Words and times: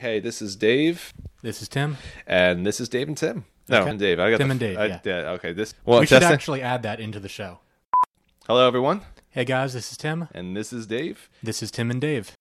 Hey, 0.00 0.20
this 0.20 0.40
is 0.40 0.54
Dave, 0.54 1.12
This 1.42 1.60
is 1.60 1.68
Tim. 1.68 1.96
and 2.26 2.64
this 2.64 2.80
is 2.80 2.88
Dave 2.88 3.08
and 3.08 3.16
Tim. 3.16 3.44
No, 3.68 3.80
Okay. 3.80 3.90
and 3.90 3.98
Dave. 3.98 4.20
I 4.20 4.30
got 4.30 4.36
Tim 4.38 4.48
the- 4.48 4.52
and 4.52 4.60
Dave, 4.60 4.78
I- 4.78 5.00
yeah. 5.04 5.30
Okay. 5.32 5.52
This. 5.52 5.74
Well, 5.84 6.00
we 6.00 6.06
should 6.06 6.20
testing. 6.20 6.32
actually 6.34 6.62
add 6.62 6.82
that 6.84 7.00
into 7.00 7.18
the 7.20 7.28
show. 7.28 7.58
Hello, 8.46 8.66
everyone, 8.66 9.02
Hey 9.30 9.44
guys, 9.44 9.72
this 9.74 9.90
is 9.90 9.98
Tim. 9.98 10.28
and 10.32 10.56
this 10.56 10.72
is 10.72 10.86
Dave. 10.86 11.28
This 11.42 11.62
is 11.62 11.70
Tim 11.70 11.90
and 11.90 12.00
Dave. 12.00 12.32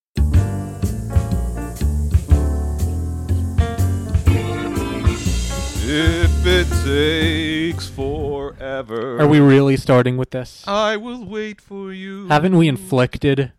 If 5.89 6.45
it 6.45 6.67
takes 6.83 7.87
forever, 7.87 9.19
Are 9.21 9.27
we 9.27 9.39
really 9.39 9.77
starting 9.77 10.17
with 10.17 10.31
this? 10.31 10.63
I 10.67 10.97
will 10.97 11.23
wait 11.23 11.61
for 11.61 11.93
you. 11.93 12.27
Haven't 12.27 12.57
we 12.57 12.67
inflicted 12.67 13.53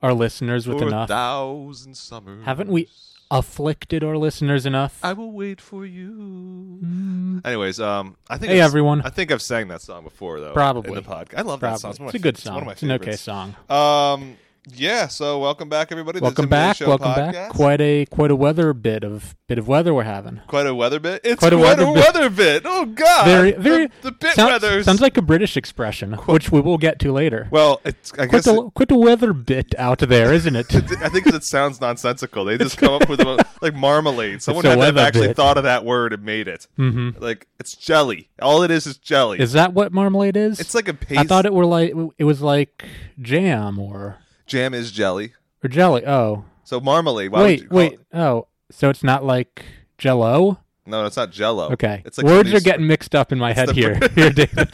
our 0.00 0.14
listeners 0.14 0.68
with 0.68 0.80
enough? 0.80 1.10
a 1.10 1.12
thousand 1.12 1.96
summers? 1.96 2.44
Haven't 2.44 2.68
we 2.70 2.88
afflicted 3.30 4.04
our 4.04 4.16
listeners 4.16 4.66
enough? 4.66 4.98
I 5.02 5.12
will 5.12 5.32
wait 5.32 5.60
for 5.60 5.84
you. 5.86 7.40
Anyways, 7.44 7.80
um, 7.80 8.16
I 8.28 8.38
think 8.38 8.50
Hey, 8.52 8.60
I've- 8.60 8.66
everyone. 8.66 9.02
I 9.02 9.10
think 9.10 9.32
I've 9.32 9.42
sang 9.42 9.68
that 9.68 9.82
song 9.82 10.04
before, 10.04 10.40
though. 10.40 10.52
Probably. 10.52 10.90
in 10.90 10.94
the 10.96 11.02
podcast. 11.02 11.38
I 11.38 11.42
love 11.42 11.60
that 11.60 11.80
song. 11.80 11.90
It's, 11.92 12.00
one 12.00 12.08
of 12.08 12.14
It's 12.14 12.22
my 12.24 12.28
a 12.28 12.32
good 12.32 12.38
fa- 12.38 12.48
one 12.50 12.56
of 12.56 12.60
song. 12.60 12.66
my 12.66 12.72
It's 12.72 12.82
an 12.82 12.90
okay 12.92 13.04
favorites. 13.16 13.22
song. 13.22 13.54
Um, 13.70 14.36
yeah. 14.72 15.08
So 15.08 15.38
welcome 15.38 15.68
back, 15.68 15.92
everybody. 15.92 16.18
the 16.18 16.24
Welcome 16.24 16.36
Tim 16.36 16.44
and 16.44 16.50
Dave 16.50 16.58
back. 16.68 16.76
Show 16.76 16.88
Welcome 16.88 17.08
podcast. 17.08 17.32
back. 17.32 17.50
Quite 17.50 17.80
a 17.80 18.06
quite 18.06 18.30
a 18.30 18.36
weather 18.36 18.72
bit 18.72 19.04
of 19.04 19.34
bit 19.46 19.58
of 19.58 19.68
weather 19.68 19.92
we're 19.92 20.04
having. 20.04 20.40
Quite 20.46 20.66
a 20.66 20.74
weather 20.74 20.98
bit. 21.00 21.20
It's 21.24 21.38
Quite 21.40 21.52
a 21.52 21.56
quite 21.56 21.78
weather 21.78 21.84
bit. 21.86 21.94
weather 21.94 22.30
bit. 22.30 22.62
Oh 22.64 22.86
God. 22.86 23.26
Very 23.26 23.52
very 23.52 23.90
the, 24.02 24.12
bit 24.12 24.34
sounds, 24.34 24.62
weather. 24.62 24.82
sounds 24.82 25.00
like 25.00 25.16
a 25.16 25.22
British 25.22 25.56
expression, 25.56 26.14
which 26.14 26.50
we 26.50 26.60
will 26.60 26.78
get 26.78 26.98
to 27.00 27.12
later. 27.12 27.48
well, 27.50 27.80
it's, 27.84 28.12
I 28.14 28.26
quite 28.26 28.44
guess. 28.44 28.46
a 28.46 28.70
quite 28.74 28.90
a 28.90 28.96
weather 28.96 29.32
bit 29.32 29.74
out 29.78 29.98
there, 29.98 30.32
isn't 30.32 30.56
it? 30.56 30.74
I 30.74 31.08
think 31.08 31.26
it 31.26 31.44
sounds 31.44 31.80
nonsensical. 31.80 32.44
They 32.44 32.58
just 32.58 32.78
come 32.78 32.92
up 32.94 33.08
with 33.08 33.20
a, 33.20 33.44
like 33.60 33.74
marmalade. 33.74 34.42
Someone 34.42 34.64
had 34.64 34.94
to 34.94 35.00
actually 35.00 35.28
bit. 35.28 35.36
thought 35.36 35.58
of 35.58 35.64
that 35.64 35.84
word 35.84 36.12
and 36.12 36.22
made 36.24 36.48
it. 36.48 36.66
Mm-hmm. 36.78 37.22
Like 37.22 37.46
it's 37.60 37.76
jelly. 37.76 38.30
All 38.40 38.62
it 38.62 38.70
is 38.70 38.86
is 38.86 38.96
jelly. 38.96 39.40
Is 39.40 39.52
that 39.52 39.72
what 39.74 39.92
marmalade 39.92 40.36
is? 40.36 40.60
it's 40.60 40.74
like 40.74 40.88
a 40.88 40.94
paste. 40.94 41.20
I 41.20 41.24
thought 41.24 41.46
it 41.46 41.52
were 41.52 41.66
like 41.66 41.92
it 42.18 42.24
was 42.24 42.40
like 42.40 42.84
jam 43.20 43.78
or 43.78 44.18
jam 44.46 44.74
is 44.74 44.90
jelly. 44.92 45.32
or 45.62 45.68
jelly. 45.68 46.04
Oh, 46.06 46.44
So 46.64 46.80
marmalade. 46.80 47.30
Why 47.32 47.42
wait, 47.42 47.70
wait. 47.70 47.92
it- 47.94 48.00
Oh, 48.12 48.46
so 48.70 48.88
it's 48.90 49.02
not 49.04 49.24
like 49.24 49.64
Jello. 49.98 50.58
No, 50.86 51.06
it's 51.06 51.16
not 51.16 51.30
Jello. 51.30 51.70
Okay, 51.72 52.02
It's 52.04 52.18
like 52.18 52.26
words 52.26 52.40
are 52.40 52.44
somebody's- 52.60 52.62
getting 52.62 52.86
mixed 52.86 53.14
up 53.14 53.32
in 53.32 53.38
my 53.38 53.52
head 53.54 53.70
here. 53.70 53.94
here, 54.14 54.30
David. 54.30 54.70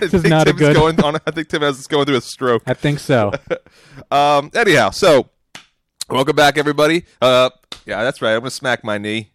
this 0.00 0.12
is 0.14 0.24
not 0.24 0.48
a 0.48 0.52
good- 0.52 0.74
Going 0.74 1.00
on, 1.02 1.16
I 1.26 1.30
think 1.30 1.48
Tim 1.48 1.62
has 1.62 1.86
going 1.86 2.06
through 2.06 2.16
a 2.16 2.20
stroke. 2.20 2.62
I 2.66 2.74
think 2.74 2.98
so. 2.98 3.32
Um. 4.10 4.50
Anyhow, 4.54 4.90
so 4.90 5.28
welcome 6.08 6.34
back, 6.36 6.56
everybody. 6.58 7.04
Uh. 7.20 7.50
Yeah, 7.86 8.02
that's 8.02 8.20
right. 8.22 8.32
I'm 8.34 8.40
gonna 8.40 8.50
smack 8.50 8.82
my 8.84 8.98
knee. 8.98 9.30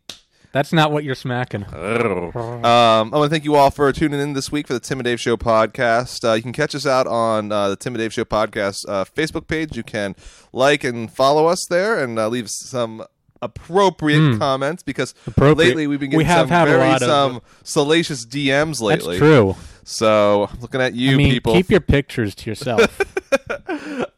That's 0.54 0.72
not 0.72 0.92
what 0.92 1.04
you're 1.04 1.16
smacking. 1.16 1.66
Um, 1.74 2.32
I 2.64 3.02
want 3.12 3.24
to 3.26 3.30
thank 3.30 3.44
you 3.44 3.56
all 3.56 3.72
for 3.72 3.92
tuning 3.92 4.20
in 4.22 4.34
this 4.34 4.52
week 4.52 4.68
for 4.68 4.74
the 4.74 4.80
Tim 4.80 5.00
and 5.00 5.04
Dave 5.06 5.20
Show 5.20 5.36
podcast. 5.36 6.24
Uh, 6.28 6.34
you 6.34 6.44
can 6.44 6.54
catch 6.54 6.76
us 6.76 6.86
out 6.86 7.08
on 7.08 7.52
uh, 7.52 7.70
the 7.70 7.76
Tim 7.76 7.94
and 7.96 8.00
Dave 8.00 8.14
Show 8.14 8.24
podcast 8.24 8.88
uh, 8.88 9.04
Facebook 9.04 9.48
page. 9.48 9.76
You 9.76 9.82
can 9.84 10.16
like 10.52 10.84
and 10.84 11.12
follow 11.12 11.48
us 11.48 11.66
there 11.72 12.04
and 12.04 12.20
uh, 12.20 12.28
leave 12.28 12.50
some 12.52 13.04
appropriate 13.42 14.38
comments 14.38 14.84
because. 14.84 15.16
Appropriate. 15.26 15.70
lately 15.70 15.88
we've 15.88 16.00
been 16.00 16.12
getting 16.12 16.26
We 16.28 16.32
some 16.32 16.48
very 16.48 16.92
of- 16.94 17.00
some 17.00 17.42
salacious 17.64 18.24
DMs 18.26 18.80
lately. 18.80 19.18
That's 19.18 19.28
true. 19.28 19.56
So 19.86 20.50
looking 20.62 20.82
at 20.82 20.94
you 20.94 21.14
I 21.14 21.16
mean, 21.16 21.32
people. 21.34 21.54
keep 21.54 21.72
your 21.72 21.82
pictures 21.82 22.36
to 22.36 22.50
yourself. 22.50 23.02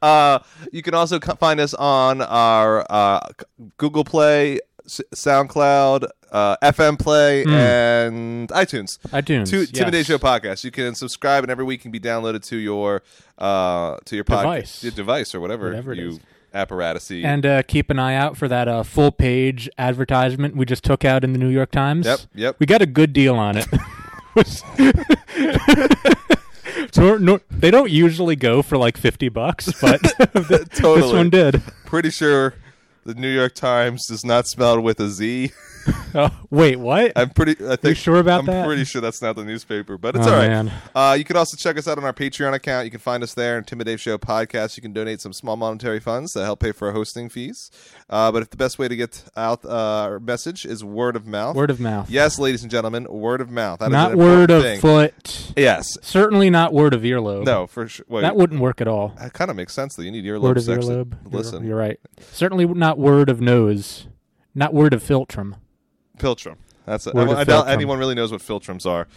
Uh, 0.02 0.38
you 0.72 0.84
can 0.84 0.94
also 0.94 1.20
find 1.20 1.60
us 1.60 1.74
on 1.74 2.22
our 2.22 2.86
uh, 2.92 3.20
Google 3.78 4.04
Play, 4.04 4.60
SoundCloud, 4.88 6.08
uh, 6.32 6.58
FM 6.62 7.00
Play, 7.00 7.44
and 7.46 8.50
iTunes. 8.50 9.00
iTunes. 9.10 9.50
To 9.50 9.66
Tim 9.66 9.86
and 9.86 9.92
Dave 9.92 9.94
yes. 9.94 10.06
Show 10.08 10.18
podcast. 10.18 10.64
You 10.64 10.72
can 10.72 10.96
subscribe, 10.96 11.44
and 11.44 11.52
every 11.52 11.66
week 11.66 11.82
can 11.82 11.92
be 11.92 12.00
downloaded 12.00 12.44
to 12.48 12.58
your 12.58 13.02
uh, 13.38 13.98
to 14.06 14.16
your 14.16 14.24
pod- 14.24 14.44
Device. 14.44 14.84
your 14.84 14.92
device 14.92 15.34
or 15.36 15.40
whatever, 15.40 15.68
Whatever 15.70 15.94
you 15.94 16.10
is. 16.10 16.20
apparatusy. 16.54 17.24
And 17.26 17.46
uh, 17.46 17.64
keep 17.64 17.90
an 17.90 18.00
eye 18.00 18.16
out 18.16 18.38
for 18.38 18.48
that 18.48 18.68
uh, 18.68 18.84
full 18.84 19.12
page 19.12 19.70
advertisement 19.78 20.56
we 20.56 20.66
just 20.66 20.84
took 20.84 21.04
out 21.06 21.24
in 21.24 21.34
the 21.34 21.40
New 21.40 21.50
York 21.50 21.72
Times. 21.72 22.06
Yep, 22.06 22.20
yep. 22.36 22.56
We 22.60 22.66
got 22.66 22.82
a 22.82 22.86
good 22.86 23.14
deal 23.14 23.36
on 23.36 23.58
it. 23.58 23.68
so 26.92 27.18
no, 27.18 27.40
they 27.50 27.72
don't 27.72 27.92
usually 27.92 28.36
go 28.36 28.62
for 28.62 28.78
like 28.78 28.98
fifty 28.98 29.30
bucks, 29.30 29.72
but 29.82 30.02
this 30.34 30.68
Totally. 30.80 31.14
one 31.14 31.30
did. 31.30 31.62
Pretty 31.86 32.10
sure 32.10 32.54
the 33.06 33.14
New 33.14 33.30
York 33.30 33.54
Times 33.54 34.08
does 34.08 34.26
not 34.26 34.48
spell 34.48 34.82
with 34.82 35.00
a 35.00 35.10
Z. 35.10 35.52
Oh, 36.18 36.32
wait, 36.50 36.78
what? 36.78 37.12
I'm 37.18 37.30
pretty. 37.32 37.58
I 37.68 37.76
think 37.76 37.98
sure 37.98 38.16
about 38.20 38.40
I'm 38.42 38.46
that? 38.46 38.66
pretty 38.66 38.86
sure 38.86 39.02
that's 39.02 39.22
not 39.22 39.36
the 39.36 39.44
newspaper, 39.44 39.98
but 39.98 40.16
it's 40.16 40.26
Oh, 40.26 40.32
all 40.32 40.38
right. 40.38 40.48
man. 40.48 40.72
Uh, 40.96 41.14
you 41.18 41.26
can 41.26 41.36
also 41.36 41.58
check 41.58 41.78
us 41.78 41.90
out 41.90 41.98
on 41.98 42.06
our 42.06 42.14
Patreon 42.14 42.54
account. 42.54 42.86
You 42.86 42.92
can 42.92 43.02
find 43.02 43.22
us 43.22 43.34
there. 43.34 43.62
Tim 43.62 43.82
and 43.82 43.86
Dave 43.86 44.00
Show 44.00 44.18
podcast. 44.18 44.78
You 44.78 44.82
can 44.82 44.94
donate 44.94 45.20
some 45.20 45.34
small 45.34 45.58
monetary 45.58 46.00
funds 46.00 46.32
to 46.32 46.44
help 46.46 46.62
pay 46.62 46.72
for 46.72 46.88
our 46.88 46.94
hosting 46.94 47.28
fees. 47.28 47.70
Uh, 48.10 48.32
but 48.32 48.42
if 48.44 48.50
the 48.50 48.56
best 48.56 48.80
way 48.80 48.88
to 48.88 48.96
get 48.96 49.26
out 49.36 49.66
uh, 49.66 49.70
our 50.04 50.20
message 50.22 50.66
is 50.66 50.86
word 50.86 51.18
of 51.18 51.28
mouth. 51.28 51.54
Word 51.54 51.70
of 51.70 51.82
mouth. 51.82 52.10
Yes, 52.10 52.40
ladies 52.40 52.62
and 52.62 52.72
gentlemen, 52.72 53.08
word 53.10 53.42
of 53.42 53.52
mouth. 53.52 53.80
That 53.80 53.92
not 53.92 54.16
word 54.16 54.52
of 54.52 54.64
thing. 54.64 54.80
foot. 54.80 55.52
Yes. 55.58 55.98
Certainly 56.02 56.50
not 56.50 56.72
word 56.74 56.94
of 56.94 57.02
earlobe. 57.02 57.44
No, 57.44 57.68
for 57.68 57.90
sure. 57.90 58.06
Wait, 58.08 58.22
that 58.22 58.38
wouldn't 58.38 58.62
work 58.62 58.80
at 58.80 58.88
all. 58.88 59.10
that 59.20 59.34
kind 59.34 59.52
of 59.52 59.58
makes 59.58 59.74
sense. 59.74 59.96
Though 59.96 60.04
you 60.04 60.12
need 60.12 60.24
earlobe 60.24 60.42
Word 60.44 60.58
of 60.58 60.64
earlobe. 60.64 61.12
You're- 61.26 61.38
Listen, 61.38 61.66
You're, 61.68 61.76
right. 61.78 62.00
Certainly 62.32 62.68
not 62.68 62.98
word 62.98 63.28
of 63.30 63.42
nose. 63.42 64.08
Not 64.58 64.74
word 64.74 64.94
of 64.94 65.04
philtrum. 65.04 65.56
Philtrum. 66.18 66.56
That's 66.86 67.08
it. 67.08 67.16
I, 67.16 67.22
I 67.40 67.44
doubt 67.44 67.68
anyone 67.70 67.98
really 68.00 68.16
knows 68.16 68.32
what 68.32 68.42
philtrums 68.42 68.86
are. 68.86 69.08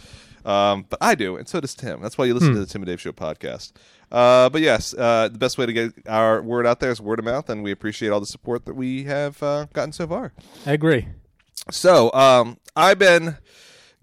Um, 0.45 0.85
but 0.89 0.97
I 1.01 1.15
do, 1.15 1.35
and 1.35 1.47
so 1.47 1.59
does 1.59 1.75
Tim. 1.75 2.01
That's 2.01 2.17
why 2.17 2.25
you 2.25 2.33
listen 2.33 2.49
Hmm. 2.49 2.53
to 2.55 2.59
the 2.61 2.65
Tim 2.65 2.81
and 2.81 2.87
Dave 2.87 3.01
Show 3.01 3.11
podcast. 3.11 3.73
Uh, 4.11 4.49
but 4.49 4.61
yes, 4.61 4.95
uh, 4.97 5.27
the 5.31 5.37
best 5.37 5.57
way 5.57 5.65
to 5.65 5.73
get 5.73 5.93
our 6.07 6.41
word 6.41 6.65
out 6.65 6.79
there 6.79 6.89
is 6.91 6.99
word 7.01 7.19
of 7.19 7.25
mouth, 7.25 7.49
and 7.49 7.61
we 7.61 7.71
appreciate 7.71 8.09
all 8.09 8.19
the 8.21 8.25
support 8.25 8.65
that 8.65 8.73
we 8.73 9.03
have 9.03 9.41
uh, 9.43 9.65
gotten 9.73 9.91
so 9.91 10.07
far. 10.07 10.31
I 10.65 10.71
agree. 10.71 11.07
So 11.69 12.11
um, 12.13 12.57
I've 12.75 12.97
been 12.97 13.37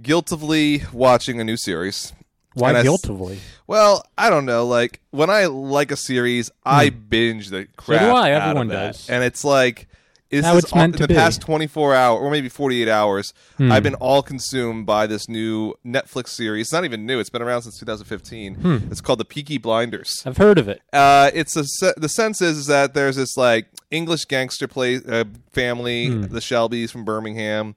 guiltily 0.00 0.82
watching 0.92 1.40
a 1.40 1.44
new 1.44 1.56
series. 1.56 2.12
Why 2.54 2.70
And 2.70 2.78
I 2.78 2.82
guiltily? 2.82 3.38
Well, 3.66 4.02
I 4.16 4.30
don't 4.30 4.46
know. 4.46 4.66
Like 4.66 5.00
when 5.10 5.28
I 5.30 5.46
like 5.46 5.90
a 5.90 5.96
series, 5.96 6.50
I 6.64 6.88
binge 6.90 7.48
the 7.50 7.66
crap 7.76 8.00
Hmm. 8.00 8.06
do 8.06 8.12
I. 8.12 8.30
Everyone 8.30 8.68
does. 8.68 9.08
and 9.10 9.24
it's 9.24 9.44
like. 9.44 9.88
Is 10.30 10.44
How 10.44 10.56
it's 10.56 10.72
all- 10.72 10.78
meant 10.80 10.94
in 10.94 10.98
to 10.98 11.04
the 11.04 11.08
be. 11.08 11.14
Hmm. 11.14 11.20
past 11.20 11.40
24 11.40 11.94
hours 11.94 12.20
or 12.20 12.30
maybe 12.30 12.48
48 12.48 12.88
hours 12.88 13.32
i've 13.60 13.82
been 13.84 13.94
all 13.94 14.22
consumed 14.22 14.84
by 14.84 15.06
this 15.06 15.28
new 15.28 15.74
netflix 15.86 16.30
series 16.30 16.66
it's 16.66 16.72
not 16.72 16.84
even 16.84 17.06
new 17.06 17.20
it's 17.20 17.30
been 17.30 17.42
around 17.42 17.62
since 17.62 17.78
2015 17.78 18.54
Hmm. 18.56 18.76
it's 18.90 19.00
called 19.00 19.20
the 19.20 19.24
peaky 19.24 19.58
blinders 19.58 20.22
I've 20.26 20.36
heard 20.36 20.58
of 20.58 20.68
it. 20.68 20.82
uh, 20.92 21.30
it's 21.32 21.56
a 21.56 21.64
the 21.96 22.08
sense 22.08 22.40
is, 22.42 22.58
is 22.58 22.66
that 22.66 22.92
there's 22.94 23.14
this 23.16 23.36
like 23.36 23.66
English 23.92 24.24
gangster 24.24 24.66
play 24.66 24.96
uh, 25.08 25.24
family, 25.52 26.08
Hmm. 26.08 26.22
the 26.22 26.40
Shelbys 26.40 26.90
from 26.90 27.04
Birmingham, 27.04 27.76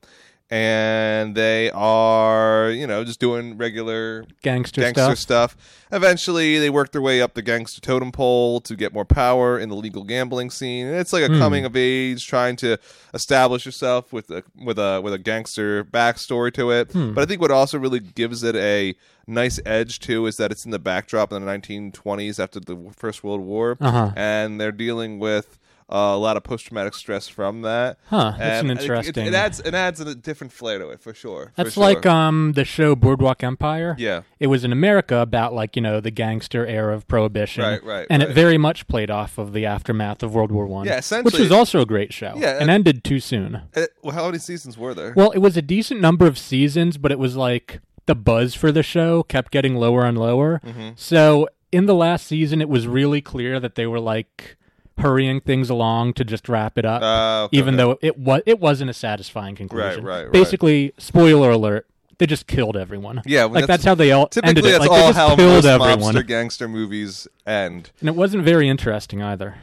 and 0.52 1.36
they 1.36 1.70
are 1.72 2.70
you 2.72 2.88
know 2.88 3.04
just 3.04 3.20
doing 3.20 3.58
regular 3.58 4.26
Gangster, 4.42 4.82
gangster 4.82 5.16
stuff. 5.16 5.52
stuff. 5.54 5.76
Eventually, 5.92 6.60
they 6.60 6.70
work 6.70 6.92
their 6.92 7.02
way 7.02 7.22
up 7.22 7.34
the 7.34 7.42
gangster 7.42 7.82
totem 7.82 8.12
pole 8.12 8.62
to 8.62 8.76
get 8.76 8.94
more 8.94 9.06
power 9.06 9.58
in 9.58 9.70
the 9.70 9.76
legal 9.76 10.04
gambling 10.04 10.50
scene. 10.52 10.86
And 10.86 10.96
it's 10.98 11.12
like 11.14 11.24
a 11.24 11.28
Hmm. 11.28 11.40
coming 11.40 11.66
of 11.66 11.76
age, 11.76 12.28
trying 12.28 12.56
to 12.58 12.78
establish 13.14 13.66
yourself 13.66 14.12
with 14.14 14.30
a 14.32 14.44
with 14.56 14.78
a 14.80 15.02
with 15.04 15.14
a 15.14 15.18
gangster 15.20 15.84
backstory 15.84 16.54
to 16.54 16.72
it. 16.72 16.92
Hmm. 16.92 17.14
But 17.14 17.22
I 17.24 17.26
think 17.26 17.42
what 17.42 17.52
also 17.52 17.78
really 17.78 18.00
gives 18.00 18.44
it 18.44 18.56
a 18.56 18.96
nice 19.28 19.60
edge 19.66 20.00
too 20.00 20.26
is 20.26 20.38
that 20.38 20.52
it's 20.52 20.66
in 20.66 20.72
the 20.72 20.80
backdrop 20.80 21.31
in 21.31 21.40
the 21.46 21.52
1920s 21.52 22.40
after 22.40 22.60
the 22.60 22.76
First 22.96 23.24
World 23.24 23.42
War, 23.42 23.78
Uh-huh. 23.80 24.12
and 24.16 24.60
they're 24.60 24.72
dealing 24.72 25.20
with. 25.20 25.59
Uh, 25.91 26.13
a 26.13 26.17
lot 26.17 26.38
of 26.38 26.44
post-traumatic 26.44 26.94
stress 26.94 27.27
from 27.27 27.63
that. 27.63 27.97
Huh, 28.09 28.33
that's 28.38 28.62
And 28.62 28.69
an 28.71 28.77
it- 28.77 28.80
it- 28.80 28.83
interesting- 28.83 29.25
It, 29.27 29.33
adds 29.33 29.59
it 29.59 29.74
adds 29.74 30.00
a 30.00 30.13
different 30.13 30.53
flair 30.53 30.77
to 30.77 30.89
it 30.89 31.01
for 31.01 31.13
sure. 31.15 31.47
for 31.47 31.63
That's 31.63 31.74
sure. 31.74 31.83
like 31.83 32.06
um 32.06 32.53
the 32.53 32.63
show 32.63 32.95
Boardwalk 32.95 33.44
Empire. 33.44 33.95
Yeah. 33.97 34.21
It 34.39 34.47
was 34.47 34.63
in 34.63 34.71
America 34.71 35.18
about 35.18 35.53
like, 35.53 35.75
you 35.75 35.81
know, 35.81 36.00
the 36.00 36.12
gangster 36.12 36.65
era 36.65 36.94
of 36.95 37.07
prohibition. 37.07 37.63
Right, 37.63 37.83
right, 37.83 38.07
And 38.09 38.21
right. 38.21 38.30
it 38.31 38.33
very 38.36 38.57
much 38.59 38.88
played 38.88 39.09
off 39.09 39.38
of 39.39 39.51
the 39.53 39.65
aftermath 39.65 40.21
of 40.21 40.36
World 40.36 40.51
War 40.51 40.68
One. 40.68 40.86
Yeah, 40.86 40.97
Essentially, 41.00 41.24
Which 41.31 41.39
was 41.39 41.51
also 41.51 41.81
a 41.81 41.86
great 41.88 42.13
show. 42.13 42.33
Yeah, 42.38 42.57
And 42.59 42.69
uh, 42.69 42.74
ended 42.74 43.03
too 43.03 43.19
soon. 43.19 43.62
Uh, 43.75 43.88
well, 44.03 44.13
how 44.13 44.25
many 44.27 44.38
seasons 44.38 44.77
were 44.77 44.94
there? 44.94 45.13
Well, 45.15 45.31
it 45.31 45.39
was 45.39 45.57
a 45.57 45.62
decent 45.63 46.01
number 46.01 46.27
of 46.27 46.38
seasons, 46.38 46.97
but 47.00 47.12
it 47.12 47.18
was 47.18 47.35
like 47.35 47.81
the 48.06 48.13
buzz 48.15 48.53
for 48.53 48.71
the 48.71 48.83
show 48.83 49.24
kept 49.24 49.51
getting 49.51 49.75
lower 49.75 50.06
and 50.06 50.18
lower. 50.18 50.62
Mm-hmm. 50.65 50.89
So 50.95 51.47
in 51.71 51.85
the 51.88 51.95
last 51.95 52.27
season, 52.27 52.62
it 52.62 52.69
was 52.69 52.88
really 52.88 53.21
clear 53.21 53.59
that 53.59 53.75
they 53.75 53.85
were 53.88 54.00
like 54.00 54.57
hurrying 55.00 55.42
things 55.42 55.69
along 55.69 56.13
to 56.13 56.24
just 56.25 56.48
wrap 56.48 56.78
it 56.78 56.86
up. 56.86 57.01
Uh, 57.01 57.46
okay, 57.46 57.57
even 57.57 57.75
okay. 57.75 57.84
though 57.84 58.00
it 58.01 58.18
was 58.18 58.42
it 58.46 58.60
wasn't 58.60 58.90
a 58.90 58.94
satisfying 58.94 59.56
conclusion. 59.56 60.04
right, 60.04 60.24
right. 60.25 60.31
Basically, 60.31 60.94
spoiler 60.98 61.51
alert: 61.51 61.88
they 62.18 62.25
just 62.25 62.48
killed 62.48 62.78
everyone. 62.78 63.22
Yeah, 63.25 63.46
well, 63.46 63.56
like 63.56 63.62
that's- 63.63 63.80
that's, 63.80 63.86
how 63.86 63.96
they 63.96 64.12
all 64.12 64.28
Typically, 64.28 64.50
ended 64.50 64.66
it. 64.66 64.69
that's 64.72 64.80
Like 64.81 64.90
all 64.92 64.98
they 64.98 65.04
just 65.07 65.18
how 65.18 65.36
killed 65.36 65.66
everyone, 65.66 66.13
mobster 66.16 66.28
gangster 66.28 66.68
movies 66.68 67.28
end. 67.46 67.92
and 68.00 68.10
it 68.10 68.16
wasn't 68.16 68.44
very 68.44 68.69
interesting 68.69 69.22
either. 69.22 69.56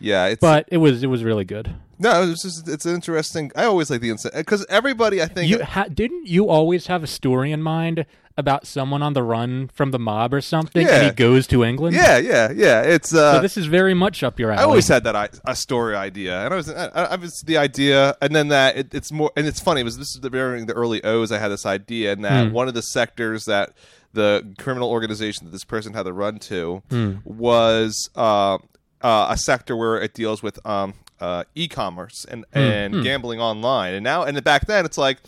Yeah, 0.00 0.26
it's 0.26 0.40
But 0.40 0.68
it 0.70 0.76
was 0.78 1.02
it 1.02 1.08
was 1.08 1.24
really 1.24 1.44
good. 1.44 1.74
No, 1.98 2.22
it's 2.22 2.44
just 2.44 2.68
it's 2.68 2.86
interesting. 2.86 3.50
I 3.56 3.64
always 3.64 3.90
like 3.90 4.00
the 4.00 4.10
inside 4.10 4.32
because 4.34 4.64
everybody 4.68 5.20
I 5.20 5.26
think 5.26 5.50
You 5.50 5.64
ha- 5.64 5.86
didn't 5.92 6.28
you 6.28 6.48
always 6.48 6.86
have 6.86 7.02
a 7.02 7.08
story 7.08 7.50
in 7.50 7.60
mind 7.62 8.06
about 8.38 8.66
someone 8.66 9.02
on 9.02 9.12
the 9.12 9.22
run 9.22 9.68
from 9.74 9.90
the 9.90 9.98
mob 9.98 10.32
or 10.32 10.40
something, 10.40 10.86
and 10.86 11.04
he 11.06 11.10
goes 11.10 11.46
to 11.48 11.62
England? 11.64 11.94
yeah 11.94 12.16
yeah 12.16 12.50
yeah 12.54 12.80
it's 12.82 13.12
uh 13.12 13.34
So 13.34 13.42
this 13.42 13.56
is 13.58 13.66
very 13.66 13.92
much 13.94 14.22
up 14.22 14.38
your 14.40 14.52
alley. 14.52 14.60
I 14.60 14.64
always 14.64 14.88
had 14.88 15.04
that 15.04 15.14
I- 15.16 15.28
a 15.44 15.54
story 15.56 15.94
idea, 15.96 16.44
and 16.44 16.54
I 16.54 16.56
was 16.56 16.70
I, 16.70 16.86
I 16.86 17.16
was 17.16 17.32
the 17.44 17.58
idea, 17.58 18.16
and 18.22 18.34
then 18.34 18.48
that 18.48 18.76
it, 18.78 18.94
it's 18.94 19.12
more, 19.12 19.30
and 19.36 19.46
it's 19.46 19.60
funny. 19.60 19.80
It 19.82 19.84
was 19.84 19.98
this 19.98 20.14
is 20.14 20.20
the 20.22 20.30
during 20.30 20.64
the 20.66 20.72
early 20.74 21.02
O's 21.04 21.30
I 21.32 21.38
had 21.38 21.48
this 21.48 21.66
idea, 21.66 22.12
and 22.12 22.24
that 22.24 22.46
Hmm. 22.48 22.52
one 22.54 22.68
of 22.68 22.74
the 22.74 22.82
sectors 22.82 23.44
that 23.46 23.72
the 24.14 24.54
criminal 24.58 24.88
organization 24.88 25.44
that 25.46 25.50
this 25.52 25.64
person 25.64 25.92
had 25.92 26.04
to 26.04 26.12
run 26.12 26.38
to 26.38 26.82
Hmm. 26.88 27.12
was 27.24 28.08
uh, 28.16 28.58
uh, 29.02 29.26
a 29.30 29.36
sector 29.36 29.76
where 29.76 30.00
it 30.00 30.14
deals 30.14 30.42
with 30.42 30.64
um, 30.66 30.94
uh, 31.20 31.42
e-commerce 31.56 32.24
and 32.30 32.44
Hmm. 32.52 32.58
and 32.58 33.02
gambling 33.02 33.40
online, 33.40 33.94
and 33.94 34.04
now 34.04 34.22
and 34.22 34.42
back 34.44 34.66
then 34.66 34.84
it's 34.84 34.98
like. 34.98 35.18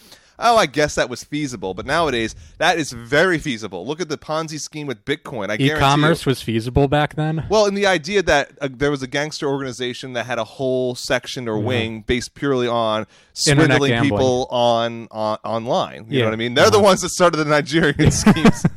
Oh, 0.41 0.57
I 0.57 0.67
guess 0.67 0.95
that 0.95 1.09
was 1.09 1.23
feasible, 1.23 1.75
but 1.75 1.87
nowadays 1.87 2.35
that 2.59 2.79
is 2.79 2.93
very 2.93 3.39
feasible. 3.39 3.87
Look 3.87 4.01
at 4.01 4.09
the 4.09 4.19
Ponzi 4.19 4.59
scheme 4.59 4.87
with 4.87 5.05
Bitcoin. 5.05 5.51
I 5.51 5.57
E-commerce 5.63 6.25
was 6.27 6.41
feasible 6.43 6.89
back 6.89 7.15
then. 7.15 7.47
well, 7.51 7.67
in 7.67 7.75
the 7.75 7.87
idea 7.87 8.23
that 8.23 8.53
uh, 8.61 8.69
there 8.73 8.91
was 8.91 9.03
a 9.03 9.07
gangster 9.07 9.47
organization 9.49 10.15
that 10.15 10.27
had 10.27 10.39
a 10.39 10.45
whole 10.45 10.95
section 10.95 11.49
or 11.49 11.59
wing 11.59 12.03
based 12.03 12.35
purely 12.35 12.67
on 12.69 13.07
swindling 13.35 14.03
people 14.03 14.47
on, 14.51 15.09
on 15.11 15.39
online. 15.45 16.07
You 16.09 16.19
Yeah. 16.19 16.21
know 16.21 16.25
what 16.29 16.33
I 16.35 16.37
mean? 16.37 16.55
They're 16.55 16.71
the 16.71 16.81
ones 16.81 17.03
that 17.03 17.11
started 17.11 17.37
the 17.37 17.45
Nigerian 17.45 18.11
schemes. 18.11 18.65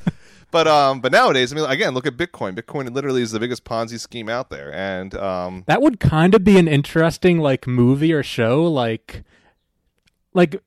But 0.52 0.68
um, 0.68 1.02
but 1.02 1.12
nowadays, 1.12 1.52
I 1.52 1.56
mean, 1.56 1.66
again, 1.66 1.96
look 1.96 2.06
at 2.06 2.16
Bitcoin. 2.16 2.54
Bitcoin 2.56 2.94
literally 2.94 3.24
is 3.24 3.32
the 3.32 3.40
biggest 3.40 3.64
Ponzi 3.64 4.00
scheme 4.00 4.30
out 4.30 4.52
there, 4.52 4.72
and 4.72 5.16
um, 5.16 5.64
That 5.66 5.82
would 5.82 6.00
kind 6.00 6.36
of 6.36 6.44
be 6.44 6.60
an 6.60 6.68
interesting 6.68 7.40
like 7.40 7.66
movie 7.66 8.14
or 8.14 8.22
show, 8.22 8.62
like 8.64 9.24
like 10.36 10.62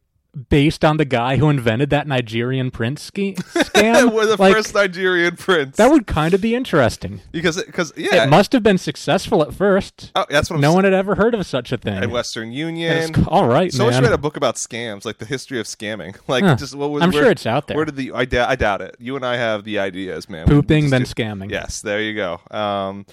based 0.51 0.85
on 0.85 0.99
the 0.99 1.05
guy 1.05 1.37
who 1.39 1.49
invented 1.49 1.89
that 1.91 2.07
Nigerian 2.07 2.71
prince 2.71 3.03
ski- 3.03 3.35
scam. 3.35 4.13
we're 4.15 4.27
the 4.27 4.37
like, 4.37 4.55
first 4.55 4.75
Nigerian 4.75 5.37
prince. 5.37 5.77
That 5.77 5.91
would 5.91 6.07
kind 6.07 6.35
of 6.35 6.41
be 6.43 6.55
interesting. 6.55 7.23
because 7.33 7.63
because 7.65 7.93
yeah, 7.97 8.25
It 8.25 8.29
must 8.31 8.53
have 8.53 8.63
been 8.63 8.79
successful 8.79 9.43
at 9.43 9.55
first. 9.55 10.13
oh, 10.15 10.27
that's 10.29 10.51
what 10.51 10.57
I'm 10.57 10.61
No 10.61 10.69
saying. 10.69 10.75
one 10.77 10.85
had 10.85 10.93
ever 10.93 11.15
heard 11.15 11.35
of 11.35 11.47
such 11.47 11.73
a 11.73 11.77
thing. 11.79 11.95
At 12.03 12.11
Western 12.11 12.53
Union. 12.53 13.15
c- 13.15 13.25
all 13.29 13.49
right, 13.49 13.73
man. 13.75 13.93
should 13.93 14.03
write 14.03 14.13
a 14.13 14.19
book 14.19 14.37
about 14.37 14.57
scams, 14.57 15.05
like 15.05 15.19
the 15.19 15.25
history 15.27 15.59
of 15.59 15.67
scamming. 15.67 16.17
Like, 16.29 16.45
Huh. 16.45 16.57
just 16.57 16.75
what 16.75 16.91
was? 16.91 17.03
I'm 17.03 17.11
where- 17.13 17.23
sure 17.23 17.31
it's 17.31 17.47
out 17.47 17.67
there. 17.67 17.77
Where 17.77 17.87
did 17.87 17.97
the? 17.97 18.13
I, 18.13 18.25
doubt- 18.27 18.51
I 18.51 18.57
doubt 18.57 18.81
it. 18.83 18.97
You 18.99 19.17
and 19.17 19.25
I 19.25 19.37
have 19.37 19.65
the 19.65 19.79
ideas, 19.79 20.29
man. 20.29 20.47
Pooping, 20.47 20.91
then 20.91 21.03
do- 21.03 21.07
scamming. 21.07 21.51
Yes, 21.51 21.81
there 21.81 22.01
you 22.03 22.15
go. 22.15 22.41
Um, 22.51 23.07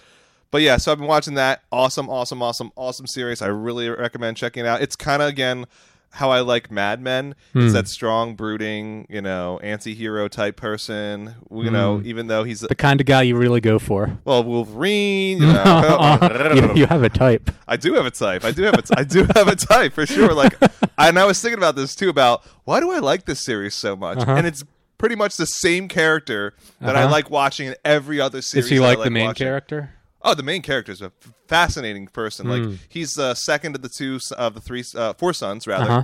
but 0.52 0.62
yeah, 0.62 0.78
so 0.78 0.92
I've 0.92 0.98
been 1.00 1.08
watching 1.08 1.36
that. 1.36 1.64
Awesome, 1.72 2.10
awesome, 2.10 2.42
awesome, 2.42 2.72
awesome 2.75 3.08
series. 3.08 3.42
I 3.42 3.48
really 3.48 3.90
recommend 3.90 4.38
checking 4.38 4.66
it 4.66 4.68
out. 4.68 4.81
It's 4.81 4.96
kind 4.96 5.22
of 5.22 5.30
again 5.30 5.66
how 6.15 6.30
I 6.30 6.42
like 6.42 6.69
Mad 6.69 7.01
Men. 7.01 7.33
Hmm. 7.54 7.62
It's 7.65 7.74
that 7.74 7.88
strong, 7.88 8.36
brooding, 8.36 9.07
you 9.10 9.19
know, 9.21 9.60
anti-hero 9.63 10.27
type 10.27 10.56
person. 10.56 11.36
You 11.51 11.71
know, 11.71 11.98
Hmm. 11.98 12.07
even 12.07 12.27
though 12.27 12.44
he's 12.44 12.60
the 12.62 12.75
kind 12.75 13.01
of 13.01 13.07
guy 13.07 13.24
you 13.24 13.36
really 13.36 13.62
go 13.62 13.80
for. 13.80 14.18
well, 14.24 14.44
Wolverine. 14.44 15.39
You 15.42 15.54
know, 15.54 16.19
you, 16.56 16.74
you 16.81 16.86
have 16.86 17.01
a 17.04 17.10
type. 17.10 17.50
I 17.68 17.77
do 17.77 17.94
have 17.95 18.06
a 18.06 18.12
type. 18.12 18.45
I 18.45 18.51
do 18.51 18.63
have 18.63 18.75
a. 18.75 18.81
T- 18.83 18.94
I 18.95 19.04
do 19.04 19.25
have 19.36 19.48
a 19.48 19.56
type 19.56 19.94
for 19.94 20.06
sure. 20.06 20.33
Like, 20.33 20.54
and 20.98 21.18
I 21.18 21.25
was 21.25 21.42
thinking 21.42 21.57
about 21.57 21.75
this 21.75 21.95
too 21.95 22.10
about 22.10 22.44
why 22.63 22.80
do 22.80 22.92
I 22.92 23.00
like 23.00 23.25
this 23.25 23.39
series 23.44 23.74
so 23.74 23.95
much? 23.95 24.19
Uh-huh. 24.19 24.33
And 24.36 24.45
it's 24.48 24.63
pretty 25.00 25.15
much 25.15 25.36
the 25.36 25.45
same 25.48 25.88
character 25.88 26.54
that 26.80 26.95
I 26.95 27.04
Uh-huh. 27.04 27.12
like 27.12 27.30
watching 27.30 27.68
in 27.68 27.75
every 27.83 28.21
other 28.21 28.42
series. 28.42 28.65
Is 28.65 28.71
he 28.71 28.77
I 28.77 28.81
like 28.81 29.04
the 29.04 29.10
main 29.10 29.25
watching. 29.27 29.45
character? 29.45 29.89
Oh, 30.24 30.34
the 30.34 30.44
main 30.44 30.62
character 30.62 30.92
is 30.92 31.02
a 31.02 31.06
f- 31.08 31.34
fascinating 31.48 32.08
person. 32.08 32.46
Hmm. 32.46 32.52
Like 32.52 32.80
he's 32.90 33.18
uh, 33.18 33.34
second 33.36 33.75
of 33.75 33.81
the 33.81 33.90
two 33.90 34.20
of 34.38 34.54
the 34.54 34.62
three 34.62 34.84
uh, 34.96 35.14
four 35.14 35.34
sons 35.34 35.68
rather, 35.68 35.92
Uh 35.92 36.02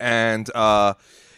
and 0.00 0.50
uh, 0.54 0.94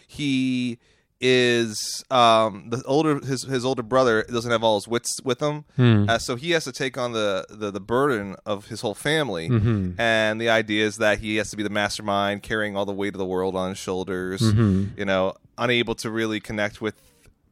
he 0.06 0.78
is 1.20 2.04
um, 2.10 2.68
the 2.68 2.82
older 2.84 3.18
his 3.24 3.44
his 3.44 3.64
older 3.64 3.82
brother 3.82 4.24
doesn't 4.24 4.50
have 4.50 4.62
all 4.62 4.74
his 4.74 4.86
wits 4.86 5.16
with 5.24 5.40
him, 5.40 5.64
Hmm. 5.76 6.04
uh, 6.08 6.18
so 6.18 6.36
he 6.36 6.50
has 6.50 6.64
to 6.64 6.72
take 6.72 6.98
on 6.98 7.12
the, 7.12 7.46
the 7.48 7.70
the 7.70 7.80
burden 7.80 8.36
of 8.44 8.66
his 8.66 8.82
whole 8.82 8.94
family. 8.94 9.48
Mm-hmm. 9.48 9.98
And 9.98 10.40
the 10.40 10.50
idea 10.50 10.84
is 10.86 10.96
that 10.98 11.20
he 11.20 11.36
has 11.36 11.48
to 11.50 11.56
be 11.56 11.62
the 11.62 11.70
mastermind, 11.70 12.42
carrying 12.42 12.76
all 12.76 12.84
the 12.84 12.92
weight 12.92 13.14
of 13.14 13.18
the 13.18 13.24
world 13.26 13.56
on 13.56 13.70
his 13.70 13.78
shoulders. 13.78 14.42
Mm-hmm. 14.42 14.98
You 14.98 15.04
know, 15.06 15.34
unable 15.56 15.94
to 15.96 16.10
really 16.10 16.40
connect 16.40 16.80
with 16.82 16.94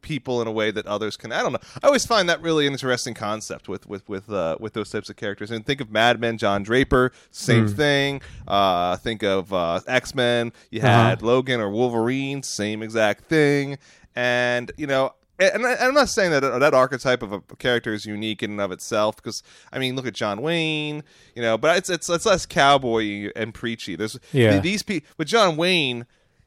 people 0.03 0.39
in 0.41 0.47
a 0.47 0.51
way 0.51 0.69
that 0.69 0.85
others 0.85 1.17
can. 1.17 1.31
I 1.31 1.41
don't 1.41 1.53
know. 1.53 1.59
I 1.81 1.87
always 1.87 2.05
find 2.05 2.29
that 2.29 2.41
really 2.41 2.67
an 2.67 2.73
interesting 2.73 3.15
concept 3.15 3.67
with 3.67 3.87
with 3.87 4.07
with 4.07 4.29
uh, 4.31 4.57
with 4.59 4.73
those 4.73 4.91
types 4.91 5.09
of 5.09 5.15
characters. 5.15 5.49
And 5.49 5.65
think 5.65 5.81
of 5.81 5.89
Mad 5.89 6.19
Men, 6.19 6.37
John 6.37 6.61
Draper, 6.61 7.11
same 7.31 7.67
Hmm. 7.67 7.73
thing. 7.73 8.21
Uh, 8.47 8.97
think 8.97 9.23
of 9.23 9.51
uh, 9.51 9.79
X 9.87 10.13
Men. 10.13 10.53
You 10.69 10.81
Uh-huh. 10.81 10.87
had 11.09 11.21
Logan 11.23 11.59
or 11.59 11.71
Wolverine, 11.71 12.43
same 12.43 12.83
exact 12.83 13.23
thing. 13.25 13.79
And 14.15 14.71
you 14.77 14.85
know. 14.87 15.13
And 15.39 15.65
I- 15.65 15.77
I'm 15.77 15.95
not 15.95 16.09
saying 16.09 16.29
that 16.29 16.43
uh, 16.43 16.59
that 16.59 16.75
archetype 16.75 17.23
of 17.23 17.33
a 17.33 17.41
character 17.57 17.91
is 17.91 18.05
unique 18.05 18.43
in 18.43 18.51
and 18.51 18.61
of 18.61 18.71
itself, 18.71 19.15
because 19.15 19.41
I 19.73 19.79
mean, 19.79 19.95
look 19.95 20.05
at 20.05 20.13
John 20.13 20.43
Wayne, 20.43 21.03
you 21.35 21.41
know. 21.41 21.57
But 21.57 21.77
it's 21.77 21.89
it's 21.89 22.07
it's 22.07 22.27
less 22.27 22.45
cowboy 22.45 23.31
and 23.35 23.51
preachy. 23.51 23.95
There's 23.95 24.19
Yeah. 24.31 24.59
these 24.59 24.83
people, 24.83 25.09
but 25.17 25.25
John 25.25 25.57
Wayne, 25.57 26.05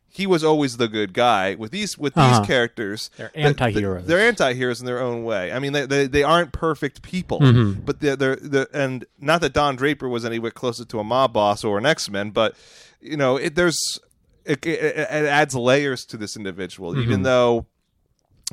he 0.08 0.26
was 0.26 0.43
always 0.43 0.76
the 0.79 0.88
good 0.88 1.12
guy. 1.12 1.55
With 1.56 1.70
these 1.73 1.99
with 1.99 2.17
Uh-huh. 2.17 2.38
these 2.38 2.47
characters, 2.47 3.11
They're 3.17 3.29
th- 3.29 3.35
th- 3.35 3.47
anti-heroes. 3.47 4.06
They're 4.06 4.20
anti-heroes 4.20 4.81
in 4.81 4.87
their 4.87 5.00
own 5.00 5.25
way. 5.25 5.53
I 5.53 5.58
mean, 5.58 5.73
they 5.73 5.87
they, 5.87 6.06
they 6.06 6.23
aren't 6.23 6.53
perfect 6.53 7.03
people, 7.03 7.41
Mm-hmm. 7.41 7.81
but 7.82 8.00
they're, 8.00 8.17
they're 8.17 8.37
they're 8.37 8.69
and 8.73 9.05
not 9.19 9.41
that 9.43 9.53
Don 9.53 9.76
Draper 9.76 10.08
was 10.08 10.25
anywhere 10.25 10.50
closer 10.50 10.85
to 10.87 11.00
a 11.00 11.05
mob 11.05 11.32
boss 11.32 11.64
or 11.64 11.76
an 11.79 11.87
X 11.87 12.08
Men, 12.11 12.31
but 12.31 12.55
you 13.00 13.17
know, 13.17 13.37
it, 13.37 13.55
there's 13.55 13.79
it, 14.44 14.64
it, 14.64 14.79
it 14.97 15.08
adds 15.11 15.55
layers 15.55 16.05
to 16.06 16.17
this 16.17 16.37
individual, 16.37 16.93
Mm-hmm. 16.93 17.03
even 17.03 17.23
though. 17.23 17.67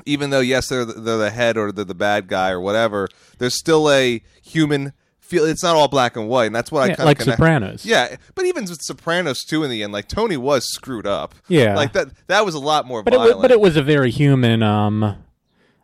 Even 0.08 0.32
though 0.32 0.40
yes, 0.40 0.70
they're 0.70 0.86
the, 0.86 0.94
they're 0.94 1.18
the 1.20 1.30
head 1.30 1.56
or 1.56 1.72
they're 1.72 1.86
the 1.86 1.94
bad 1.94 2.28
guy 2.28 2.50
or 2.50 2.60
whatever, 2.60 3.08
there's 3.38 3.56
still 3.60 3.92
a 3.92 4.24
human 4.42 4.92
feel. 5.24 5.46
It's 5.46 5.64
not 5.64 5.75
all 5.75 5.88
black 5.88 6.16
and 6.16 6.28
white, 6.28 6.46
and 6.46 6.56
that's 6.56 6.72
what 6.72 6.84
I 6.84 6.88
Yeah, 6.88 6.96
kind 6.96 7.06
like 7.08 7.18
of 7.20 7.24
connect. 7.24 7.38
Sopranos. 7.40 7.86
Yeah, 7.86 8.16
but 8.36 8.46
even 8.46 8.64
with 8.66 8.80
Sopranos 8.81 9.42
too, 9.44 9.64
in 9.64 9.70
the 9.72 9.81
end, 9.84 9.92
like 9.94 10.08
Tony 10.08 10.38
was 10.38 10.66
screwed 10.74 11.08
up. 11.08 11.34
Yeah. 11.48 11.75
like 11.75 11.94
that. 11.94 12.10
That 12.28 12.46
was 12.46 12.54
a 12.56 12.60
lot 12.60 12.86
more 12.86 13.02
But 13.04 13.14
it, 13.14 13.18
violent. 13.18 13.36
wa- 13.38 13.42
but 13.42 13.52
it 13.52 13.60
was 13.60 13.75
a 13.75 13.81
very 13.84 14.12
human, 14.12 14.62
um, 14.64 15.02
a 15.04 15.18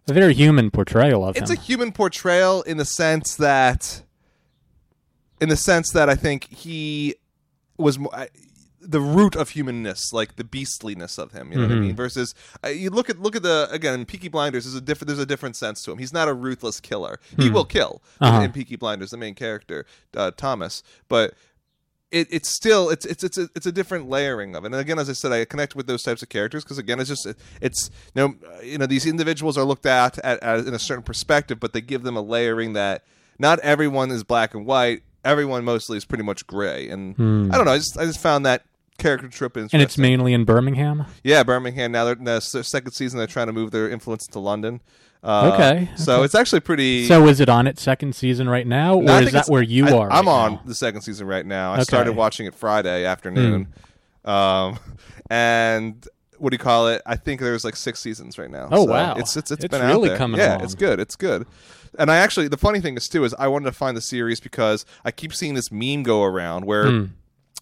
very 0.07 0.33
human 0.33 0.71
portrayal 0.71 1.25
of 1.27 1.35
him. 1.35 1.43
it's 1.43 1.51
a 1.51 1.55
human 1.55 1.91
portrayal 1.91 2.61
in 2.63 2.77
the 2.77 2.85
sense 2.85 3.35
that, 3.35 4.01
in 5.41 5.49
the 5.49 5.55
sense 5.57 5.91
that 5.91 6.09
I 6.09 6.15
think 6.15 6.45
he 6.49 7.15
was 7.77 7.97
I- 8.13 8.29
the 8.81 9.01
root 9.01 9.35
of 9.35 9.49
humanness, 9.49 10.13
like 10.13 10.35
the 10.37 10.43
beastliness 10.43 11.17
of 11.17 11.31
him. 11.33 11.51
You 11.51 11.57
know 11.57 11.63
what 11.63 11.71
I 11.71 11.75
Mm-hmm. 11.75 11.83
mean? 11.87 11.95
Versus 11.95 12.33
uh, 12.63 12.69
you 12.69 12.89
look 12.89 13.09
at 13.09 13.19
look 13.19 13.35
at 13.35 13.43
the 13.43 13.67
again 13.71 13.93
in 13.99 14.05
Peaky 14.05 14.29
Blinders. 14.29 14.65
There's 14.65 14.75
a 14.75 14.81
different 14.81 15.07
there's 15.07 15.19
a 15.19 15.25
different 15.25 15.55
sense 15.55 15.83
to 15.83 15.91
him. 15.91 15.97
He's 15.97 16.13
not 16.13 16.27
a 16.27 16.33
ruthless 16.33 16.79
killer. 16.79 17.19
He 17.37 17.49
will 17.49 17.65
kill 17.65 18.01
in- 18.21 18.27
Uh-huh. 18.27 18.41
in 18.43 18.51
Peaky 18.51 18.75
Blinders, 18.77 19.11
the 19.11 19.17
main 19.17 19.35
character 19.35 19.85
uh, 20.15 20.31
Thomas, 20.35 20.83
but. 21.07 21.33
It, 22.11 22.27
it's 22.31 22.49
still 22.49 22.89
it's 22.89 23.05
it's 23.05 23.23
it's 23.23 23.37
a, 23.37 23.49
it's 23.55 23.67
a 23.67 23.71
different 23.71 24.09
layering 24.09 24.55
of 24.55 24.63
it. 24.63 24.67
And 24.71 24.75
again, 24.77 24.97
as 24.97 25.11
I 25.11 25.13
said, 25.13 25.31
I 25.31 25.45
connect 25.45 25.75
with 25.75 25.85
those 25.85 26.01
types 26.01 26.23
of 26.23 26.29
characters 26.29 26.63
because 26.63 26.79
again, 26.79 26.99
it's 26.99 27.07
just 27.07 27.27
it's 27.61 27.91
you 28.15 28.21
know 28.23 28.35
you 28.63 28.79
know 28.79 28.87
these 28.87 29.05
individuals 29.05 29.59
are 29.59 29.63
looked 29.63 29.85
at, 29.85 30.17
at, 30.25 30.41
at 30.41 30.65
in 30.65 30.73
a 30.73 30.79
certain 30.79 31.03
perspective, 31.03 31.59
but 31.59 31.71
they 31.71 31.81
give 31.81 32.01
them 32.01 32.17
a 32.17 32.21
layering 32.23 32.73
that 32.73 33.03
not 33.37 33.59
everyone 33.59 34.09
is 34.09 34.23
black 34.23 34.55
and 34.55 34.65
white. 34.65 35.03
Everyone 35.23 35.63
mostly 35.63 35.97
is 35.97 36.05
pretty 36.05 36.23
much 36.23 36.47
gray, 36.47 36.89
and 36.89 37.13
I 37.53 37.55
don't 37.57 37.65
know. 37.65 37.73
I 37.73 37.77
just 37.77 37.95
I 37.95 38.05
just 38.05 38.19
found 38.19 38.43
that 38.43 38.63
character 38.99 39.27
trip. 39.27 39.55
Hmm. 39.55 39.67
and 39.73 39.81
it's 39.81 39.97
mainly 39.97 40.33
in 40.33 40.43
Birmingham. 40.45 41.05
Yeah, 41.23 41.43
Birmingham. 41.43 41.91
Now 41.91 42.05
they're 42.05 42.13
in 42.15 42.25
the 42.25 42.33
s- 42.33 42.55
second 42.67 42.91
season. 42.91 43.17
They're 43.17 43.27
trying 43.27 43.47
to 43.47 43.53
move 43.53 43.71
their 43.71 43.89
influence 43.89 44.27
to 44.27 44.39
London. 44.39 44.81
Uh, 45.21 45.51
Okay, 45.53 45.89
So 45.97 46.23
it's 46.23 46.33
actually 46.35 46.61
pretty. 46.61 47.05
So 47.05 47.27
is 47.27 47.39
it 47.41 47.49
on 47.49 47.67
its 47.67 47.81
second 47.81 48.15
season 48.15 48.47
right 48.47 48.65
now, 48.65 48.95
or 48.95 49.03
No, 49.03 49.17
is 49.19 49.31
that 49.33 49.47
where 49.49 49.61
you 49.61 49.87
I, 49.87 49.91
are? 49.91 50.11
I'm 50.11 50.27
right 50.27 50.31
on 50.33 50.51
now? 50.53 50.61
the 50.65 50.75
second 50.75 51.01
season 51.01 51.27
right 51.27 51.45
now. 51.45 51.71
I 51.71 51.75
Okay. 51.75 51.83
Started 51.83 52.13
watching 52.15 52.45
it 52.45 52.55
Friday 52.55 53.03
afternoon. 53.05 53.67
Um, 54.23 54.79
and 55.29 56.07
what 56.37 56.51
do 56.51 56.55
you 56.55 56.59
call 56.59 56.87
it? 56.87 57.01
I 57.05 57.15
think 57.17 57.41
there's 57.41 57.65
like 57.65 57.75
six 57.75 57.99
seasons 57.99 58.37
right 58.37 58.49
now. 58.49 58.69
Oh, 58.71 58.85
So 58.85 58.91
wow. 58.91 59.15
It's 59.15 59.35
it's 59.35 59.51
it's 59.51 59.65
It's 59.65 59.71
been 59.71 59.85
really 59.85 60.07
out 60.09 60.11
there. 60.11 60.17
coming 60.17 60.39
Yeah, 60.39 60.53
along. 60.55 60.63
it's 60.63 60.75
good. 60.75 60.99
It's 60.99 61.15
good. 61.17 61.45
And 61.97 62.09
I 62.09 62.17
actually 62.17 62.47
the 62.47 62.57
funny 62.57 62.79
thing 62.79 62.95
is 62.95 63.09
too 63.09 63.25
is 63.25 63.33
I 63.37 63.47
wanted 63.47 63.65
to 63.65 63.71
find 63.73 63.97
the 63.97 64.01
series 64.01 64.39
because 64.39 64.85
I 65.03 65.11
keep 65.11 65.33
seeing 65.33 65.53
this 65.53 65.69
meme 65.71 66.03
go 66.03 66.23
around 66.23 66.63
where 66.65 66.89
Hmm. 66.89 67.05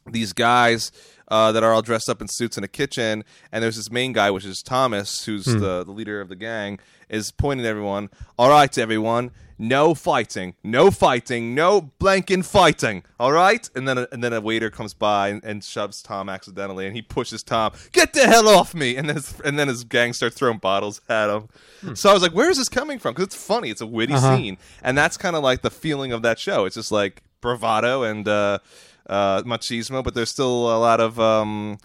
these 0.06 0.32
guys 0.34 0.92
uh, 1.30 1.52
that 1.52 1.64
are 1.64 1.74
all 1.74 1.82
dressed 1.82 2.10
up 2.10 2.22
in 2.22 2.28
suits 2.28 2.58
in 2.58 2.64
a 2.64 2.68
kitchen, 2.68 3.24
and 3.52 3.64
there's 3.64 3.76
this 3.76 3.92
main 3.92 4.14
guy, 4.14 4.32
which 4.32 4.46
is 4.46 4.62
Thomas, 4.62 5.26
who's 5.26 5.46
Hmm. 5.46 5.60
the, 5.60 5.84
the 5.84 5.92
leader 5.92 6.22
of 6.22 6.30
the 6.30 6.36
gang, 6.36 6.80
is 7.10 7.32
pointing 7.32 7.66
at 7.66 7.70
everyone. 7.70 8.10
All 8.38 8.50
right, 8.50 8.76
everyone, 8.78 9.32
no 9.60 9.94
fighting, 9.96 10.54
no 10.64 10.92
fighting, 10.92 11.56
no 11.56 11.92
blanking 12.00 12.46
fighting. 12.46 13.04
All 13.20 13.32
right, 13.32 13.68
and 13.76 13.88
then 13.88 13.98
a, 13.98 14.08
and 14.12 14.24
then 14.24 14.32
a 14.34 14.40
waiter 14.42 14.70
comes 14.70 14.94
by 14.94 15.30
and, 15.30 15.44
and 15.44 15.64
shoves 15.64 16.02
Tom 16.02 16.30
accidentally, 16.30 16.86
and 16.86 16.96
he 16.96 17.02
pushes 17.02 17.44
Tom, 17.44 17.72
get 17.92 18.14
the 18.14 18.28
hell 18.28 18.48
off 18.48 18.74
me, 18.76 18.96
and 18.96 19.10
then 19.10 19.16
his, 19.16 19.40
and 19.44 19.58
then 19.58 19.68
his 19.68 19.84
gang 19.84 20.14
starts 20.14 20.36
throwing 20.38 20.58
bottles 20.60 21.02
at 21.10 21.30
him. 21.30 21.50
So 21.96 22.10
I 22.10 22.14
was 22.14 22.22
like, 22.22 22.34
where 22.34 22.50
is 22.50 22.58
this 22.58 22.70
coming 22.70 23.00
from? 23.00 23.14
Because 23.14 23.28
it's 23.28 23.36
funny, 23.36 23.70
it's 23.70 23.82
a 23.82 23.88
witty 23.88 24.14
Uh-huh. 24.14 24.36
scene, 24.38 24.58
and 24.84 24.98
that's 24.98 25.18
kind 25.18 25.36
of 25.36 25.44
like 25.44 25.62
the 25.62 25.72
feeling 25.72 26.12
of 26.12 26.22
that 26.22 26.40
show. 26.40 26.66
It's 26.66 26.76
just 26.76 26.92
like 26.92 27.24
bravado 27.42 28.04
and. 28.04 28.28
uh 28.28 28.60
uh, 29.10 29.42
machismo, 29.44 30.04
but 30.04 30.14
there's 30.14 30.30
still 30.30 30.76
a 30.76 30.80
lot 30.80 31.00
of 31.00 31.20
um, 31.20 31.78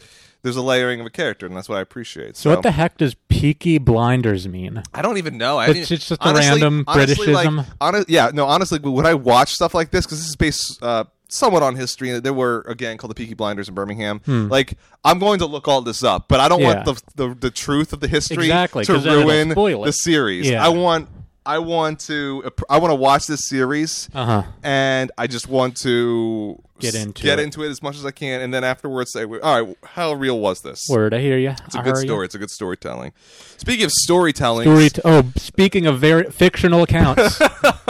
there's 0.43 0.57
a 0.57 0.63
layering 0.63 1.01
of 1.01 1.07
a 1.07 1.11
character, 1.11 1.47
and 1.47 1.57
that's 1.57 1.69
what 1.69 1.79
I 1.79 1.81
appreciate. 1.81 2.37
So, 2.37 2.51
what 2.51 2.63
the 2.63 2.73
heck 2.73 2.99
does 2.99 3.15
Peaky 3.29 3.79
Blinders 3.79 4.49
mean? 4.49 4.83
I 4.93 5.03
don't 5.03 5.19
even 5.19 5.39
know. 5.39 5.59
I 5.59 5.67
It's 5.69 5.75
mean, 5.91 5.99
just 5.99 6.11
a 6.11 6.17
honestly- 6.21 6.51
random 6.51 6.85
honestly, 6.87 7.33
like, 7.33 7.49
Britishism? 7.49 8.05
yeah, 8.09 8.31
no. 8.35 8.47
Honestly, 8.47 8.79
when 8.79 9.07
I 9.07 9.15
watch 9.15 9.53
stuff 9.53 9.75
like 9.75 9.91
this, 9.91 10.05
because 10.05 10.19
this 10.19 10.29
is 10.29 10.37
based 10.37 10.83
uh, 10.83 11.05
somewhat 11.29 11.63
on 11.63 11.77
history, 11.77 12.11
and 12.11 12.23
there 12.25 12.33
were 12.35 12.65
again 12.69 12.97
called 12.99 13.11
the 13.11 13.15
Peaky 13.15 13.35
Blinders 13.35 13.69
in 13.69 13.75
Birmingham. 13.75 14.21
Like, 14.27 14.75
I'm 15.05 15.19
going 15.21 15.39
to 15.39 15.47
look 15.47 15.69
all 15.69 15.81
this 15.81 16.03
up, 16.03 16.27
but 16.29 16.41
I 16.41 16.49
don't 16.49 16.59
Hmm. 16.61 16.67
Yeah. 16.67 16.85
want 16.85 16.87
the, 17.17 17.29
the 17.29 17.35
the 17.35 17.51
truth 17.51 17.93
of 17.93 18.01
the 18.01 18.09
history 18.09 18.45
Exactly, 18.47 18.85
to 18.85 18.95
ruin 18.99 19.49
the 19.51 19.93
series. 19.93 20.51
Yeah. 20.51 20.65
I 20.65 20.69
want. 20.71 21.09
I 21.45 21.59
want 21.59 22.01
to. 22.01 22.45
I 22.71 22.79
want 22.79 22.91
to 22.93 22.95
watch 22.97 23.27
this 23.27 23.49
series, 23.49 24.09
Uh 24.15 24.25
huh. 24.25 24.43
and 24.63 25.11
I 25.19 25.27
just 25.27 25.49
want 25.49 25.77
to 25.79 26.63
Get 26.79 26.95
into 26.95 27.23
get 27.23 27.39
it. 27.39 27.43
into 27.43 27.63
it 27.65 27.69
as 27.71 27.83
much 27.83 27.97
as 27.97 28.05
I 28.07 28.11
can, 28.13 28.41
and 28.41 28.53
then 28.55 28.63
afterwards 28.65 29.13
say, 29.13 29.25
"All 29.25 29.39
right, 29.65 29.77
how 29.85 30.13
real 30.13 30.39
was 30.41 30.61
this?" 30.63 30.87
Word, 30.89 31.15
I 31.15 31.21
hear 31.21 31.39
you. 31.39 31.55
It's 31.67 31.75
a 31.75 31.83
good 31.83 31.97
story. 31.97 32.25
It's 32.27 32.35
a 32.35 32.39
good 32.39 32.51
storytelling. 32.51 33.13
Speaking 33.57 33.85
of 33.85 33.91
storytelling, 33.93 34.65
Story. 34.65 34.91
T- 34.91 35.01
oh, 35.05 35.33
speaking 35.37 35.87
of 35.87 35.99
very 36.01 36.31
fictional 36.31 36.83
accounts, 36.83 37.41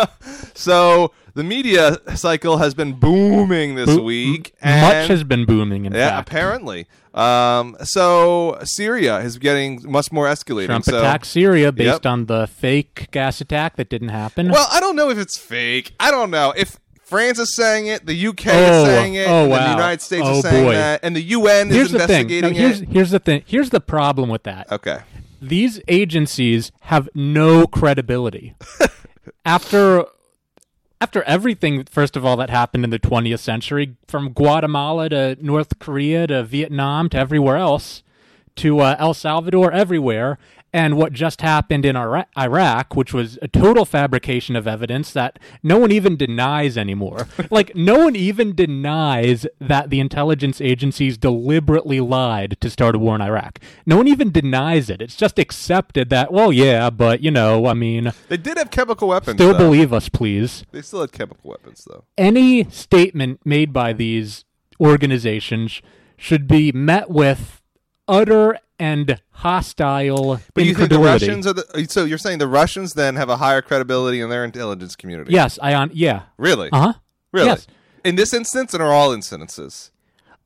So 0.55 1.13
the 1.35 1.45
media 1.45 1.99
cycle 2.15 2.59
has 2.59 2.75
been 2.75 2.95
booming 2.95 3.75
this 3.75 3.87
Bo- 3.97 4.03
week. 4.03 4.55
much 4.63 5.09
has 5.09 5.25
been 5.25 5.45
booming. 5.47 5.87
In 5.87 5.93
yeah, 5.95 6.11
fact, 6.17 6.29
apparently. 6.29 6.87
Um, 7.15 7.77
so 7.83 8.59
Syria 8.65 9.19
is 9.19 9.39
getting 9.39 9.91
much 9.91 10.11
more 10.13 10.27
escalating. 10.27 10.67
Trump 10.67 10.85
so, 10.85 10.99
attacked 10.99 11.27
Syria 11.27 11.71
based 11.73 12.05
Yep. 12.05 12.07
on 12.07 12.27
the 12.27 12.47
fake 12.47 13.09
gas 13.11 13.41
attack 13.41 13.77
that 13.77 13.89
didn't 13.91 14.09
happen. 14.09 14.49
Well, 14.51 14.67
I 14.71 14.81
don't 14.81 14.97
know 14.97 15.11
if 15.11 15.19
it's 15.19 15.37
fake. 15.37 15.93
I 16.01 16.11
don't 16.11 16.31
know 16.31 16.55
if 16.57 16.79
France 17.05 17.39
is 17.39 17.55
saying 17.55 17.89
it, 17.89 18.07
the 18.07 18.27
UK 18.29 18.47
Oh, 18.47 18.51
is 18.83 18.87
saying 18.87 19.15
it, 19.15 19.29
oh, 19.29 19.43
and 19.45 19.53
the. 19.53 19.71
United 19.71 20.01
States 20.01 20.23
Oh, 20.27 20.37
is 20.39 20.43
saying 20.43 20.65
boy. 20.65 20.73
that, 20.73 21.01
and 21.03 21.15
the 21.15 21.21
UN 21.23 21.69
here's 21.69 21.87
is 21.87 21.93
the 21.93 21.99
thing. 22.07 22.29
No, 22.29 22.35
investigating 22.49 22.55
here's 22.55 22.81
it. 22.81 22.89
here's 22.89 23.11
the 23.11 23.19
thing. 23.19 23.43
Here's 23.45 23.69
the 23.71 23.81
problem 23.81 24.31
with 24.31 24.45
that. 24.45 24.73
Okay. 24.73 25.01
These 25.43 25.81
agencies 25.89 26.73
have 26.83 27.09
no 27.15 27.67
credibility. 27.67 28.55
after 29.45 30.07
after 31.03 31.25
everything, 31.25 31.83
first 31.83 32.17
of 32.17 32.25
all, 32.25 32.37
that 32.37 32.49
happened 32.49 32.85
in 32.85 32.91
the 32.91 32.99
20th 32.99 33.41
century, 33.41 33.97
from 34.07 34.33
Guatemala 34.33 35.09
to 35.09 35.37
North 35.41 35.81
Korea 35.81 36.29
to 36.29 36.45
Vietnam 36.45 37.09
to 37.09 37.19
everywhere 37.19 37.57
else, 37.57 38.05
to 38.55 38.79
uh, 38.79 38.95
El 39.01 39.13
Salvador, 39.13 39.73
everywhere, 39.73 40.39
and 40.73 40.97
what 40.97 41.13
just 41.13 41.43
happened 41.43 41.85
in 41.85 41.97
Ira- 41.97 42.27
Iraq, 42.39 42.97
which 42.97 43.13
was 43.13 43.39
a 43.43 43.49
total 43.49 43.85
fabrication 43.85 44.57
of 44.57 44.67
evidence 44.67 45.13
that 45.13 45.39
no 45.63 45.79
one 45.79 45.93
even 45.93 46.17
denies 46.17 46.79
anymore. 46.79 47.29
like, 47.51 47.75
no 47.77 47.99
one 48.05 48.17
even 48.17 48.55
denies 48.55 49.47
that 49.61 49.91
the 49.91 50.01
intelligence 50.01 50.61
agencies 50.61 51.19
deliberately 51.19 52.01
lied 52.01 52.57
to 52.61 52.71
start 52.71 52.95
a 52.95 52.99
war 52.99 53.15
in 53.15 53.21
Iraq. 53.21 53.59
No 53.85 53.99
one 53.99 54.09
even 54.09 54.31
denies 54.33 54.89
it. 54.89 55.03
It's 55.03 55.17
just 55.17 55.39
accepted 55.39 56.09
that, 56.11 56.33
well, 56.33 56.53
yeah, 56.53 56.89
but, 56.91 57.23
you 57.23 57.31
know, 57.31 57.67
I 57.67 57.75
mean, 57.75 58.13
They 58.29 58.37
did 58.39 58.57
have 58.59 58.71
chemical 58.71 59.09
weapons. 59.09 59.37
still 59.37 59.53
though. 59.53 59.59
believe 59.59 59.93
us, 59.93 60.09
please 60.09 60.65
They 60.73 60.83
still 60.83 61.03
had 61.03 61.13
chemical 61.13 61.51
weapons, 61.51 61.87
though. 61.89 62.05
any 62.17 62.65
statement 62.71 63.41
made 63.45 63.73
by 63.73 63.93
these 63.93 64.45
organizations 64.81 65.81
should 66.17 66.47
be 66.47 66.71
met 66.73 67.11
with 67.11 67.62
utter 68.09 68.59
and 68.79 69.21
hostile 69.31 70.41
But 70.55 70.65
you 70.65 70.75
think 70.75 70.91
the. 70.91 70.99
Russians 70.99 71.47
are 71.47 71.53
the? 71.53 71.87
So 71.89 72.05
you're 72.05 72.19
saying 72.19 72.39
the 72.39 72.49
Russians 72.49 72.95
then 72.95 73.17
have 73.17 73.29
a 73.29 73.37
higher 73.37 73.63
credibility 73.63 74.21
in 74.21 74.29
their 74.31 74.45
intelligence 74.45 74.97
community? 74.97 75.33
yes, 75.33 75.59
I 75.63 75.75
on 75.75 75.91
yeah. 75.95 76.23
Really? 76.37 76.69
Uh 76.73 76.81
huh. 76.81 76.93
Really? 77.33 77.47
Yes. 77.49 77.67
In 78.05 78.17
this 78.17 78.35
instance, 78.35 78.75
and 78.75 78.83
are 78.83 78.93
all 78.93 79.13
instances? 79.13 79.91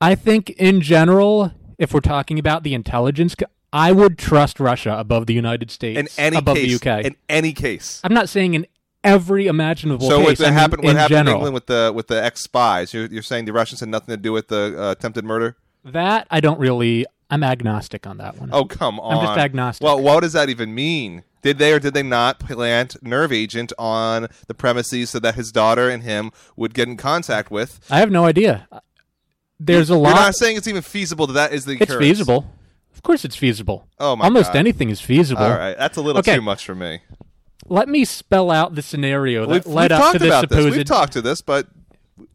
I 0.00 0.14
think 0.14 0.50
in 0.50 0.82
general, 0.82 1.52
if 1.78 1.94
we're 1.94 2.00
talking 2.00 2.38
about 2.38 2.62
the 2.62 2.74
intelligence, 2.74 3.34
I 3.72 3.92
would 3.92 4.18
trust 4.18 4.60
Russia 4.60 4.94
above 4.98 5.26
the 5.26 5.32
United 5.34 5.70
States, 5.70 5.98
In 5.98 6.08
any 6.22 6.36
above 6.36 6.56
case, 6.56 6.78
the 6.80 6.90
UK. 6.90 7.04
in 7.06 7.16
any 7.28 7.52
case. 7.54 8.00
I'm 8.04 8.12
not 8.12 8.28
saying 8.28 8.52
in 8.54 8.66
every 9.02 9.46
imaginable 9.46 10.06
So 10.08 10.18
case. 10.18 10.38
what 10.38 10.46
I 10.46 10.50
mean, 10.50 10.58
happened? 10.58 10.82
What 10.84 10.90
in 10.90 10.96
happened 10.96 11.10
general. 11.16 11.34
in 11.36 11.36
England 11.38 11.54
with 11.54 11.66
the 11.66 11.92
with 11.94 12.06
the 12.08 12.22
ex 12.22 12.42
spies? 12.42 12.92
You're, 12.92 13.06
you're 13.06 13.22
saying 13.22 13.46
the 13.46 13.52
Russians 13.54 13.80
had 13.80 13.88
nothing 13.88 14.12
to 14.12 14.16
do 14.18 14.32
with 14.32 14.48
the 14.48 14.74
uh, 14.78 14.90
attempted 14.92 15.24
murder? 15.24 15.56
That 15.84 16.26
I 16.30 16.40
don't 16.40 16.58
really. 16.60 17.06
I'm 17.30 17.42
agnostic 17.42 18.06
on 18.06 18.18
that 18.18 18.38
one. 18.38 18.50
Oh 18.52 18.64
come 18.64 19.00
on! 19.00 19.18
I'm 19.18 19.26
just 19.26 19.38
agnostic. 19.38 19.84
Well, 19.84 20.00
what 20.00 20.20
does 20.20 20.32
that 20.34 20.48
even 20.48 20.74
mean? 20.74 21.24
Did 21.42 21.58
they 21.58 21.72
or 21.72 21.78
did 21.78 21.94
they 21.94 22.02
not 22.02 22.38
plant 22.40 22.96
nerve 23.02 23.32
agent 23.32 23.72
on 23.78 24.28
the 24.48 24.54
premises 24.54 25.10
so 25.10 25.18
that 25.20 25.34
his 25.34 25.50
daughter 25.52 25.88
and 25.88 26.02
him 26.02 26.30
would 26.56 26.74
get 26.74 26.88
in 26.88 26.96
contact 26.96 27.50
with? 27.50 27.80
I 27.90 27.98
have 27.98 28.10
no 28.10 28.24
idea. 28.24 28.68
There's 29.58 29.90
a 29.90 29.96
lot. 29.96 30.10
You're 30.10 30.18
not 30.18 30.34
saying 30.34 30.56
it's 30.56 30.68
even 30.68 30.82
feasible 30.82 31.26
that 31.28 31.32
that 31.34 31.52
is 31.52 31.64
the 31.64 31.72
It's 31.74 31.82
occurrence. 31.82 32.00
feasible. 32.04 32.50
Of 32.94 33.02
course, 33.02 33.24
it's 33.24 33.36
feasible. 33.36 33.86
Oh 33.98 34.16
my 34.16 34.24
Almost 34.24 34.52
God. 34.52 34.58
anything 34.58 34.90
is 34.90 35.00
feasible. 35.00 35.42
All 35.42 35.50
right, 35.50 35.76
that's 35.78 35.96
a 35.96 36.00
little 36.00 36.20
Okay. 36.20 36.34
too 36.36 36.42
much 36.42 36.64
for 36.64 36.74
me. 36.74 37.00
Let 37.68 37.88
me 37.88 38.04
spell 38.04 38.50
out 38.50 38.74
the 38.74 38.82
scenario 38.82 39.46
that 39.46 39.52
We've, 39.52 39.66
led 39.66 39.90
we've 39.90 40.00
up 40.00 40.12
to 40.12 40.18
this 40.18 40.40
supposed. 40.40 40.66
this. 40.68 40.76
We've 40.76 40.84
talked 40.84 41.12
to 41.14 41.22
this, 41.22 41.40
but 41.42 41.66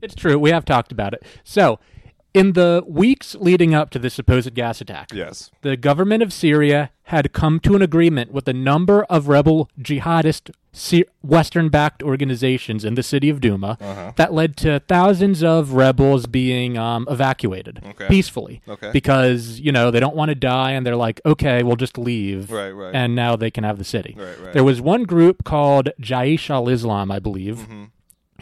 it's 0.02 0.16
true. 0.16 0.38
We 0.38 0.50
have 0.52 0.66
talked 0.66 0.92
about 0.92 1.14
it. 1.14 1.24
So, 1.44 1.80
in 2.34 2.54
the 2.54 2.84
weeks 2.88 3.36
leading 3.36 3.74
up 3.74 3.90
to 3.92 4.00
the 4.00 4.10
supposed 4.10 4.54
gas 4.54 4.80
attack, 4.82 5.10
yes, 5.14 5.52
the 5.62 5.76
government 5.76 6.24
of 6.24 6.32
Syria 6.32 6.92
had 7.04 7.34
come 7.34 7.60
to 7.62 7.76
an 7.76 7.82
agreement 7.82 8.32
with 8.32 8.48
a 8.48 8.54
number 8.54 9.04
of 9.06 9.28
rebel 9.28 9.70
jihadist 9.80 10.52
Western-backed 11.22 12.02
organizations 12.02 12.86
in 12.86 12.96
the 12.96 13.04
city 13.04 13.30
of 13.30 13.42
Duma 13.42 13.78
Uh-huh. 13.82 14.14
that 14.16 14.34
led 14.34 14.56
to 14.58 14.80
thousands 14.88 15.44
of 15.44 15.74
rebels 15.74 16.26
being 16.28 16.78
um, 16.78 17.06
evacuated 17.10 17.82
Okay. 17.86 18.08
peacefully 18.08 18.62
Okay. 18.68 18.92
because 18.94 19.60
you 19.60 19.72
know 19.72 19.92
they 19.92 20.00
don't 20.00 20.16
want 20.16 20.30
to 20.30 20.36
die 20.36 20.72
and 20.72 20.86
they're 20.86 20.96
like, 20.96 21.20
okay, 21.26 21.64
we'll 21.64 21.76
just 21.76 21.98
leave, 21.98 22.50
Right, 22.52 22.72
right. 22.72 22.96
and 22.96 23.16
now 23.16 23.36
they 23.36 23.52
can 23.52 23.64
have 23.66 23.78
the 23.78 23.84
city. 23.84 24.16
Right, 24.18 24.40
right. 24.42 24.54
There 24.54 24.64
was 24.64 24.80
one 24.82 25.04
group 25.04 25.44
called 25.44 25.90
Jaish 26.02 26.50
al-Islam, 26.50 27.12
I 27.12 27.20
believe, 27.20 27.58
Mm-hmm. 27.60 27.84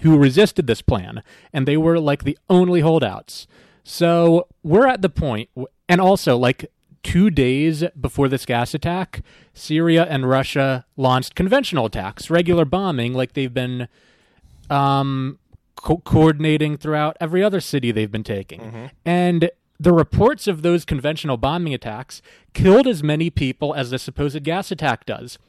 who 0.01 0.17
resisted 0.17 0.67
this 0.67 0.81
plan, 0.81 1.23
and 1.51 1.67
they 1.67 1.77
were 1.77 1.99
like 1.99 2.23
the 2.23 2.37
only 2.49 2.81
holdouts. 2.81 3.47
So 3.89 4.45
we're 4.61 4.85
at 4.85 5.01
the 5.01 5.47
and 5.89 5.99
also 5.99 6.37
like 6.37 6.71
two 7.01 7.31
days 7.31 7.83
before 7.99 8.27
this 8.29 8.45
gas 8.45 8.75
attack, 8.75 9.23
Syria 9.55 10.05
and 10.07 10.29
Russia 10.29 10.85
launched 10.95 11.33
conventional 11.33 11.87
attacks, 11.87 12.29
regular 12.29 12.65
bombing, 12.65 13.15
like 13.15 13.33
they've 13.33 13.53
been 13.53 13.87
um, 14.69 15.39
co- 15.75 15.97
coordinating 16.05 16.77
throughout 16.77 17.17
every 17.19 17.43
other 17.43 17.59
city 17.59 17.91
they've 17.91 18.11
been 18.11 18.23
taking. 18.23 18.91
And 19.05 19.49
the 19.79 19.91
reports 19.91 20.45
of 20.45 20.61
those 20.61 20.85
conventional 20.85 21.37
bombing 21.37 21.73
attacks 21.73 22.21
killed 22.53 22.85
as 22.85 23.01
many 23.01 23.31
people 23.31 23.73
as 23.73 23.89
the 23.89 23.97
supposed 23.97 24.43
gas 24.43 24.71
attack 24.71 25.07
does. 25.07 25.39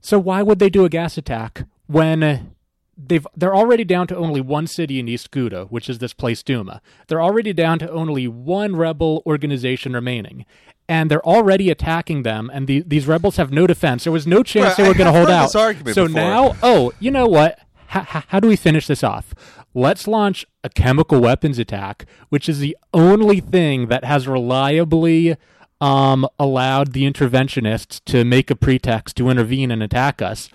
So 0.00 0.16
why 0.20 0.42
would 0.44 0.60
they 0.60 0.70
do 0.70 0.84
a 0.84 0.88
gas 0.88 1.18
attack 1.18 1.64
when 1.88 2.54
they've 2.98 3.26
they're 3.36 3.54
already 3.54 3.84
down 3.84 4.06
to 4.08 4.16
only 4.16 4.40
one 4.40 4.66
city 4.66 4.98
in 4.98 5.08
East 5.08 5.30
Ghouta, 5.30 5.66
which 5.70 5.88
is 5.88 5.98
this 5.98 6.12
place 6.12 6.42
Duma. 6.42 6.80
They're 7.06 7.22
already 7.22 7.52
down 7.52 7.78
to 7.78 7.90
only 7.90 8.26
one 8.28 8.74
rebel 8.76 9.22
organization 9.24 9.92
remaining. 9.92 10.44
And 10.90 11.10
they're 11.10 11.24
already 11.26 11.68
attacking 11.70 12.22
them, 12.22 12.50
and 12.50 12.66
the, 12.66 12.80
these 12.80 13.06
rebels 13.06 13.36
have 13.36 13.52
no 13.52 13.66
defense. 13.66 14.04
There 14.04 14.12
was 14.12 14.26
no 14.26 14.42
chance 14.42 14.68
Right, 14.68 14.76
they 14.78 14.88
were 14.88 14.94
going 14.94 15.12
to 15.12 15.18
hold 15.18 15.28
out. 15.28 15.50
so 15.50 15.72
before. 15.74 16.08
now, 16.08 16.56
oh, 16.62 16.92
you 16.98 17.10
know 17.10 17.26
what? 17.26 17.58
H- 17.94 18.06
h- 18.14 18.24
how 18.28 18.40
do 18.40 18.48
we 18.48 18.56
finish 18.56 18.86
this 18.86 19.04
off? 19.04 19.34
Let's 19.74 20.08
launch 20.08 20.46
a 20.64 20.70
chemical 20.70 21.20
weapons 21.20 21.58
attack, 21.58 22.06
which 22.30 22.48
is 22.48 22.60
the 22.60 22.74
only 22.94 23.38
thing 23.40 23.88
that 23.88 24.04
has 24.04 24.26
reliably 24.26 25.36
um, 25.78 26.26
allowed 26.38 26.94
the 26.94 27.04
interventionists 27.10 28.00
to 28.06 28.24
make 28.24 28.50
a 28.50 28.56
pretext 28.56 29.16
to 29.16 29.28
intervene 29.28 29.70
and 29.70 29.82
attack 29.82 30.22
us. 30.22 30.48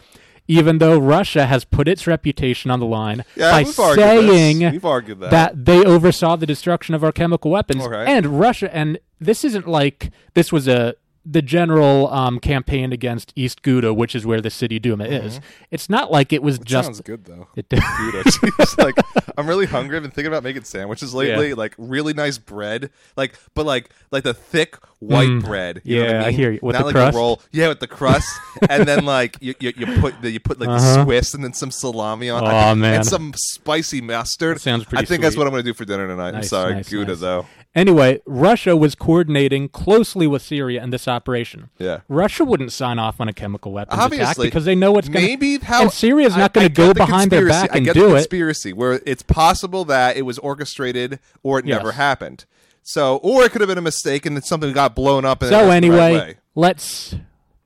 Even 0.47 0.79
though 0.79 0.97
Russia 0.99 1.45
has 1.45 1.63
put 1.63 1.87
its 1.87 2.05
reputation 2.05 2.69
on 2.69 2.79
the 2.79 2.85
line 2.85 3.23
yeah, 3.35 3.51
by 3.51 3.63
we've 3.63 3.73
saying 3.73 4.61
argued 4.83 5.19
that. 5.21 5.31
that 5.31 5.65
they 5.65 5.83
oversaw 5.85 6.35
the 6.35 6.45
destruction 6.45 6.93
of 6.93 7.03
our 7.03 7.11
chemical 7.11 7.49
weapons 7.51 7.83
Okay. 7.85 8.05
and 8.05 8.39
Russia 8.39 8.73
and 8.75 8.99
this 9.21 9.45
isn't 9.45 9.67
like 9.67 10.11
this 10.33 10.51
was 10.51 10.67
a 10.67 10.95
the 11.25 11.41
general 11.41 12.07
um, 12.13 12.39
campaign 12.39 12.91
against 12.91 13.31
East 13.35 13.61
Ghouta, 13.61 13.95
which 13.95 14.13
is 14.15 14.25
where 14.25 14.41
the 14.41 14.49
city 14.49 14.77
Duma 14.79 15.05
is. 15.05 15.39
It's 15.71 15.89
not 15.89 16.11
like 16.11 16.33
it 16.33 16.43
was 16.43 16.59
just 16.59 16.73
Mm-hmm. 16.89 16.93
Sounds 16.95 17.01
good 17.01 17.25
though. 17.25 17.47
it, 17.55 17.69
Gouda. 17.69 17.81
Jeez, 18.25 18.77
like 18.77 18.95
I'm 19.37 19.47
really 19.47 19.65
hungry. 19.65 19.95
I've 19.97 20.03
been 20.03 20.11
thinking 20.11 20.27
about 20.31 20.43
making 20.43 20.63
sandwiches 20.65 21.13
lately. 21.13 21.49
Yeah. 21.49 21.55
Like 21.55 21.75
really 21.77 22.13
nice 22.13 22.37
bread, 22.37 22.89
like 23.15 23.35
but 23.53 23.65
like 23.65 23.89
like 24.11 24.23
the 24.23 24.33
thick 24.33 24.77
white 24.99 25.39
bread. 25.41 25.81
You 25.85 25.99
know 25.99 26.05
what 26.05 26.09
Mm. 26.13 26.19
Yeah, 26.19 26.23
I 26.23 26.27
I, 26.27 26.31
hear 26.31 26.51
you. 26.51 26.59
With 26.61 26.73
Not 26.73 26.79
the 26.79 26.85
like 26.87 26.95
crust? 26.95 27.15
a 27.15 27.17
roll. 27.17 27.41
Yeah, 27.51 27.67
with 27.69 27.79
the 27.79 27.87
crust, 27.87 28.27
and 28.69 28.85
then 28.87 29.05
like 29.17 29.37
you 29.39 29.53
you, 29.59 29.71
you 29.77 29.85
put 30.01 30.21
the, 30.21 30.29
you 30.29 30.39
put 30.41 30.59
like 30.59 30.67
the 30.69 30.75
Uh-huh. 30.75 31.03
Swiss 31.05 31.33
and 31.33 31.43
then 31.43 31.53
some 31.53 31.71
salami 31.71 32.29
on. 32.29 32.43
Aw, 32.43 32.71
I 32.71 32.73
man. 32.73 32.95
and 32.95 33.05
some 33.05 33.33
spicy 33.35 34.01
mustard. 34.01 34.57
That 34.57 34.61
sounds 34.61 34.83
pretty 34.85 35.03
I 35.03 35.05
think 35.05 35.21
that's 35.21 35.37
what 35.37 35.47
I'm 35.47 35.51
gonna 35.53 35.63
do 35.63 35.73
for 35.73 35.85
dinner 35.85 36.07
tonight. 36.07 36.35
I'm 36.35 36.43
sorry, 36.43 36.73
nice, 36.75 36.89
Gouda 36.89 37.11
nice. 37.13 37.19
though. 37.21 37.45
Anyway, 37.75 38.21
Russia 38.27 38.77
was 38.77 38.93
coordinating 38.93 39.67
closely 39.67 40.27
with 40.27 40.43
Syria 40.43 40.83
in 40.83 40.91
this 40.91 41.07
operation. 41.07 41.71
Yeah. 41.79 42.01
Russia 42.07 42.45
wouldn't 42.45 42.71
sign 42.71 42.99
off 42.99 43.19
on 43.19 43.27
a 43.27 43.33
chemical 43.33 43.71
weapons 43.71 43.99
attack 44.13 44.37
because 44.37 44.65
they 44.65 44.75
know 44.75 44.91
what's 44.91 45.09
going 45.09 45.25
to 45.25 45.27
maybe 45.27 45.57
how 45.57 45.83
and 45.83 45.91
Syria's 45.91 46.37
not 46.37 46.53
going 46.53 46.67
to 46.67 46.73
go 46.73 46.89
the 46.89 46.93
behind 46.93 47.31
their 47.31 47.47
back 47.47 47.71
I 47.73 47.77
and 47.77 47.85
get 47.85 47.95
do 47.95 48.01
the 48.09 48.09
it. 48.09 48.17
conspiracy 48.19 48.73
where 48.73 49.01
it's 49.07 49.23
possible 49.23 49.85
that 49.85 50.17
it 50.17 50.21
was 50.21 50.37
orchestrated 50.39 51.19
or 51.41 51.57
it 51.57 51.65
Yes. 51.65 51.77
never 51.79 51.93
happened. 51.93 52.45
So, 52.83 53.15
or 53.17 53.43
it 53.43 53.51
could 53.51 53.61
have 53.61 53.69
been 53.69 53.77
a 53.79 53.81
mistake 53.81 54.25
and 54.27 54.43
something 54.43 54.71
got 54.71 54.93
blown 54.93 55.25
up. 55.25 55.41
And 55.41 55.49
it 55.51 55.55
So 55.55 55.65
wasn't 55.65 55.69
the 55.81 55.87
anyway, 55.87 55.97
right 56.19 56.27
way. 56.27 56.35
let's 56.53 57.15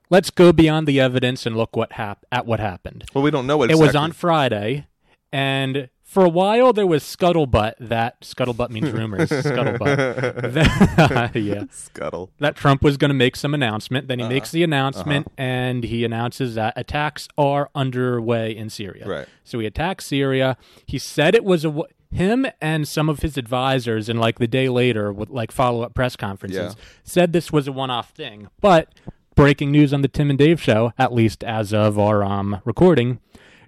let's 0.08 0.30
go 0.30 0.52
beyond 0.54 0.86
the 0.86 1.00
evidence 1.00 1.44
and 1.44 1.54
look 1.54 1.76
what 1.76 1.92
hap- 1.92 2.24
at 2.32 2.46
what 2.46 2.60
happened. 2.60 3.04
well, 3.12 3.22
we 3.22 3.30
don't 3.30 3.46
know 3.46 3.58
what 3.58 3.70
It 3.70 3.74
was 3.74 3.88
exactly- 3.90 3.98
on 4.04 4.12
Friday, 4.12 4.86
and 5.32 5.90
for 6.08 6.24
a 6.24 6.28
while 6.28 6.72
there 6.72 6.86
was 6.86 7.02
scuttlebutt 7.04 7.74
that 7.78 8.20
scuttlebutt 8.22 8.70
means 8.70 8.90
rumors. 8.90 9.28
scuttlebutt. 9.28 10.52
That, 10.54 11.36
yeah, 11.36 11.64
scuttle. 11.70 12.30
that 12.38 12.56
Trump 12.56 12.82
was 12.82 12.96
going 12.96 13.10
to 13.10 13.14
make 13.14 13.36
some 13.36 13.52
announcement. 13.54 14.08
Then 14.08 14.18
he 14.18 14.24
Uh-huh. 14.24 14.32
makes 14.32 14.50
the 14.50 14.62
announcement, 14.62 15.30
and 15.36 15.84
he 15.84 16.04
announces 16.04 16.54
that 16.54 16.72
attacks 16.76 17.28
are 17.36 17.68
underway 17.74 18.56
in 18.56 18.70
Syria. 18.70 19.06
Right. 19.06 19.26
So 19.44 19.58
he 19.58 19.66
attacked 19.66 20.02
Syria. 20.02 20.56
He 20.86 20.98
said 20.98 21.34
it 21.34 21.44
was 21.44 21.64
a 21.64 21.68
w- 21.68 21.86
him 22.10 22.46
and 22.62 22.88
some 22.88 23.10
of 23.10 23.20
his 23.20 23.36
advisors, 23.36 24.08
and 24.08 24.18
like 24.18 24.38
the 24.38 24.48
day 24.48 24.70
later, 24.70 25.12
with 25.12 25.28
like 25.28 25.52
follow 25.52 25.82
up 25.82 25.92
press 25.94 26.16
conferences, 26.16 26.74
Yeah. 26.74 26.82
said 27.04 27.32
this 27.34 27.52
was 27.52 27.68
a 27.68 27.72
one 27.72 27.90
off 27.90 28.10
thing. 28.10 28.48
But 28.62 28.94
breaking 29.34 29.70
news 29.70 29.92
on 29.92 30.00
the 30.00 30.08
Tim 30.08 30.30
and 30.30 30.38
Dave 30.38 30.60
show, 30.60 30.92
at 30.98 31.12
least 31.12 31.44
as 31.44 31.72
of 31.74 31.98
our 31.98 32.24
um, 32.24 32.60
recording, 32.64 33.20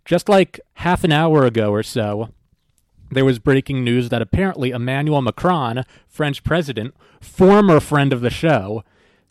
just 0.05 0.29
like 0.29 0.61
half 0.75 1.05
an 1.05 1.13
hour 1.13 1.45
ago 1.45 1.71
or 1.71 1.83
so, 1.83 2.31
there 3.11 3.25
was 3.25 3.39
breaking 3.39 3.83
news 3.85 4.09
that 4.09 4.23
apparently 4.23 4.71
Emmanuel 4.71 5.23
Macron, 5.23 5.85
French 6.09 6.45
president, 6.45 6.95
former 7.21 7.81
friend 7.81 8.13
of 8.13 8.21
the 8.21 8.31
show, 8.31 8.85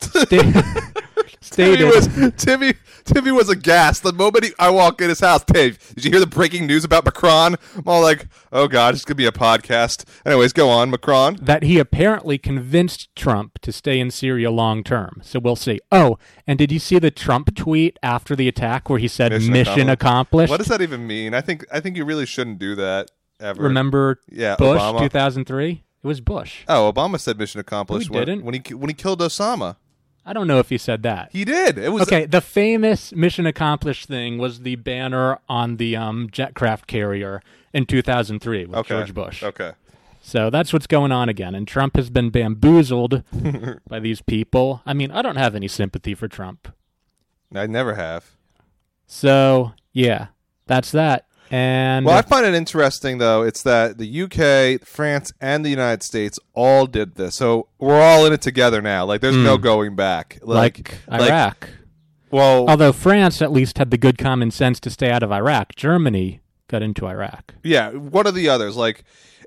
Timmy 1.50 1.84
was 1.84 2.08
Timmy. 2.36 2.74
Timmy 3.04 3.32
was 3.32 3.48
aghast 3.48 4.02
the 4.02 4.12
moment 4.12 4.44
he, 4.44 4.52
I 4.58 4.70
walk 4.70 5.00
in 5.00 5.08
his 5.08 5.20
house. 5.20 5.42
Dave, 5.44 5.78
did 5.94 6.04
you 6.04 6.10
hear 6.10 6.20
the 6.20 6.26
breaking 6.26 6.66
news 6.66 6.84
about 6.84 7.04
Macron? 7.04 7.56
I'm 7.76 7.82
all 7.86 8.02
like, 8.02 8.26
oh 8.52 8.68
god, 8.68 8.94
it's 8.94 9.04
gonna 9.04 9.16
be 9.16 9.26
a 9.26 9.32
podcast. 9.32 10.04
Anyways, 10.24 10.52
go 10.52 10.68
on, 10.68 10.90
Macron. 10.90 11.36
that 11.42 11.62
he 11.62 11.78
apparently 11.78 12.38
convinced 12.38 13.14
Trump 13.16 13.58
to 13.62 13.72
stay 13.72 13.98
in 13.98 14.10
Syria 14.10 14.50
long 14.50 14.84
term. 14.84 15.20
So 15.24 15.38
we'll 15.40 15.56
see. 15.56 15.80
Oh, 15.90 16.18
and 16.46 16.58
did 16.58 16.70
you 16.70 16.78
see 16.78 16.98
the 16.98 17.10
Trump 17.10 17.54
tweet 17.54 17.98
after 18.02 18.36
the 18.36 18.46
attack 18.48 18.88
where 18.88 18.98
he 18.98 19.08
said 19.08 19.32
mission, 19.32 19.52
Mission 19.52 19.88
accomplished? 19.88 20.50
What 20.50 20.58
does 20.58 20.68
that 20.68 20.80
even 20.82 21.06
mean? 21.06 21.34
I 21.34 21.40
think 21.40 21.64
I 21.72 21.80
think 21.80 21.96
you 21.96 22.04
really 22.04 22.26
shouldn't 22.26 22.58
do 22.58 22.74
that 22.76 23.10
ever. 23.40 23.62
Remember 23.62 24.20
Yeah, 24.30 24.56
Bush 24.56 24.80
Obama. 24.80 25.00
2003? 25.00 25.84
It 26.02 26.06
was 26.06 26.20
Bush. 26.20 26.64
Oh, 26.68 26.90
Obama 26.92 27.18
said 27.20 27.38
mission 27.38 27.60
accomplished. 27.60 28.10
No, 28.10 28.18
when, 28.18 28.26
didn't. 28.26 28.44
when 28.44 28.54
he 28.54 28.74
when 28.74 28.88
he 28.88 28.94
killed 28.94 29.20
Osama. 29.20 29.76
I 30.30 30.32
don't 30.32 30.46
know 30.46 30.60
if 30.60 30.68
he 30.68 30.78
said 30.78 31.02
that. 31.02 31.30
He 31.32 31.44
did. 31.44 31.76
It 31.76 31.88
was 31.88 32.02
Okay, 32.02 32.24
the 32.24 32.40
famous 32.40 33.12
mission 33.12 33.46
accomplished 33.46 34.06
thing 34.06 34.38
was 34.38 34.60
the 34.60 34.76
banner 34.76 35.40
on 35.48 35.76
the 35.78 35.96
um, 35.96 36.28
jetcraft 36.30 36.86
carrier 36.86 37.42
in 37.72 37.84
2003 37.84 38.66
with 38.66 38.76
okay. 38.76 38.94
George 38.94 39.12
Bush. 39.12 39.42
Okay. 39.42 39.72
So 40.22 40.48
that's 40.48 40.72
what's 40.72 40.86
going 40.86 41.10
on 41.10 41.28
again. 41.28 41.56
And 41.56 41.66
Trump 41.66 41.96
has 41.96 42.10
been 42.10 42.30
bamboozled 42.30 43.24
by 43.88 43.98
these 43.98 44.22
people. 44.22 44.82
I 44.86 44.94
mean, 44.94 45.10
I 45.10 45.20
don't 45.20 45.34
have 45.34 45.56
any 45.56 45.66
sympathy 45.66 46.14
for 46.14 46.28
Trump. 46.28 46.72
I 47.52 47.66
never 47.66 47.94
have. 47.94 48.36
So, 49.08 49.72
yeah, 49.92 50.28
that's 50.66 50.92
that. 50.92 51.26
And 51.50 52.06
Well, 52.06 52.16
I 52.16 52.22
find 52.22 52.46
it 52.46 52.54
interesting 52.54 53.18
though. 53.18 53.42
It's 53.42 53.62
that 53.64 53.98
the 53.98 54.22
UK, 54.22 54.86
France, 54.86 55.32
and 55.40 55.64
the 55.64 55.70
United 55.70 56.02
States 56.04 56.38
all 56.54 56.86
did 56.86 57.16
this, 57.16 57.34
so 57.36 57.66
we're 57.78 58.00
all 58.00 58.24
in 58.26 58.32
it 58.32 58.40
together 58.40 58.80
now. 58.80 59.04
Like, 59.04 59.20
there's 59.20 59.36
no 59.36 59.58
going 59.58 59.96
back. 59.96 60.38
Hmm. 60.42 60.50
like, 60.50 60.98
Iraq. 61.10 61.68
well, 62.30 62.68
Although 62.68 62.92
France 62.92 63.42
at 63.42 63.50
least 63.50 63.78
had 63.78 63.90
the 63.90 63.98
good 63.98 64.16
common 64.16 64.50
sense 64.52 64.78
to 64.80 64.90
stay 64.90 65.10
out 65.10 65.22
of 65.24 65.32
Iraq, 65.32 65.74
Germany 65.74 66.40
got 66.68 66.82
into 66.82 67.06
Iraq. 67.06 67.54
yeah. 67.64 67.90
What 67.90 68.26
are 68.26 68.32
the 68.32 68.48
others? 68.48 68.76
Like, 68.76 69.02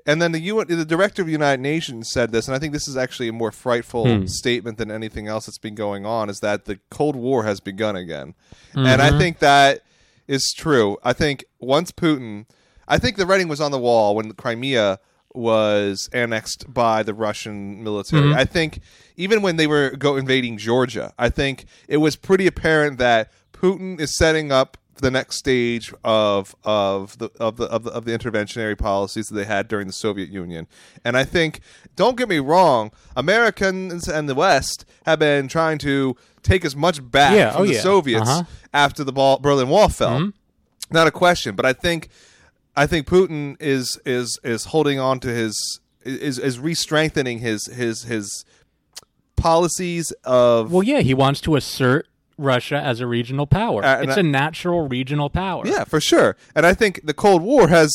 and 0.06 0.20
then 0.20 0.32
the 0.32 0.40
UN, 0.40 0.66
the 0.68 0.84
director 0.84 1.22
of 1.22 1.26
the 1.26 1.32
United 1.32 1.62
Nations 1.62 2.10
said 2.12 2.30
this, 2.32 2.46
and 2.46 2.54
I 2.54 2.58
think 2.58 2.74
this 2.74 2.86
is 2.86 2.98
actually 2.98 3.28
a 3.28 3.32
more 3.32 3.50
frightful 3.50 4.04
Hmm. 4.06 4.26
statement 4.26 4.76
than 4.76 4.90
anything 4.90 5.26
else 5.26 5.46
that's 5.46 5.56
been 5.56 5.74
going 5.74 6.04
on. 6.04 6.28
Is 6.28 6.40
that 6.40 6.66
the 6.66 6.78
Cold 6.90 7.16
War 7.16 7.44
has 7.44 7.60
begun 7.60 7.96
again, 7.96 8.34
and 8.74 8.86
Mm-hmm. 8.86 9.14
I 9.14 9.18
think 9.18 9.38
that 9.38 9.80
is 10.26 10.54
true. 10.56 10.96
I 11.02 11.12
think 11.12 11.44
once 11.60 11.92
Putin, 11.92 12.46
I 12.88 12.98
think 12.98 13.16
the 13.16 13.26
writing 13.26 13.48
was 13.48 13.60
on 13.60 13.70
the 13.70 13.78
wall 13.78 14.16
when 14.16 14.32
Crimea 14.32 14.98
was 15.34 16.08
annexed 16.12 16.72
by 16.72 17.02
the 17.02 17.12
Russian 17.12 17.82
military. 17.82 18.22
Mm-hmm. 18.22 18.38
I 18.38 18.44
think 18.44 18.80
even 19.16 19.42
when 19.42 19.56
they 19.56 19.66
were 19.66 19.90
go 19.90 20.16
invading 20.16 20.58
Georgia, 20.58 21.12
I 21.18 21.28
think 21.28 21.64
it 21.88 21.96
was 21.96 22.16
pretty 22.16 22.46
apparent 22.46 22.98
that 22.98 23.32
Putin 23.52 23.98
is 24.00 24.16
setting 24.16 24.52
up 24.52 24.76
the 24.96 25.10
next 25.10 25.36
stage 25.36 25.92
of 26.04 26.54
of 26.64 27.18
the 27.18 27.30
of 27.40 27.56
the 27.56 27.64
of 27.66 27.84
the, 27.84 27.90
of 27.92 28.04
the 28.04 28.12
interventionary 28.16 28.76
policies 28.76 29.26
that 29.28 29.34
they 29.34 29.44
had 29.44 29.68
during 29.68 29.86
the 29.86 29.92
Soviet 29.92 30.28
Union. 30.28 30.66
And 31.04 31.16
I 31.16 31.24
think 31.24 31.60
don't 31.96 32.16
get 32.16 32.28
me 32.28 32.38
wrong, 32.38 32.90
Americans 33.16 34.08
and 34.08 34.28
the 34.28 34.34
West 34.34 34.84
have 35.06 35.18
been 35.18 35.48
trying 35.48 35.78
to 35.78 36.16
take 36.42 36.64
as 36.64 36.76
much 36.76 36.98
back 37.10 37.34
Yeah, 37.34 37.52
from 37.52 37.62
oh 37.62 37.66
the 37.66 37.74
yeah. 37.74 37.80
Soviets 37.80 38.28
Uh-huh. 38.28 38.42
after 38.72 39.02
the 39.04 39.12
ball, 39.12 39.38
Berlin 39.38 39.68
Wall 39.68 39.88
fell. 39.88 40.18
Mm-hmm. 40.18 40.30
Not 40.94 41.06
a 41.06 41.10
question, 41.10 41.54
but 41.56 41.64
I 41.66 41.72
think 41.72 42.08
I 42.76 42.86
think 42.86 43.06
Putin 43.06 43.56
is 43.60 43.98
is 44.04 44.38
is 44.44 44.66
holding 44.66 44.98
on 45.00 45.20
to 45.20 45.28
his 45.28 45.80
is 46.04 46.38
is 46.38 46.58
re-strengthening 46.58 47.38
his 47.38 47.66
his 47.66 48.02
his 48.02 48.44
policies 49.36 50.12
of 50.24 50.72
Well, 50.72 50.82
yeah, 50.82 51.00
he 51.00 51.14
wants 51.14 51.40
to 51.42 51.56
assert 51.56 52.06
Russia 52.36 52.76
as 52.76 53.00
a 53.00 53.06
regional 53.06 53.46
power. 53.46 53.84
Uh, 53.84 54.02
it's 54.02 54.16
I- 54.16 54.20
a 54.20 54.22
natural 54.22 54.88
regional 54.88 55.30
power. 55.30 55.62
yeah 55.66 55.84
for 55.84 56.00
sure. 56.00 56.36
And 56.54 56.64
I 56.66 56.74
think 56.74 57.00
the 57.04 57.14
Cold 57.14 57.42
War 57.42 57.68
has 57.68 57.90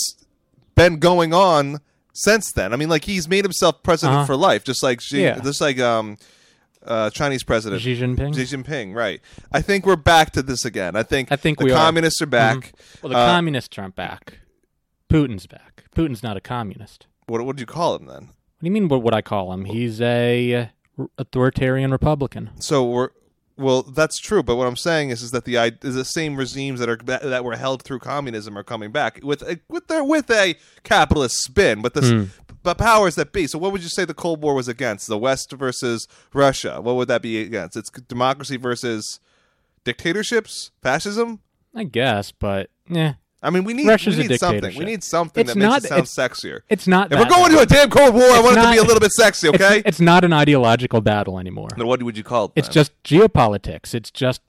been 0.75 0.97
going 0.99 1.33
on 1.33 1.79
since 2.13 2.51
then. 2.51 2.73
I 2.73 2.75
mean, 2.75 2.89
like 2.89 3.05
he's 3.05 3.27
made 3.27 3.45
himself 3.45 3.83
president 3.83 4.17
Uh-huh. 4.19 4.25
for 4.27 4.35
life, 4.35 4.63
just 4.63 4.81
like 4.83 5.01
Xi, 5.01 5.21
Yeah. 5.23 5.39
just 5.39 5.61
like 5.61 5.79
um 5.79 6.17
uh, 6.87 7.09
Chinese 7.09 7.43
president 7.43 7.81
Xi 7.81 7.99
Jinping. 7.99 8.33
Xi 8.33 8.43
Jinping. 8.55 8.95
Right. 8.95 9.19
I 9.51 9.61
think 9.61 9.85
we're 9.85 9.97
back 9.97 10.31
to 10.31 10.41
this 10.41 10.63
again. 10.63 10.95
I 10.95 11.03
think 11.03 11.29
I 11.31 11.35
think 11.35 11.57
the 11.59 11.65
we 11.65 11.71
are. 11.71 11.75
Mm-hmm. 11.75 11.85
communists 11.85 12.21
are, 12.21 12.25
back. 12.25 12.73
Well, 13.01 13.11
the 13.11 13.17
Uh, 13.17 13.25
communists 13.27 13.77
aren't 13.77 13.95
back. 13.95 14.39
Putin's 15.11 15.45
back. 15.45 15.83
Putin's 15.95 16.23
not 16.23 16.37
a 16.37 16.41
communist. 16.41 17.05
What 17.27 17.45
what 17.45 17.57
do 17.57 17.61
you 17.61 17.65
call 17.67 17.95
him 17.97 18.05
then? 18.05 18.23
What 18.27 18.61
do 18.61 18.65
you 18.67 18.71
mean? 18.71 18.87
What 18.87 19.03
would 19.03 19.13
I 19.13 19.21
call 19.21 19.51
him? 19.53 19.65
He's 19.65 19.99
a 20.01 20.69
authoritarian 21.17 21.91
Republican. 21.91 22.49
So 22.59 22.85
we're 22.85 23.09
well, 23.59 23.83
that's 23.83 24.19
true. 24.19 24.41
But 24.41 24.55
what 24.55 24.67
I'm 24.67 24.77
saying 24.77 25.09
is, 25.09 25.21
is 25.21 25.31
that 25.31 25.45
the 25.45 25.57
is 25.57 25.95
the 25.95 26.05
same 26.05 26.35
regimes 26.37 26.79
that 26.79 26.89
are 26.89 26.95
that 26.95 27.43
were 27.43 27.57
held 27.57 27.83
through 27.83 27.99
communism 27.99 28.57
are 28.57 28.63
coming 28.63 28.91
back 28.91 29.19
with 29.21 29.41
a, 29.41 29.59
with 29.67 29.87
their 29.87 30.03
with 30.03 30.31
a 30.31 30.55
capitalist 30.83 31.35
spin, 31.43 31.81
but 31.81 31.93
this 31.93 32.09
hmm. 32.09 32.25
but 32.63 32.77
powers 32.77 33.15
that 33.15 33.33
be. 33.33 33.45
So 33.47 33.59
what 33.59 33.71
would 33.71 33.83
you 33.83 33.89
say 33.89 34.05
the 34.05 34.13
Cold 34.13 34.41
War 34.41 34.55
was 34.55 34.67
against? 34.67 35.07
The 35.07 35.17
West 35.17 35.51
versus 35.51 36.07
Russia. 36.33 36.79
What 36.81 36.95
would 36.95 37.09
that 37.09 37.21
be 37.21 37.41
against? 37.41 37.75
It's 37.75 37.89
democracy 37.89 38.57
versus 38.57 39.19
dictatorships, 39.83 40.71
fascism. 40.81 41.41
I 41.75 41.83
guess, 41.83 42.31
but 42.31 42.69
yeah, 42.87 43.15
I 43.41 43.49
mean, 43.51 43.63
we 43.63 43.73
need 43.73 43.87
Russia's 43.87 44.17
we 44.17 44.27
need 44.27 44.39
something. 44.39 44.77
We 44.77 44.85
need 44.85 45.03
something 45.03 45.41
It's 45.41 45.53
that 45.53 45.59
makes 45.59 45.85
it 45.85 45.87
sound 45.89 46.01
it's- 46.03 46.13
sexier. 46.15 46.61
it's 46.69 46.87
not. 46.87 47.05
If 47.05 47.11
that 47.11 47.19
we're 47.19 47.29
going 47.35 47.51
to 47.53 47.59
a 47.59 47.65
damn 47.65 47.89
Cold 47.89 48.13
War, 48.13 48.23
I 48.23 48.35
It's 48.39 48.43
want 48.43 48.57
it 48.57 48.61
to 48.63 48.71
be 48.71 48.77
a 48.77 48.83
little 48.83 48.99
bit 48.99 49.11
sexy, 49.13 49.47
okay? 49.49 49.81
it's, 49.85 49.99
not 50.01 50.25
an 50.25 50.33
ideological 50.33 50.99
battle 51.01 51.39
anymore. 51.39 51.69
then 51.77 51.87
what 51.87 52.03
would 52.03 52.17
you 52.17 52.23
call 52.23 52.45
it? 52.45 52.51
It's 52.57 52.67
just 52.69 52.91
geopolitics. 53.03 53.93
It's 53.93 54.11
just 54.11 54.41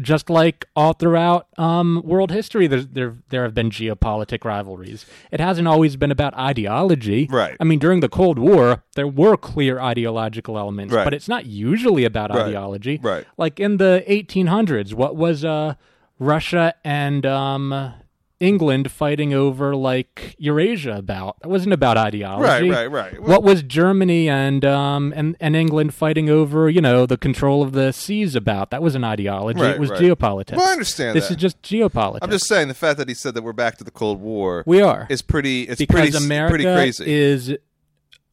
just 0.00 0.30
like 0.30 0.64
all 0.76 0.92
throughout 0.92 1.48
um, 1.58 2.00
world 2.04 2.30
history, 2.30 2.68
there, 2.68 2.82
there 2.82 3.16
there 3.30 3.42
have 3.42 3.52
been 3.52 3.68
geopolitic 3.68 4.44
rivalries. 4.44 5.04
It 5.32 5.40
hasn't 5.40 5.66
always 5.66 5.96
been 5.96 6.12
about 6.12 6.34
ideology. 6.34 7.26
Right. 7.28 7.56
I 7.58 7.64
mean, 7.64 7.80
during 7.80 7.98
the 7.98 8.08
Cold 8.08 8.38
War, 8.38 8.84
there 8.94 9.08
were 9.08 9.36
clear 9.36 9.80
ideological 9.80 10.56
elements, 10.56 10.94
Right. 10.94 11.02
but 11.02 11.14
it's 11.14 11.26
not 11.28 11.46
usually 11.46 12.04
about 12.04 12.30
Right. 12.30 12.46
ideology. 12.46 13.00
Right. 13.02 13.24
Like 13.36 13.58
in 13.58 13.78
the 13.78 14.04
1800s, 14.06 14.94
what 14.94 15.16
was 15.16 15.44
uh, 15.44 15.74
Russia 16.20 16.74
and 16.84 17.26
um, 17.26 17.92
England 18.40 18.90
fighting 18.90 19.34
over 19.34 19.74
like 19.74 20.36
Eurasia 20.38 20.96
about? 20.96 21.40
That 21.40 21.48
wasn't 21.48 21.72
about 21.72 21.96
ideology. 21.96 22.70
right, 22.70 22.90
right, 22.90 23.12
right. 23.12 23.22
What 23.22 23.42
was 23.42 23.62
Germany 23.62 24.28
and 24.28 24.64
um 24.64 25.12
and, 25.16 25.36
and 25.40 25.56
England 25.56 25.94
fighting 25.94 26.30
over, 26.30 26.68
you 26.70 26.80
know, 26.80 27.06
the 27.06 27.16
control 27.16 27.62
of 27.62 27.72
the 27.72 27.92
seas 27.92 28.34
about? 28.34 28.70
That 28.70 28.82
was 28.82 28.94
an 28.94 29.04
ideology. 29.04 29.60
Right, 29.60 29.74
it 29.74 29.80
was 29.80 29.90
right. 29.90 30.00
geopolitics. 30.00 30.56
Well, 30.56 30.66
I 30.66 30.72
understand 30.72 31.16
This 31.16 31.28
that. 31.28 31.34
is 31.34 31.40
just 31.40 31.60
geopolitics. 31.62 32.18
I'm 32.22 32.30
just 32.30 32.46
saying 32.46 32.68
the 32.68 32.74
fact 32.74 32.98
that 32.98 33.08
he 33.08 33.14
said 33.14 33.34
that 33.34 33.42
we're 33.42 33.52
back 33.52 33.76
to 33.78 33.84
the 33.84 33.90
Cold 33.90 34.20
War 34.20 34.62
we 34.66 34.80
are 34.80 35.06
is 35.10 35.22
pretty. 35.22 35.62
It's 35.62 35.78
because 35.78 36.10
pretty, 36.10 36.24
America 36.24 36.50
pretty 36.52 36.64
crazy. 36.64 37.04
is 37.12 37.56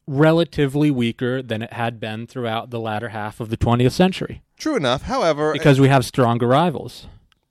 relatively 0.06 0.90
weaker 0.90 1.42
than 1.42 1.62
it 1.62 1.72
had 1.72 1.98
been 1.98 2.26
throughout 2.26 2.70
the 2.70 2.78
latter 2.78 3.08
half 3.08 3.40
of 3.40 3.48
the 3.50 3.56
20th 3.56 3.92
century 3.92 4.42
True 4.58 4.76
enough. 4.76 5.02
However, 5.02 5.52
because 5.52 5.80
we 5.80 5.88
have 5.88 6.04
stronger 6.04 6.46
rivals. 6.46 7.06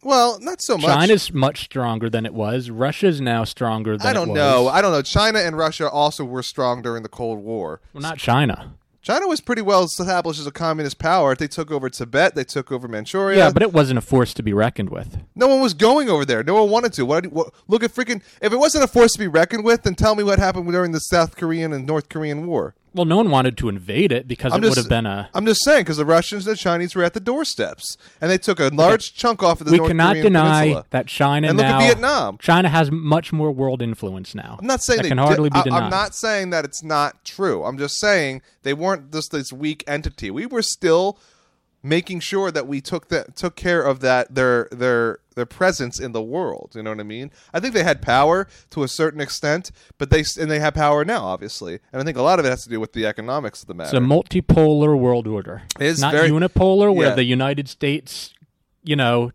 Well, 0.05 0.39
not 0.39 0.61
so 0.61 0.77
much. 0.77 0.85
China's 0.85 1.33
much 1.33 1.65
stronger 1.65 2.09
than 2.09 2.25
it 2.25 2.33
was. 2.33 2.69
Russia's 2.69 3.19
now 3.19 3.43
stronger 3.43 3.97
than 3.97 4.07
I 4.07 4.13
don't 4.13 4.33
know. 4.33 4.67
I 4.67 4.81
don't 4.81 4.91
know. 4.91 5.01
China 5.01 5.39
and 5.39 5.57
Russia 5.57 5.89
also 5.89 6.23
were 6.23 6.43
strong 6.43 6.81
during 6.81 7.03
the 7.03 7.09
Cold 7.09 7.39
War. 7.43 7.81
well, 7.91 8.01
not 8.01 8.17
China. 8.19 8.75
China 9.01 9.27
was 9.27 9.39
pretty 9.39 9.61
well 9.61 9.83
established 9.83 10.39
as 10.39 10.47
a 10.47 10.51
communist 10.51 10.97
power. 10.97 11.35
They 11.35 11.47
took 11.47 11.69
over 11.69 11.89
Tibet. 11.91 12.33
They 12.33 12.43
took 12.43 12.71
over 12.71 12.87
Manchuria. 12.87 13.37
Yeah, 13.37 13.51
but 13.51 13.61
it 13.61 13.71
wasn't 13.71 13.99
a 13.99 14.01
force 14.01 14.33
to 14.33 14.41
be 14.41 14.51
reckoned 14.51 14.89
with. 14.89 15.19
no 15.35 15.47
one 15.47 15.59
was 15.61 15.75
going 15.75 16.09
over 16.09 16.25
there. 16.25 16.43
No 16.43 16.55
one 16.55 16.71
wanted 16.71 16.93
to. 16.93 17.05
What, 17.05 17.27
what? 17.27 17.53
Look 17.67 17.83
at 17.83 17.91
freaking. 17.91 18.23
If 18.41 18.51
it 18.53 18.57
wasn't 18.57 18.83
a 18.83 18.87
force 18.87 19.11
to 19.13 19.19
be 19.19 19.27
reckoned 19.27 19.63
with, 19.63 19.83
then 19.83 19.93
tell 19.93 20.15
me 20.15 20.23
what 20.23 20.39
happened 20.39 20.71
during 20.71 20.91
the 20.91 20.99
South 20.99 21.35
Korean 21.35 21.71
and 21.73 21.85
North 21.85 22.09
Korean 22.09 22.47
War. 22.47 22.73
Well, 22.95 23.05
no 23.05 23.17
one 23.17 23.29
wanted 23.29 23.57
to 23.57 23.67
invade 23.69 24.11
it 24.13 24.27
because 24.27 24.53
I'm 24.53 24.59
it 24.59 24.67
just- 24.67 24.77
would 24.77 24.83
have 24.83 24.89
been 24.89 25.05
a. 25.05 25.29
I'm 25.33 25.45
just 25.45 25.63
saying 25.65 25.81
because 25.81 25.97
the 25.97 26.05
Russians 26.05 26.47
and 26.47 26.55
the 26.55 26.57
Chinese 26.57 26.95
were 26.95 27.03
at 27.03 27.13
the 27.13 27.19
doorsteps, 27.19 27.97
and 28.21 28.31
they 28.31 28.37
took 28.37 28.59
a 28.59 28.69
large 28.73 29.13
chunk 29.13 29.43
off 29.43 29.59
of 29.59 29.65
the 29.67 29.71
We 29.73 29.77
North 29.79 29.89
cannot 29.89 30.11
Korean 30.13 30.23
deny 30.23 30.59
peninsula. 30.61 30.85
that 30.91 31.07
China 31.07 31.47
And 31.49 31.57
look 31.57 31.65
now. 31.67 31.79
at 31.79 31.85
Vietnam. 31.85 32.37
China 32.39 32.69
has 32.69 32.89
much 32.91 33.33
more 33.33 33.51
world 33.51 33.81
influence 33.81 34.33
now. 34.33 34.55
I'm 34.59 34.65
not 34.67 34.81
saying 34.81 34.97
that 34.97 35.03
they 35.03 35.09
can 35.09 35.17
hardly 35.17 35.49
be 35.49 35.61
denied. 35.61 35.83
I'm 35.83 35.89
not 35.89 36.15
saying 36.15 36.51
that 36.51 36.63
it's 36.65 36.83
not 36.83 37.23
true. 37.25 37.63
I'm 37.65 37.77
just 37.77 37.99
saying 37.99 38.41
they 38.63 38.73
weren't 38.73 39.11
just 39.11 39.31
this 39.31 39.51
weak 39.51 39.83
entity. 39.87 40.31
We 40.31 40.45
were 40.45 40.61
still 40.61 41.19
making 41.85 42.19
sure 42.19 42.49
that 42.51 42.67
we 42.67 42.81
took 42.81 43.09
that 43.09 43.35
took 43.35 43.55
care 43.55 43.81
of 43.83 43.99
that 43.99 44.33
their 44.33 44.67
their 44.71 45.19
their 45.35 45.45
presence 45.45 45.99
in 45.99 46.11
the 46.13 46.21
world. 46.21 46.71
You 46.73 46.81
know 46.83 46.89
what 46.89 46.99
I 46.99 47.03
mean? 47.03 47.29
I 47.53 47.59
think 47.59 47.73
they 47.73 47.83
had 47.83 48.01
power 48.01 48.47
to 48.71 48.83
a 48.83 48.87
certain 48.87 49.21
extent, 49.21 49.71
but 49.97 50.09
they 50.09 50.23
and 50.39 50.49
they 50.49 50.59
have 50.59 50.73
power 50.73 51.05
now, 51.05 51.23
obviously. 51.25 51.79
And 51.93 52.01
I 52.01 52.05
think 52.05 52.17
a 52.17 52.21
lot 52.23 52.39
of 52.39 52.45
it 52.45 52.49
has 52.49 52.63
to 52.63 52.69
do 52.69 52.79
with 52.79 52.93
the 52.93 53.05
economics 53.05 53.61
of 53.61 53.67
the 53.67 53.73
matter. 53.75 53.89
It's 53.89 53.93
a 53.93 53.99
multipolar 53.99 54.97
world 54.97 55.27
order. 55.27 55.61
It 55.79 55.85
is 55.85 56.01
not 56.01 56.13
very- 56.13 56.29
unipolar, 56.29 56.93
where 56.93 57.09
Yeah. 57.09 57.15
the 57.15 57.23
United 57.25 57.69
States, 57.69 58.33
you 58.83 58.95
know, 58.95 59.31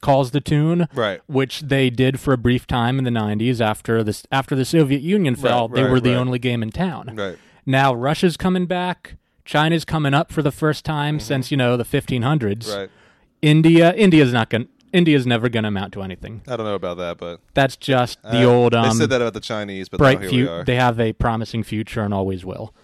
calls 0.00 0.30
the 0.32 0.40
tune. 0.40 0.88
Right. 0.94 1.20
Which 1.26 1.62
they 1.62 1.88
did 1.90 2.20
for 2.20 2.32
a 2.34 2.38
brief 2.38 2.66
time 2.66 2.98
in 2.98 3.04
the 3.04 3.10
'90s 3.10 3.60
after 3.60 4.02
this 4.04 4.26
after 4.30 4.54
the 4.54 4.64
Soviet 4.64 5.00
Union 5.02 5.34
fell. 5.36 5.68
they 5.68 5.82
right, 5.82 5.90
were 5.90 6.00
the 6.00 6.10
right. 6.10 6.18
only 6.18 6.38
game 6.38 6.62
in 6.62 6.70
town. 6.70 7.14
Right. 7.16 7.38
Now 7.64 7.94
Russia's 7.94 8.36
coming 8.36 8.66
back. 8.66 9.16
China's 9.48 9.86
coming 9.86 10.12
up 10.12 10.30
for 10.30 10.42
the 10.42 10.52
first 10.52 10.84
time 10.84 11.18
since 11.18 11.50
you 11.50 11.56
know 11.56 11.78
the 11.78 11.84
1500s. 11.84 12.20
Mm-hmm. 12.20 12.78
Right. 12.78 12.90
India, 13.40 13.94
India's 13.94 14.30
not 14.30 14.50
going. 14.50 14.68
India's 14.92 15.26
never 15.26 15.48
going 15.48 15.62
to 15.62 15.68
amount 15.68 15.94
to 15.94 16.02
anything. 16.02 16.42
I 16.46 16.54
don't 16.56 16.66
know 16.66 16.74
about 16.74 16.98
that, 16.98 17.16
but 17.16 17.40
That's 17.54 17.74
just 17.76 18.20
the 18.22 18.42
uh, 18.44 18.52
old 18.52 18.74
they 18.74 18.78
um, 18.78 18.92
said 18.98 19.08
that 19.08 19.22
about 19.22 19.32
the 19.32 19.40
Chinese, 19.40 19.88
but 19.88 19.96
bright 19.96 20.20
now 20.20 20.28
here 20.28 20.30
we 20.30 20.36
future. 20.38 20.52
are. 20.52 20.64
They 20.64 20.74
have 20.76 21.00
a 21.00 21.14
promising 21.14 21.62
future 21.62 22.02
and 22.02 22.12
always 22.12 22.44
will. 22.44 22.74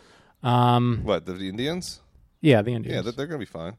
Um, 0.43 1.01
what 1.03 1.27
the, 1.27 1.35
the 1.35 1.49
Indians? 1.51 2.01
yeah, 2.41 2.63
the 2.63 2.71
Yeah, 2.71 2.77
Indians. 2.77 3.05
they're, 3.05 3.13
they're 3.13 3.27
gonna 3.27 3.39
be 3.39 3.45
fine. 3.45 3.77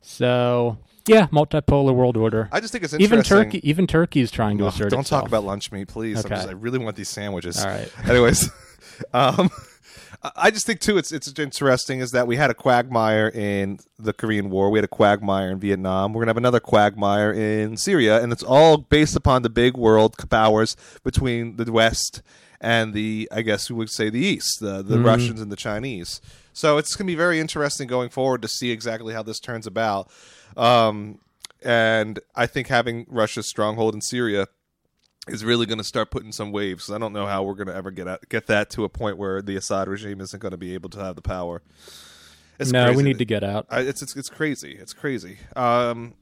so 0.00 0.78
yeah, 1.06 1.26
multipolar 1.28 1.94
world 1.94 2.16
order. 2.16 2.48
I 2.52 2.60
just 2.60 2.72
think 2.72 2.84
it's 2.84 2.94
even. 2.94 3.22
Turkey, 3.22 3.66
even 3.68 3.86
Turkey's 3.86 4.30
trying 4.30 4.56
to 4.58 4.64
Oh, 4.64 4.68
assert 4.68 4.90
don't 4.90 5.00
itself. 5.00 5.22
talk 5.22 5.28
about 5.28 5.44
lunch 5.44 5.70
meat, 5.72 5.88
please. 5.88 6.18
Okay. 6.24 6.34
just- 6.36 6.48
I 6.48 6.52
really 6.52 6.78
want 6.78 6.96
these 6.96 7.08
sandwiches. 7.10 7.62
All 7.62 7.70
right. 7.70 7.90
Anyways, 8.08 8.50
um, 9.14 9.50
I- 10.22 10.50
just 10.50 10.66
think 10.66 10.80
too 10.80 10.98
it's 10.98 11.12
it's 11.12 11.28
interesting 11.38 12.00
is 12.00 12.10
that 12.10 12.26
we 12.26 12.36
had 12.36 12.50
a 12.50 12.54
quagmire 12.54 13.28
in 13.28 13.78
the 13.98 14.12
Korean 14.12 14.50
War, 14.50 14.70
we 14.70 14.78
had 14.78 14.84
a 14.84 14.88
quagmire 14.88 15.50
in 15.50 15.58
Vietnam, 15.60 16.12
we're 16.12 16.22
gonna 16.22 16.30
have 16.30 16.36
another 16.36 16.60
quagmire 16.60 17.32
in 17.32 17.76
Syria, 17.76 18.20
and 18.22 18.32
it's 18.32 18.42
all 18.42 18.78
based 18.78 19.14
upon 19.16 19.42
the 19.42 19.50
big 19.50 19.76
world 19.76 20.16
powers 20.28 20.76
between 21.04 21.56
the 21.56 21.70
West 21.70 22.22
and 22.60 22.92
the 22.94 23.28
I 23.30 23.42
guess 23.42 23.70
we 23.70 23.76
would 23.76 23.90
say 23.90 24.10
the 24.10 24.18
East, 24.18 24.58
the 24.60 24.82
the 24.82 24.98
Russians 25.04 25.40
and 25.40 25.52
the 25.52 25.56
Chinese. 25.56 26.20
So 26.52 26.78
it's 26.78 26.96
gonna 26.96 27.06
be 27.06 27.14
very 27.14 27.38
interesting 27.38 27.86
going 27.86 28.08
forward 28.08 28.42
to 28.42 28.48
see 28.48 28.70
exactly 28.72 29.14
how 29.14 29.22
this 29.22 29.38
turns 29.38 29.66
about. 29.66 30.10
Um, 30.56 31.20
and 31.62 32.18
I 32.34 32.46
think 32.46 32.66
having 32.68 33.06
Russia's 33.08 33.48
stronghold 33.48 33.94
in 33.94 34.00
Syria 34.00 34.48
is 35.28 35.44
really 35.44 35.66
going 35.66 35.78
to 35.78 35.84
start 35.84 36.10
putting 36.10 36.32
some 36.32 36.52
waves. 36.52 36.90
I 36.90 36.98
don't 36.98 37.12
know 37.12 37.26
how 37.26 37.42
we're 37.42 37.54
going 37.54 37.68
to 37.68 37.74
ever 37.74 37.90
get 37.90 38.28
get 38.28 38.46
that 38.46 38.70
to 38.70 38.84
a 38.84 38.88
point 38.88 39.18
where 39.18 39.40
the 39.42 39.56
Assad 39.56 39.88
regime 39.88 40.20
isn't 40.20 40.40
going 40.40 40.52
to 40.52 40.58
be 40.58 40.74
able 40.74 40.90
to 40.90 40.98
have 41.00 41.16
the 41.16 41.22
power. 41.22 41.62
It's 42.58 42.72
no, 42.72 42.86
crazy. 42.86 42.96
we 42.96 43.02
need 43.04 43.18
to 43.18 43.24
get 43.24 43.44
out. 43.44 43.66
I, 43.70 43.80
it's, 43.82 44.02
it's 44.02 44.16
it's 44.16 44.28
crazy. 44.28 44.76
It's 44.80 44.92
crazy. 44.92 45.38
Um, 45.54 46.14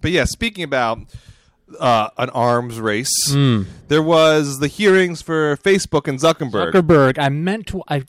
but 0.00 0.10
yeah, 0.10 0.24
speaking 0.24 0.64
about 0.64 0.98
uh, 1.80 2.10
an 2.18 2.28
arms 2.30 2.78
race, 2.78 3.32
Hmm. 3.32 3.62
there 3.88 4.02
was 4.02 4.58
the 4.58 4.68
hearings 4.68 5.22
for 5.22 5.56
Facebook 5.56 6.06
and 6.08 6.18
Zuckerberg. 6.20 6.72
Zuckerberg, 6.72 7.18
I 7.18 7.30
meant 7.30 7.66
to. 7.68 7.82
I 7.88 8.04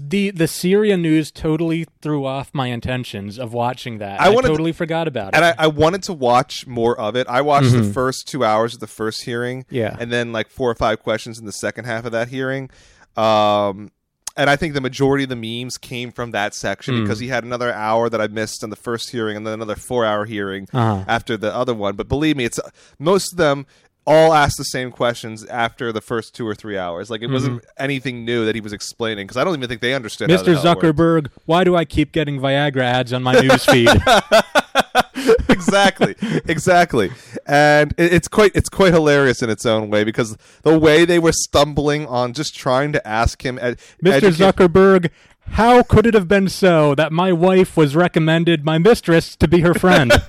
the 0.00 0.30
the 0.30 0.46
Syria 0.48 0.96
news 0.96 1.30
totally 1.30 1.86
threw 2.02 2.24
off 2.24 2.50
my 2.52 2.66
intentions 2.68 3.38
of 3.38 3.52
watching 3.52 3.98
that. 3.98 4.20
I 4.20 4.26
I, 4.26 4.28
wanted 4.30 4.48
to- 4.48 4.52
totally 4.54 4.72
forgot 4.72 5.06
about 5.08 5.28
it. 5.28 5.36
and 5.36 5.44
I, 5.44 5.54
I 5.58 5.66
wanted 5.68 6.02
to 6.04 6.12
watch 6.12 6.66
more 6.66 6.98
of 6.98 7.16
it. 7.16 7.26
I 7.28 7.40
watched 7.42 7.72
the 7.72 7.84
first 7.84 8.26
two 8.28 8.44
hours 8.44 8.74
of 8.74 8.80
the 8.80 8.86
first 8.86 9.24
hearing, 9.24 9.64
Mm-hmm. 9.64 9.74
Yeah. 9.74 9.96
and 9.98 10.10
then 10.12 10.32
like 10.32 10.48
four 10.50 10.70
or 10.70 10.74
five 10.74 11.02
questions 11.02 11.38
in 11.38 11.46
the 11.46 11.52
second 11.52 11.84
half 11.84 12.04
of 12.04 12.12
that 12.12 12.28
hearing. 12.28 12.70
Um, 13.16 13.90
and 14.36 14.50
I 14.50 14.56
think 14.56 14.74
the 14.74 14.80
majority 14.80 15.22
of 15.22 15.30
the 15.30 15.36
memes 15.36 15.78
came 15.78 16.10
from 16.10 16.32
that 16.32 16.54
section 16.54 16.94
Mm. 16.96 17.02
because 17.04 17.20
he 17.20 17.28
had 17.28 17.44
another 17.44 17.72
hour 17.72 18.08
that 18.08 18.20
I 18.20 18.26
missed 18.26 18.64
on 18.64 18.70
the 18.70 18.76
first 18.76 19.10
hearing, 19.10 19.36
and 19.36 19.46
then 19.46 19.54
another 19.54 19.76
four-hour 19.76 20.24
hearing 20.24 20.66
Uh-huh. 20.72 21.04
after 21.06 21.36
the 21.36 21.54
other 21.54 21.72
one. 21.72 21.94
But 21.94 22.08
believe 22.08 22.36
me, 22.36 22.44
it's 22.44 22.58
most 22.98 23.32
of 23.32 23.38
them 23.38 23.64
all 24.06 24.34
asked 24.34 24.58
the 24.58 24.64
same 24.64 24.90
questions 24.90 25.44
after 25.46 25.90
the 25.92 26.00
first 26.00 26.34
two 26.34 26.46
or 26.46 26.54
three 26.54 26.76
hours. 26.76 27.10
Like 27.10 27.22
it 27.22 27.30
wasn't 27.30 27.62
Mm-hmm. 27.62 27.82
anything 27.82 28.24
new 28.24 28.44
that 28.44 28.54
he 28.54 28.60
was 28.60 28.72
explaining 28.72 29.26
because 29.26 29.36
I 29.38 29.44
don't 29.44 29.54
even 29.56 29.68
think 29.68 29.80
they 29.80 29.94
understood. 29.94 30.28
the 30.28 30.34
Mr. 30.34 30.54
worked. 30.62 30.80
Zuckerberg, 30.96 31.28
why 31.46 31.64
do 31.64 31.74
I 31.76 31.84
keep 31.84 32.12
getting 32.12 32.38
Viagra 32.40 32.82
ads 32.82 33.12
on 33.12 33.22
my 33.22 33.32
news 33.40 33.64
feed? 33.64 33.88
exactly, 35.48 36.14
exactly, 36.46 37.10
and 37.46 37.92
it, 37.96 38.12
it's 38.12 38.28
quite 38.28 38.52
it's 38.54 38.68
quite 38.68 38.92
hilarious 38.92 39.42
in 39.42 39.50
its 39.50 39.64
own 39.66 39.90
way 39.90 40.04
because 40.04 40.36
the 40.62 40.78
way 40.78 41.04
they 41.04 41.18
were 41.18 41.32
stumbling 41.32 42.06
on 42.06 42.32
just 42.32 42.54
trying 42.54 42.92
to 42.92 43.06
ask 43.06 43.44
him, 43.44 43.58
ed- 43.60 43.78
Mr. 44.02 44.12
educate- 44.14 44.34
Zuckerberg, 44.38 45.10
how 45.52 45.82
could 45.82 46.06
it 46.06 46.14
have 46.14 46.28
been 46.28 46.48
so 46.48 46.94
that 46.94 47.12
my 47.12 47.32
wife 47.32 47.76
was 47.76 47.94
recommended 47.96 48.64
my 48.64 48.78
mistress 48.78 49.36
to 49.36 49.48
be 49.48 49.60
her 49.60 49.74
friend? 49.74 50.12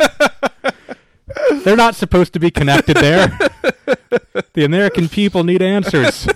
They're 1.63 1.75
not 1.75 1.95
supposed 1.95 2.33
to 2.33 2.39
be 2.39 2.51
connected 2.51 2.97
there. 2.97 3.27
the 4.53 4.63
American 4.65 5.09
people 5.09 5.43
need 5.43 5.61
answers. 5.61 6.27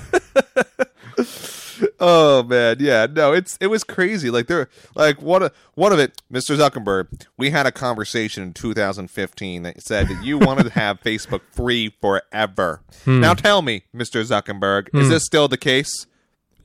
Oh 2.01 2.43
man, 2.43 2.77
yeah, 2.79 3.07
no, 3.09 3.31
it's 3.33 3.57
it 3.61 3.67
was 3.67 3.83
crazy. 3.83 4.29
Like 4.29 4.47
they're 4.47 4.67
like 4.95 5.21
one 5.21 5.43
of 5.43 5.53
one 5.75 5.93
of 5.93 5.99
it, 5.99 6.21
Mr. 6.31 6.57
Zuckerberg. 6.57 7.25
We 7.37 7.51
had 7.51 7.65
a 7.65 7.71
conversation 7.71 8.43
in 8.43 8.53
2015 8.53 9.63
that 9.63 9.81
said 9.81 10.07
that 10.09 10.23
you 10.23 10.37
wanted 10.37 10.63
to 10.63 10.69
have 10.71 10.99
Facebook 11.01 11.41
free 11.51 11.95
forever. 12.01 12.81
Hmm. 13.05 13.21
Now 13.21 13.33
tell 13.33 13.61
me, 13.61 13.83
Mr. 13.95 14.23
Zuckerberg, 14.25 14.89
is 14.93 15.09
this 15.09 15.23
still 15.25 15.47
the 15.47 15.57
case? 15.57 16.05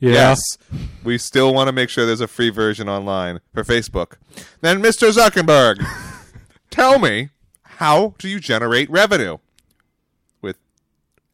Yeah. 0.01 0.13
Yes. 0.13 0.41
We 1.05 1.19
still 1.19 1.55
want 1.55 1.69
to 1.69 1.73
make 1.73 1.91
sure 1.91 2.07
there's 2.07 2.21
a 2.21 2.27
free 2.29 2.51
version 2.51 2.89
online 2.89 3.41
for 3.55 3.63
Facebook. 3.63 4.15
Then, 4.61 4.83
Mr. 4.83 5.11
Zuckerberg, 5.13 5.85
tell 6.71 6.99
me, 6.99 7.31
how 7.79 8.15
do 8.19 8.29
you 8.29 8.41
generate 8.41 8.91
revenue? 8.91 9.39
With 10.43 10.57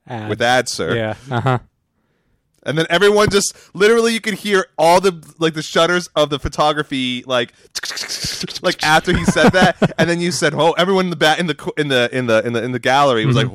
Ads. 0.07 0.29
with 0.29 0.42
ads, 0.42 0.72
sir. 0.72 0.94
Yeah. 0.96 1.14
Uh 1.31 1.40
huh. 1.40 1.59
And 2.62 2.76
then 2.76 2.87
everyone 2.90 3.31
just 3.31 3.57
literally 3.74 4.12
you 4.12 4.20
could 4.20 4.35
hear 4.35 4.66
all 4.76 5.00
the 5.00 5.24
like 5.38 5.55
the 5.55 5.62
shutters 5.62 6.09
of 6.14 6.29
the 6.29 6.38
photography 6.38 7.24
like 7.26 7.55
like 8.62 8.83
after 8.85 9.16
he 9.16 9.24
said 9.24 9.50
that 9.50 9.94
and 9.98 10.11
then 10.11 10.20
you 10.20 10.31
said 10.31 10.53
oh 10.55 10.72
everyone 10.72 11.07
in 11.07 11.11
the 11.11 11.16
back 11.16 11.38
in 11.38 11.46
the 11.46 11.72
in 11.79 11.88
the 11.88 12.09
in 12.12 12.26
the 12.26 12.46
in 12.46 12.53
the 12.53 12.62
in 12.62 12.72
the 12.72 12.79
gallery 12.79 13.24
was 13.24 13.35
like 13.35 13.46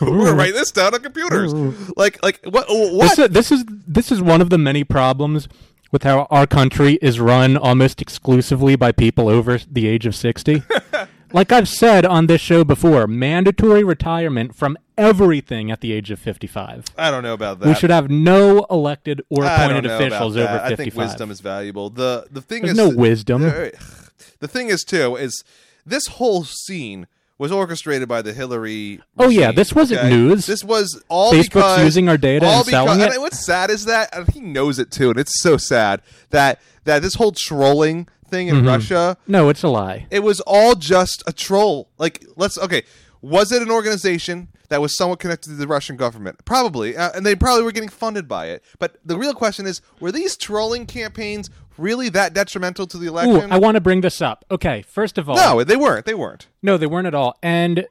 we're 0.00 0.24
gonna 0.24 0.34
write 0.34 0.52
this 0.52 0.72
down 0.72 0.94
on 0.94 1.00
computers 1.00 1.52
like 1.96 2.20
like 2.24 2.40
what 2.44 2.66
what 2.68 3.16
This 3.16 3.18
is, 3.20 3.28
this 3.30 3.52
is 3.52 3.64
this 3.86 4.10
is 4.10 4.20
one 4.20 4.40
of 4.40 4.50
the 4.50 4.58
many 4.58 4.82
problems 4.82 5.48
with 5.92 6.02
how 6.02 6.26
our 6.30 6.46
country 6.48 6.98
is 7.00 7.20
run 7.20 7.56
almost 7.56 8.02
exclusively 8.02 8.74
by 8.74 8.90
people 8.90 9.28
over 9.28 9.58
the 9.58 9.86
age 9.86 10.06
of 10.06 10.16
60. 10.16 10.64
like 11.34 11.52
I've 11.52 11.68
said 11.68 12.06
on 12.06 12.28
this 12.28 12.40
show 12.40 12.64
before, 12.64 13.06
mandatory 13.06 13.84
retirement 13.84 14.54
from 14.54 14.78
everything 14.96 15.70
at 15.70 15.80
the 15.80 15.92
age 15.92 16.10
of 16.10 16.20
55. 16.20 16.84
I 16.96 17.10
don't 17.10 17.24
know 17.24 17.34
about 17.34 17.58
that 17.58 17.68
We 17.68 17.74
should 17.74 17.90
have 17.90 18.08
no 18.08 18.64
elected 18.70 19.20
or 19.28 19.44
appointed 19.44 19.84
officials 19.84 20.36
over 20.36 20.60
I 20.62 20.76
think 20.76 20.94
wisdom 20.94 21.30
is 21.30 21.40
valuable. 21.40 21.90
The 21.90 22.28
the 22.30 22.40
thing 22.40 22.62
There's 22.62 22.78
is 22.78 22.88
no 22.88 22.96
wisdom. 22.96 23.42
The 23.42 24.48
thing 24.48 24.68
is 24.68 24.84
too 24.84 25.16
is 25.16 25.44
this 25.84 26.06
whole 26.06 26.44
scene 26.44 27.06
was 27.36 27.50
orchestrated 27.50 28.08
by 28.08 28.22
the 28.22 28.32
Hillary. 28.32 29.00
Oh, 29.18 29.28
yeah, 29.28 29.50
this 29.50 29.74
wasn't 29.74 30.00
okay? 30.00 30.10
news. 30.10 30.46
This 30.46 30.62
was 30.62 31.02
all 31.08 31.32
Facebook's 31.32 31.48
because 31.48 31.82
using 31.82 32.08
our 32.08 32.16
data 32.16 32.46
and 32.46 32.64
selling 32.64 32.98
because- 32.98 33.12
it? 33.12 33.14
And 33.14 33.22
what's 33.22 33.44
sad 33.44 33.70
is 33.70 33.86
that 33.86 34.14
and 34.16 34.28
he 34.30 34.40
knows 34.40 34.78
it 34.78 34.90
too, 34.90 35.10
and 35.10 35.18
it's 35.18 35.42
so 35.42 35.56
sad 35.56 36.00
that 36.30 36.60
that 36.84 37.02
this 37.02 37.14
whole 37.14 37.32
trolling 37.32 38.06
thing 38.34 38.48
Mm-hmm. 38.48 38.58
in 38.58 38.64
Russia 38.74 39.16
no, 39.26 39.48
it's 39.48 39.62
a 39.62 39.68
lie. 39.68 40.06
it 40.10 40.22
was 40.22 40.40
all 40.40 40.74
just 40.74 41.22
a 41.26 41.32
troll. 41.32 41.88
Like, 41.98 42.24
let's 42.36 42.58
okay. 42.58 42.82
Was 43.22 43.52
it 43.52 43.62
an 43.62 43.70
organization 43.70 44.48
that 44.68 44.82
was 44.82 44.94
somewhat 44.94 45.18
connected 45.18 45.48
to 45.50 45.56
the 45.56 45.66
Russian 45.66 45.96
government? 45.96 46.44
Probably, 46.44 46.94
uh, 46.94 47.10
and 47.14 47.24
they 47.24 47.34
probably 47.34 47.62
were 47.64 47.72
getting 47.72 47.88
funded 47.88 48.26
by 48.28 48.44
it. 48.48 48.62
But 48.78 48.96
the 49.02 49.16
real 49.16 49.32
question 49.34 49.64
is: 49.66 49.80
Were 50.00 50.12
these 50.12 50.36
trolling 50.36 50.84
campaigns 50.84 51.48
really 51.78 52.10
that 52.10 52.34
detrimental 52.34 52.86
to 52.88 52.98
the 52.98 53.06
Ooh, 53.06 53.14
election? 53.16 53.50
I 53.52 53.58
want 53.58 53.76
to 53.76 53.80
bring 53.80 54.02
this 54.02 54.20
up. 54.20 54.44
Okay, 54.50 54.82
first 54.82 55.16
of 55.16 55.28
all, 55.30 55.36
no, 55.36 55.64
they 55.64 55.76
weren't. 55.76 56.04
They 56.04 56.12
weren't. 56.14 56.48
No, 56.62 56.76
they 56.76 56.86
weren't 56.86 57.06
at 57.06 57.14
all. 57.14 57.38
And 57.42 57.86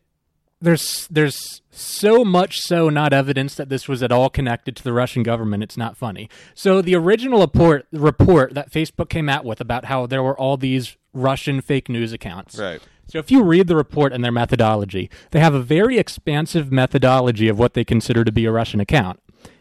there's 0.64 1.08
there's 1.12 1.62
so 1.72 2.24
much 2.24 2.60
so 2.60 2.90
not 2.90 3.14
evidence 3.14 3.56
that 3.56 3.70
this 3.70 3.88
was 3.88 4.02
at 4.02 4.12
all 4.12 4.30
connected 4.30 4.76
to 4.78 4.84
the 4.84 4.94
Russian 4.94 5.24
government. 5.24 5.64
It's 5.64 5.78
not 5.78 5.98
funny. 5.98 6.30
So 6.56 6.82
the 6.82 6.96
original 6.96 7.42
report 7.42 7.86
report 7.92 8.54
that 8.54 8.72
Facebook 8.72 9.10
came 9.10 9.30
out 9.30 9.46
with 9.46 9.60
about 9.62 9.86
how 9.86 10.06
there 10.08 10.24
were 10.24 10.38
all 10.38 10.58
these 10.58 10.98
Russian 11.14 11.62
fake 11.62 11.90
news 11.90 12.14
accounts. 12.14 12.58
Right. 12.58 12.82
So 13.08 13.20
if 13.20 13.30
you 13.30 13.44
read 13.44 13.68
the 13.68 13.76
report 13.76 14.14
and 14.14 14.24
their 14.24 14.32
methodology, 14.32 15.10
they 15.32 15.40
have 15.40 15.54
a 15.54 15.62
very 15.62 15.98
expansive 15.98 16.72
methodology 16.72 17.50
of 17.50 17.60
what 17.60 17.74
they 17.74 17.84
consider 17.84 18.24
to 18.24 18.32
be 18.32 18.46
a 18.46 18.52
Russian 18.52 18.80
account. 18.80 19.20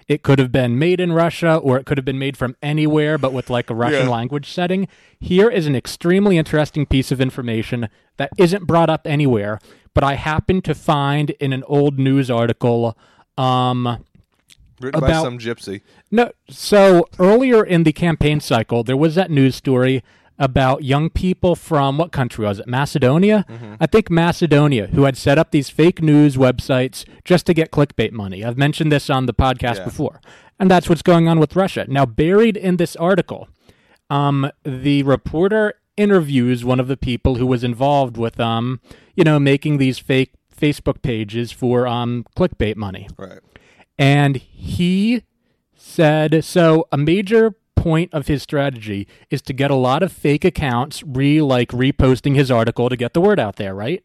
It 0.09 0.23
could 0.23 0.39
have 0.39 0.53
been 0.53 0.79
made 0.79 1.01
in 1.01 1.13
Russia 1.13 1.57
or 1.57 1.79
it 1.79 1.87
could 1.87 1.97
have 1.99 2.05
been 2.05 2.19
made 2.19 2.37
from 2.37 2.57
anywhere 2.63 3.19
but 3.19 3.33
with 3.33 3.49
like 3.51 3.71
a 3.71 3.75
Russian 3.75 4.07
Yeah. 4.07 4.09
language 4.15 4.51
setting. 4.51 4.87
Here 5.19 5.49
is 5.49 5.67
an 5.67 5.75
extremely 5.77 6.39
interesting 6.39 6.87
piece 6.87 7.11
of 7.13 7.21
information 7.21 7.89
that 8.17 8.31
isn't 8.39 8.67
brought 8.67 8.91
up 8.91 9.07
anywhere, 9.07 9.59
but 9.95 10.03
I 10.05 10.15
happened 10.15 10.65
to 10.65 10.75
find 10.75 11.31
in 11.31 11.53
an 11.53 11.65
old 11.67 11.99
news 11.99 12.31
article 12.31 12.97
um 13.39 14.05
Written 14.81 15.01
by 15.01 15.07
About- 15.09 15.23
some 15.23 15.39
gypsy. 15.39 15.81
no, 16.11 16.33
so 16.51 17.07
earlier 17.21 17.63
in 17.65 17.85
the 17.85 17.93
campaign 17.93 18.41
cycle, 18.41 18.83
there 18.83 18.97
was 18.97 19.15
that 19.15 19.31
news 19.31 19.55
story 19.55 20.03
about 20.41 20.83
young 20.83 21.09
people 21.09 21.55
from 21.55 21.99
what 21.99 22.11
country 22.11 22.45
was 22.45 22.59
it? 22.59 22.67
Macedonia? 22.67 23.45
I 23.79 23.87
think 23.87 24.11
Macedonia, 24.11 24.89
who 24.89 25.05
had 25.05 25.17
set 25.17 25.39
up 25.39 25.53
these 25.53 25.71
fake 25.71 26.03
news 26.03 26.37
websites 26.37 27.05
just 27.25 27.47
to 27.47 27.55
get 27.55 27.71
clickbait 27.71 28.11
money. 28.11 28.45
I've 28.45 28.59
mentioned 28.59 28.91
this 28.91 29.09
on 29.09 29.27
the 29.27 29.35
podcast 29.35 29.77
Yeah. 29.77 29.85
before. 29.85 30.21
And 30.59 30.69
that's 30.69 30.89
what's 30.89 31.03
going 31.03 31.29
on 31.29 31.39
with 31.39 31.55
Russia. 31.55 31.85
Now, 31.87 32.05
buried 32.07 32.57
in 32.57 32.77
this 32.77 32.97
article, 32.97 33.49
um, 34.11 34.51
the 34.65 35.05
reporter 35.05 35.75
interviews 35.97 36.65
one 36.65 36.81
of 36.81 36.89
the 36.89 36.97
people 36.97 37.37
who 37.37 37.47
was 37.47 37.63
involved 37.65 38.17
with, 38.17 38.41
um, 38.41 38.81
you 39.15 39.25
know, 39.25 39.39
making 39.39 39.79
these 39.79 39.99
fake 39.99 40.33
Facebook 40.57 41.03
pages 41.03 41.53
for 41.53 41.87
um, 41.87 42.25
clickbait 42.37 42.77
money 42.77 43.09
Right. 43.19 43.41
and 43.99 44.37
he 44.37 45.25
said 45.75 46.45
so 46.45 46.87
a 46.93 46.97
major 46.97 47.57
point 47.75 48.13
of 48.15 48.29
his 48.29 48.43
strategy 48.45 49.09
is 49.29 49.43
to 49.43 49.53
get 49.53 49.71
a 49.73 49.75
lot 49.75 50.03
of 50.05 50.13
fake 50.13 50.45
accounts 50.45 51.03
re 51.03 51.41
like 51.43 51.71
reposting 51.71 52.37
his 52.37 52.49
article 52.51 52.89
to 52.89 52.97
get 52.97 53.13
the 53.13 53.21
word 53.21 53.41
out 53.41 53.57
there 53.57 53.75
right 53.75 54.05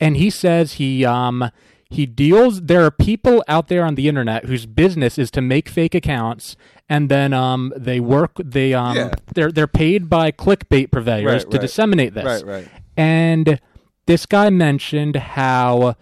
and 0.00 0.16
he 0.16 0.30
says 0.30 0.74
he 0.74 1.04
um 1.04 1.50
he 1.90 2.06
deals 2.06 2.62
there 2.62 2.82
are 2.82 2.90
people 2.90 3.44
out 3.46 3.68
there 3.68 3.84
on 3.84 3.94
the 3.96 4.08
internet 4.08 4.46
whose 4.46 4.64
business 4.64 5.18
is 5.18 5.30
to 5.30 5.42
make 5.42 5.68
fake 5.68 5.94
accounts 5.94 6.56
and 6.90 7.08
then 7.08 7.32
um 7.32 7.72
they 7.76 8.00
work 8.00 8.32
they 8.44 8.74
um 8.74 8.96
Yeah. 8.96 9.14
they're 9.34 9.50
they're 9.52 9.66
paid 9.66 10.10
by 10.10 10.30
clickbait 10.32 10.90
purveyors 10.90 11.44
Right, 11.44 11.50
to 11.52 11.56
right. 11.56 11.60
disseminate 11.62 12.12
this 12.14 12.42
Right, 12.42 12.44
right. 12.44 12.68
and 12.96 13.58
this 14.06 14.26
guy 14.26 14.50
mentioned 14.50 15.16
how 15.16 15.94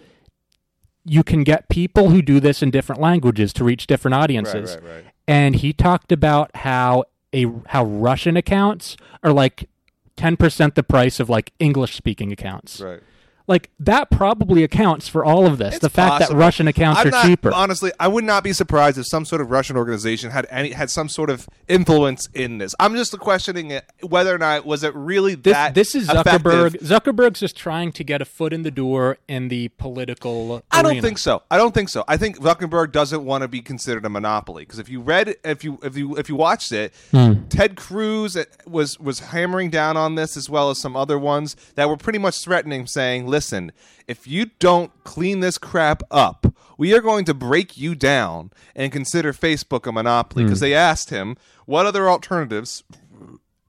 you 1.05 1.23
can 1.23 1.45
get 1.45 1.69
people 1.69 2.11
who 2.11 2.21
do 2.23 2.41
this 2.41 2.63
in 2.63 2.71
different 2.71 3.01
languages 3.01 3.53
to 3.55 3.65
reach 3.65 3.87
different 3.87 4.15
audiences. 4.15 4.75
Right, 4.75 4.83
right, 4.85 4.95
right. 4.97 5.05
And 5.27 5.57
he 5.57 5.73
talked 5.73 6.11
about 6.13 6.55
how 6.57 7.05
a 7.33 7.47
how 7.69 7.85
Russian 7.85 8.37
accounts 8.37 8.97
are 9.23 9.33
like 9.33 9.69
10% 10.17 10.75
the 10.75 10.83
price 10.83 11.21
of 11.21 11.29
like 11.31 11.53
English 11.59 11.95
speaking 11.95 12.33
accounts. 12.33 12.81
Right. 12.81 13.01
Like 13.49 13.71
that 13.81 14.11
probably 14.11 14.63
accounts 14.63 15.09
for 15.09 15.25
all 15.25 15.47
of 15.47 15.59
this. 15.59 15.75
It's 15.75 15.83
the 15.83 15.91
fact 15.91 16.29
that. 16.29 16.37
Russian 16.37 16.69
accounts 16.69 17.01
I'm 17.01 17.09
are 17.09 17.11
not- 17.11 17.25
cheaper. 17.27 17.51
Honestly, 17.53 17.91
I 17.99 18.07
would 18.07 18.23
not 18.25 18.45
be 18.45 18.53
surprised 18.53 18.99
if 18.99 19.07
some 19.07 19.25
sort 19.25 19.41
of 19.41 19.51
Russian 19.51 19.77
organization 19.77 20.31
had 20.31 20.47
any 20.51 20.71
had 20.73 20.91
some 20.91 21.09
sort 21.09 21.31
of 21.31 21.49
influence 21.67 22.29
in 22.35 22.59
this. 22.59 22.75
I'm 22.79 22.95
just 22.95 23.19
questioning 23.19 23.71
it, 23.71 23.85
whether 24.03 24.35
or 24.35 24.39
not 24.39 24.65
was 24.67 24.85
it 24.85 24.95
really 24.95 25.35
this, 25.35 25.55
that. 25.55 25.75
this 25.75 25.95
is 25.95 26.09
effective. 26.09 26.43
Zuckerberg. 26.43 26.71
Zuckerberg's 26.83 27.41
just 27.41 27.57
trying 27.57 27.91
to 27.93 28.05
get 28.05 28.21
a 28.23 28.25
foot 28.25 28.53
in 28.53 28.63
the 28.63 28.71
door 28.71 29.19
in 29.27 29.49
the 29.49 29.69
political 29.71 30.63
I 30.71 30.83
don't 30.83 31.01
think 31.01 31.19
so. 31.19 31.43
I 31.51 31.57
don't 31.57 31.73
think 31.75 31.89
so. 31.89 32.05
I 32.07 32.17
think 32.17 32.39
Zuckerberg 32.39 32.93
doesn't 32.93 33.25
want 33.25 33.43
to 33.43 33.49
be 33.49 33.61
considered 33.63 34.05
a 34.05 34.09
monopoly 34.11 34.63
because 34.65 34.79
if 34.79 34.89
you 34.89 35.01
read, 35.01 35.37
if 35.45 35.65
you 35.65 35.79
if 35.83 35.97
you 35.97 36.17
if 36.17 36.29
you 36.29 36.37
watched 36.37 36.71
it, 36.73 36.93
Hmm. 37.11 37.47
Ted 37.49 37.77
Cruz 37.77 38.37
was 38.67 39.01
was 39.01 39.21
hammering 39.21 39.71
down 39.71 39.97
on 39.97 40.15
this 40.17 40.37
as 40.37 40.51
well 40.51 40.69
as 40.71 40.79
some 40.79 40.97
other 40.97 41.19
ones 41.19 41.57
that 41.77 41.89
were 41.89 41.97
pretty 41.97 42.19
much 42.19 42.43
threatening, 42.43 42.87
saying, 42.87 43.27
"Listen, 43.39 43.71
if 44.09 44.27
you 44.27 44.47
don't 44.59 44.91
clean 45.05 45.39
this 45.39 45.59
crap 45.59 46.03
up, 46.11 46.53
we 46.77 46.93
are 46.93 47.01
going 47.01 47.25
to 47.27 47.35
break 47.35 47.77
you 47.77 47.95
down 47.95 48.51
and 48.75 48.91
consider 48.91 49.33
Facebook 49.33 49.87
a 49.87 49.93
monopoly." 49.93 50.43
Hmm. 50.43 50.49
Because 50.49 50.59
they 50.59 50.75
asked 50.75 51.11
him, 51.11 51.37
"What 51.65 51.87
other 51.87 52.11
alternatives 52.11 52.83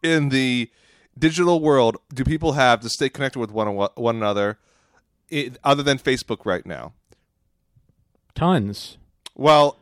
in 0.02 0.30
the 0.30 0.72
digital 1.16 1.60
world 1.62 1.98
do 2.12 2.24
people 2.24 2.54
have 2.54 2.80
to 2.80 2.90
stay 2.90 3.10
connected 3.10 3.38
with 3.38 3.52
one 3.52 3.68
one 3.94 4.16
another?" 4.16 4.58
other 5.64 5.84
than 5.84 6.00
Facebook 6.00 6.48
right 6.48 6.66
now? 6.66 6.94
Tons. 8.34 8.98
Well, 9.36 9.78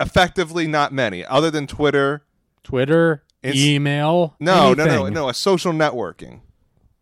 effectively, 0.00 0.66
not 0.66 0.94
many, 0.94 1.22
other 1.22 1.50
than 1.50 1.66
Twitter. 1.66 2.24
Twitter, 2.64 3.24
email. 3.44 4.36
No, 4.40 4.72
no, 4.72 4.86
no, 4.86 5.08
no, 5.10 5.28
a 5.28 5.34
social 5.34 5.74
networking 5.74 6.40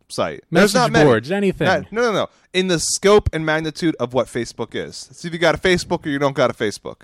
site. 0.09 0.45
There's 0.51 0.75
Message 0.75 0.75
not 0.75 0.93
many. 0.93 1.05
boards, 1.05 1.31
anything. 1.31 1.67
Not- 1.67 1.93
no, 1.93 2.03
no, 2.03 2.13
no. 2.13 2.29
In 2.53 2.69
the 2.69 2.79
scope 2.79 3.29
and 3.35 3.45
magnitude 3.45 3.95
of 4.01 4.15
what 4.15 4.29
Facebook 4.29 4.75
is. 4.75 4.97
See 5.13 5.29
if 5.29 5.35
you 5.35 5.39
got 5.39 5.55
a 5.55 5.59
Facebook 5.59 6.07
or 6.07 6.09
you 6.09 6.19
don't 6.19 6.35
got 6.35 6.49
a 6.51 6.55
Facebook. 6.55 7.03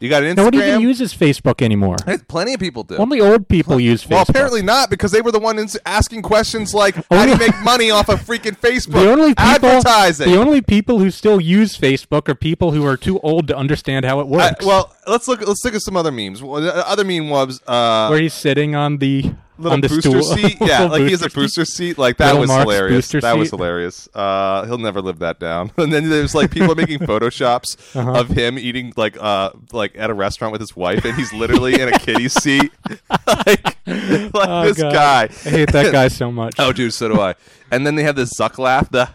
You 0.00 0.08
got 0.08 0.22
an 0.22 0.32
Instagram. 0.32 0.36
Nobody 0.36 0.58
even 0.62 0.80
uses 0.80 1.12
Facebook 1.14 1.60
anymore. 1.62 1.96
Hey, 2.06 2.16
Plenty 2.26 2.54
of 2.54 2.60
people 2.60 2.84
do. 2.84 2.96
Only 2.96 3.20
old 3.20 3.46
people 3.48 3.78
use 3.78 4.02
Facebook. 4.04 4.10
well, 4.10 4.24
apparently 4.28 4.62
not 4.62 4.88
because 4.88 5.12
they 5.12 5.20
were 5.20 5.30
the 5.32 5.38
ones 5.38 5.76
asking 5.84 6.22
questions 6.22 6.72
like, 6.74 6.94
"How 7.10 7.24
do 7.26 7.32
you 7.32 7.36
make 7.38 7.58
money 7.62 7.90
off 7.90 8.08
of 8.08 8.20
freaking 8.22 8.58
Facebook?" 8.58 8.92
the 8.92 9.10
only 9.10 9.34
people, 9.34 9.44
advertising. 9.68 10.30
The 10.32 10.38
only 10.40 10.62
people 10.62 10.98
who 11.00 11.10
still 11.10 11.40
use 11.40 11.76
Facebook 11.76 12.28
are 12.28 12.34
people 12.34 12.72
who 12.72 12.86
are 12.86 12.96
too 12.96 13.20
old 13.20 13.46
to 13.48 13.56
understand 13.56 14.04
how 14.06 14.20
it 14.20 14.24
Uh, 14.24 14.26
works. 14.26 14.64
well, 14.64 14.94
let's 15.06 15.28
look. 15.28 15.46
Let's 15.46 15.62
look 15.64 15.74
at 15.74 15.82
some 15.82 15.96
other 15.96 16.12
memes. 16.12 16.42
Well, 16.42 16.62
the 16.62 16.88
other 16.88 17.04
meme 17.04 17.28
was 17.28 17.60
uh, 17.66 18.08
where 18.08 18.20
he's 18.20 18.34
sitting 18.34 18.74
on 18.74 18.98
the 18.98 19.32
little 19.58 19.80
booster 19.80 20.00
stool. 20.00 20.22
seat. 20.22 20.56
Yeah, 20.60 20.84
like 20.84 21.02
he 21.02 21.10
has 21.10 21.22
a 21.22 21.30
booster 21.30 21.64
seat. 21.64 21.96
Like 21.98 22.16
that 22.18 22.26
Little 22.26 22.40
was 22.40 22.48
Mark's 22.48 22.62
hilarious. 22.62 23.08
That 23.12 23.36
was 23.38 23.50
hilarious. 23.50 24.08
Uh, 24.14 24.64
he'll 24.66 24.78
never 24.78 25.00
live 25.00 25.18
that 25.20 25.38
down. 25.38 25.70
And 25.78 25.92
then 25.92 26.08
there's 26.08 26.34
like 26.34 26.50
people 26.50 26.74
making 26.74 26.98
photoshops 27.10 27.76
Uh-huh. 27.96 28.20
of 28.20 28.28
him 28.28 28.58
eating 28.58 28.92
like 28.96 29.16
uh 29.20 29.50
like 29.72 29.96
at 29.96 30.10
a 30.10 30.14
restaurant 30.14 30.52
with 30.52 30.60
his 30.60 30.74
wife, 30.76 31.04
and 31.04 31.14
he's 31.16 31.32
literally 31.32 31.80
in 31.80 31.88
a 31.92 31.98
kiddie 31.98 32.28
seat. 32.28 32.72
like 33.26 33.76
like 33.86 34.48
Oh, 34.48 34.64
this 34.64 34.78
God. 34.80 34.92
guy. 34.92 35.22
I 35.24 35.48
hate 35.50 35.72
that 35.72 35.92
guy 35.92 36.08
so 36.08 36.32
much. 36.32 36.54
Oh, 36.58 36.72
dude, 36.72 36.92
so 36.92 37.08
do 37.08 37.20
I. 37.20 37.34
And 37.70 37.86
then 37.86 37.94
they 37.94 38.02
have 38.04 38.16
this 38.16 38.30
Zuck 38.38 38.58
laugh. 38.58 38.90
The 38.90 39.08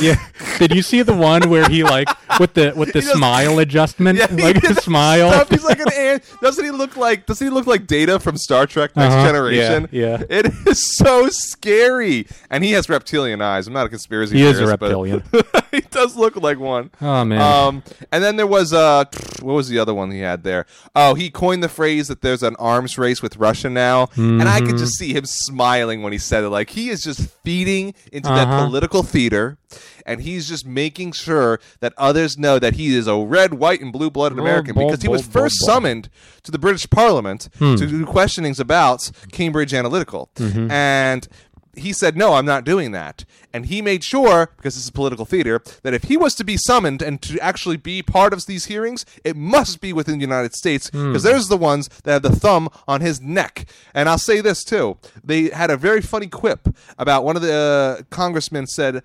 Yeah. 0.00 0.16
Did 0.58 0.74
you 0.74 0.82
see 0.82 1.02
the 1.02 1.14
one 1.14 1.50
where 1.50 1.68
he 1.68 1.82
like 1.84 2.08
with 2.40 2.54
the 2.54 2.72
with 2.74 2.92
the 2.92 3.00
does- 3.02 3.12
smile 3.12 3.58
adjustment, 3.58 4.18
yeah, 4.18 4.26
he 4.30 4.42
like 4.42 4.54
did 4.60 4.62
the 4.70 4.74
that 4.74 4.82
smile? 4.82 5.30
Stuff. 5.32 5.50
He's 5.50 5.64
like 5.64 5.80
an 5.80 5.92
ant. 5.92 6.22
Doesn't 6.40 6.64
he 6.64 6.70
look 6.70 6.96
like? 6.96 7.26
Doesn't 7.26 7.46
he 7.46 7.50
look 7.50 7.66
like 7.66 7.86
Data 7.86 8.18
from 8.18 8.36
Star 8.38 8.66
Trek 8.66 8.96
Next 8.96 9.12
Uh-huh. 9.14 9.26
Generation? 9.26 9.88
Yeah, 9.92 10.18
yeah. 10.30 10.38
It 10.38 10.46
is 10.66 10.96
so 10.96 11.28
scary, 11.28 12.26
and 12.50 12.64
he 12.64 12.72
has 12.72 12.88
reptilian 12.88 13.40
eyes. 13.42 13.66
I'm 13.66 13.72
not 13.74 13.86
a 13.86 13.88
conspiracy. 13.88 14.36
He 14.38 14.42
is 14.44 14.56
a 14.58 14.60
theorist, 14.60 14.78
but 14.80 14.86
reptilian. 14.86 15.22
he 15.72 15.80
does 15.82 16.16
look 16.16 16.36
like 16.36 16.58
one. 16.58 16.90
Oh 17.00 17.24
man. 17.24 17.40
Um, 17.40 17.82
and 18.10 18.24
then 18.24 18.36
there 18.36 18.46
was 18.46 18.72
uh, 18.72 19.04
what 19.40 19.52
was 19.54 19.68
the 19.68 19.78
other 19.78 19.94
one 19.94 20.10
he 20.10 20.20
had 20.20 20.42
there? 20.42 20.66
Oh, 20.96 21.14
he 21.14 21.30
coined 21.30 21.62
the 21.62 21.68
phrase 21.68 22.08
that 22.08 22.22
there's 22.22 22.42
an 22.42 22.56
arms 22.56 22.96
race 22.98 23.20
with 23.22 23.36
Russia 23.36 23.68
now, 23.70 24.08
and 24.16 24.42
I 24.42 24.58
Mm-hmm. 24.62 24.66
could 24.70 24.78
just 24.78 24.96
see 24.98 25.12
him 25.14 25.24
smiling 25.26 26.02
when 26.02 26.12
he 26.12 26.18
said 26.18 26.44
it. 26.44 26.50
Like 26.50 26.70
he 26.70 26.88
is 26.90 27.02
just 27.02 27.28
feeding 27.44 27.94
into 28.12 28.28
that 28.28 28.46
Uh-huh. 28.48 28.64
political 28.66 29.02
theater, 29.02 29.58
and 30.06 30.20
he's 30.22 30.48
just 30.48 30.66
making 30.66 31.12
sure 31.12 31.60
that 31.80 31.92
others 31.96 32.38
know 32.38 32.58
that 32.58 32.74
he 32.74 32.94
is 32.94 33.06
a 33.06 33.16
red, 33.16 33.54
white, 33.54 33.80
and 33.80 33.92
blue-blooded 33.92 34.36
Blah, 34.36 34.44
American 34.44 34.74
blah, 34.74 34.86
because 34.86 35.02
he 35.02 35.08
was 35.08 35.26
first 35.26 35.56
summoned 35.64 36.08
to 36.42 36.50
the 36.50 36.58
British 36.58 36.88
Parliament 36.90 37.48
Hmm. 37.58 37.76
to 37.76 37.86
do 37.86 38.04
questionings 38.06 38.58
about 38.60 39.10
Cambridge 39.32 39.72
Analytica, 39.72 40.26
Mm-hmm. 40.36 40.70
and 40.70 41.28
he 41.74 41.92
said, 41.94 42.18
No, 42.18 42.34
I'm 42.34 42.44
not 42.44 42.64
doing 42.64 42.92
that. 42.92 43.24
And 43.54 43.64
he 43.66 43.80
made 43.80 44.04
sure, 44.04 44.50
because 44.58 44.74
this 44.74 44.84
is 44.84 44.90
political 44.90 45.24
theater, 45.24 45.62
that 45.82 45.94
if 45.94 46.04
he 46.04 46.18
was 46.18 46.34
to 46.34 46.44
be 46.44 46.58
summoned 46.58 47.00
and 47.00 47.20
to 47.22 47.38
actually 47.40 47.78
be 47.78 48.02
part 48.02 48.34
of 48.34 48.44
these 48.44 48.66
hearings, 48.66 49.06
it 49.24 49.36
must 49.36 49.80
be 49.80 49.92
within 49.94 50.16
the 50.18 50.20
United 50.20 50.54
States, 50.54 50.90
because 50.90 51.22
there's 51.22 51.48
the 51.48 51.56
ones 51.56 51.88
that 52.04 52.12
have 52.12 52.22
the 52.22 52.30
thumb 52.36 52.68
on 52.86 53.00
his 53.00 53.22
neck. 53.22 53.66
And 53.94 54.06
I'll 54.08 54.18
say 54.18 54.42
this, 54.42 54.64
too. 54.64 54.98
They 55.24 55.48
had 55.48 55.70
a 55.70 55.76
very 55.78 56.02
funny 56.02 56.26
quip 56.26 56.68
about 56.98 57.24
one 57.24 57.36
of 57.36 57.42
the 57.42 57.54
uh, 57.54 58.02
congressmen 58.14 58.66
said, 58.66 59.02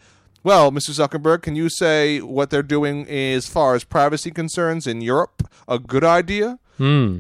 well, 0.47 0.71
Mr. 0.71 0.91
Zuckerberg, 0.91 1.41
can 1.41 1.57
you 1.57 1.67
say 1.67 2.21
what 2.21 2.49
they're 2.49 2.63
doing 2.63 3.05
as 3.09 3.47
far 3.47 3.75
as 3.75 3.83
privacy 3.83 4.31
concerns 4.31 4.87
in 4.87 5.01
Europe 5.01 5.43
a 5.67 5.77
good 5.77 6.05
idea? 6.05 6.57
Hmm. 6.77 7.19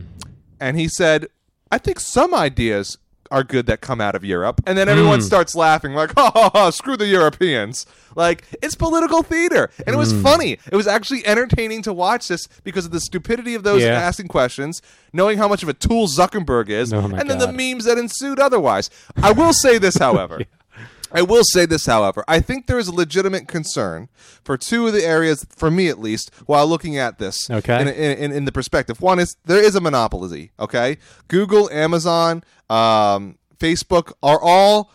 And 0.61 0.79
he 0.79 0.87
said, 0.87 1.27
I 1.69 1.77
think 1.77 1.99
some 1.99 2.33
ideas 2.33 2.97
are 3.29 3.43
good 3.43 3.65
that 3.65 3.81
come 3.81 3.99
out 3.99 4.15
of 4.15 4.23
Europe. 4.23 4.61
And 4.65 4.77
then 4.77 4.87
everyone 4.87 5.21
starts 5.21 5.53
laughing, 5.55 5.93
like, 5.93 6.13
ha 6.15 6.31
ha 6.33 6.49
ha, 6.53 6.69
screw 6.69 6.95
the 6.95 7.07
Europeans. 7.07 7.85
Like, 8.15 8.45
it's 8.63 8.75
political 8.75 9.21
theater. 9.23 9.69
And 9.85 9.93
it 9.93 9.97
was 9.97 10.13
funny. 10.23 10.53
It 10.71 10.75
was 10.77 10.87
actually 10.87 11.25
entertaining 11.27 11.81
to 11.81 11.91
watch 11.91 12.29
this 12.29 12.47
because 12.63 12.85
of 12.85 12.91
the 12.91 13.01
stupidity 13.01 13.53
of 13.55 13.63
those 13.63 13.81
Yeah. 13.81 13.99
asking 13.99 14.29
questions, 14.29 14.81
knowing 15.11 15.37
how 15.37 15.49
much 15.49 15.63
of 15.63 15.67
a 15.67 15.73
tool 15.73 16.07
Zuckerberg 16.07 16.69
is, 16.69 16.93
Oh, 16.93 16.99
and 16.99 17.29
then 17.29 17.39
the 17.39 17.51
memes 17.51 17.83
that 17.83 17.97
ensued 17.97 18.39
otherwise. 18.39 18.89
I 19.21 19.33
will 19.33 19.51
say 19.51 19.77
this, 19.77 19.97
however. 20.07 20.43
I 21.11 21.21
will 21.21 21.43
say 21.43 21.65
this, 21.65 21.85
however. 21.85 22.23
I 22.27 22.39
think 22.39 22.67
there 22.67 22.79
is 22.79 22.87
a 22.87 22.93
legitimate 22.93 23.47
concern 23.47 24.09
for 24.43 24.57
two 24.57 24.87
of 24.87 24.93
the 24.93 25.03
areas, 25.03 25.45
for 25.49 25.71
me 25.71 25.87
at 25.87 25.99
least, 25.99 26.31
while 26.45 26.67
looking 26.67 26.97
at 26.97 27.19
this. 27.19 27.49
Okay. 27.49 27.81
In, 27.81 27.87
in, 27.87 28.31
in 28.31 28.45
the 28.45 28.51
perspective. 28.51 29.01
One 29.01 29.19
is 29.19 29.35
there 29.45 29.63
is 29.63 29.75
a 29.75 29.81
monopoly. 29.81 30.51
Okay. 30.59 30.97
Google, 31.27 31.69
Amazon, 31.71 32.43
um, 32.69 33.37
Facebook 33.59 34.13
are 34.21 34.39
all 34.41 34.91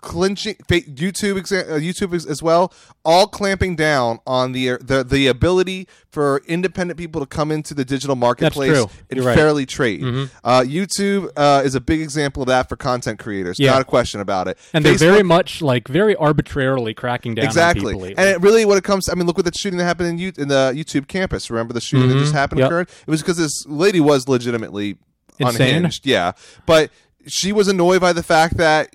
clinching 0.00 0.54
YouTube 0.68 1.38
uh, 1.38 1.78
YouTube 1.78 2.14
as, 2.14 2.26
as 2.26 2.42
well 2.42 2.72
all 3.04 3.26
clamping 3.26 3.76
down 3.76 4.18
on 4.26 4.52
the 4.52 4.76
the 4.80 5.04
the 5.04 5.26
ability 5.26 5.88
for 6.10 6.42
independent 6.46 6.98
people 6.98 7.20
to 7.20 7.26
come 7.26 7.50
into 7.52 7.74
the 7.74 7.84
digital 7.84 8.16
marketplace 8.16 8.76
and 9.10 9.20
right. 9.20 9.28
Mm-hmm. 9.28 9.34
fairly 9.34 9.66
trade. 9.66 10.02
Uh, 10.02 10.62
YouTube 10.62 11.30
uh, 11.36 11.62
is 11.64 11.74
a 11.74 11.80
big 11.80 12.00
example 12.00 12.42
of 12.42 12.48
that 12.48 12.68
for 12.68 12.76
content 12.76 13.18
creators. 13.18 13.58
Yeah. 13.58 13.72
Not 13.72 13.82
a 13.82 13.84
question 13.84 14.20
about 14.20 14.48
it. 14.48 14.58
And 14.72 14.84
they're 14.84 14.94
very 14.94 15.22
much 15.22 15.62
like 15.62 15.86
very 15.88 16.16
arbitrarily 16.16 16.94
cracking 16.94 17.34
down 17.34 17.44
exactly. 17.44 17.94
on 17.94 18.00
people. 18.00 18.22
And 18.22 18.28
it 18.30 18.40
really, 18.40 18.64
when 18.64 18.78
it 18.78 18.84
comes, 18.84 19.08
I 19.08 19.14
mean, 19.14 19.26
look 19.26 19.36
what 19.36 19.44
the 19.44 19.52
shooting 19.52 19.78
that 19.78 19.84
happened 19.84 20.08
in, 20.08 20.18
U- 20.18 20.32
in 20.36 20.48
the 20.48 20.72
YouTube 20.74 21.08
campus. 21.08 21.50
Remember 21.50 21.72
the 21.72 21.80
shooting 21.80 22.08
that 22.08 22.18
just 22.18 22.32
happened 22.32 22.60
Mm-hmm. 22.60 22.62
Yep. 22.62 22.66
occurred? 22.66 22.88
It 23.06 23.10
was 23.10 23.20
because 23.22 23.36
this 23.36 23.66
lady 23.66 24.00
was 24.00 24.28
legitimately 24.28 24.96
Insane. 25.38 25.76
unhinged. 25.76 26.06
Yeah, 26.06 26.32
but 26.66 26.90
she 27.26 27.52
was 27.52 27.68
annoyed 27.68 28.00
by 28.00 28.12
the 28.12 28.22
fact 28.22 28.56
that 28.56 28.88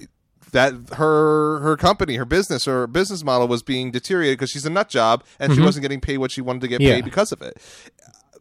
that 0.53 0.73
her 0.95 1.59
her 1.59 1.75
company, 1.77 2.15
her 2.15 2.25
business, 2.25 2.65
her 2.65 2.87
business 2.87 3.23
model 3.23 3.47
was 3.47 3.61
being 3.61 3.91
deteriorated 3.91 4.39
because 4.39 4.49
she's 4.51 4.65
a 4.65 4.69
nut 4.69 4.87
job 4.89 5.23
and 5.39 5.53
she 5.53 5.61
wasn't 5.61 5.81
getting 5.83 5.99
paid 6.01 6.17
what 6.19 6.31
she 6.31 6.41
wanted 6.41 6.61
to 6.61 6.67
get 6.67 6.79
Mm-hmm. 6.79 6.87
Yeah. 6.87 6.95
paid 6.95 7.05
because 7.05 7.31
of 7.31 7.41
it. 7.43 7.57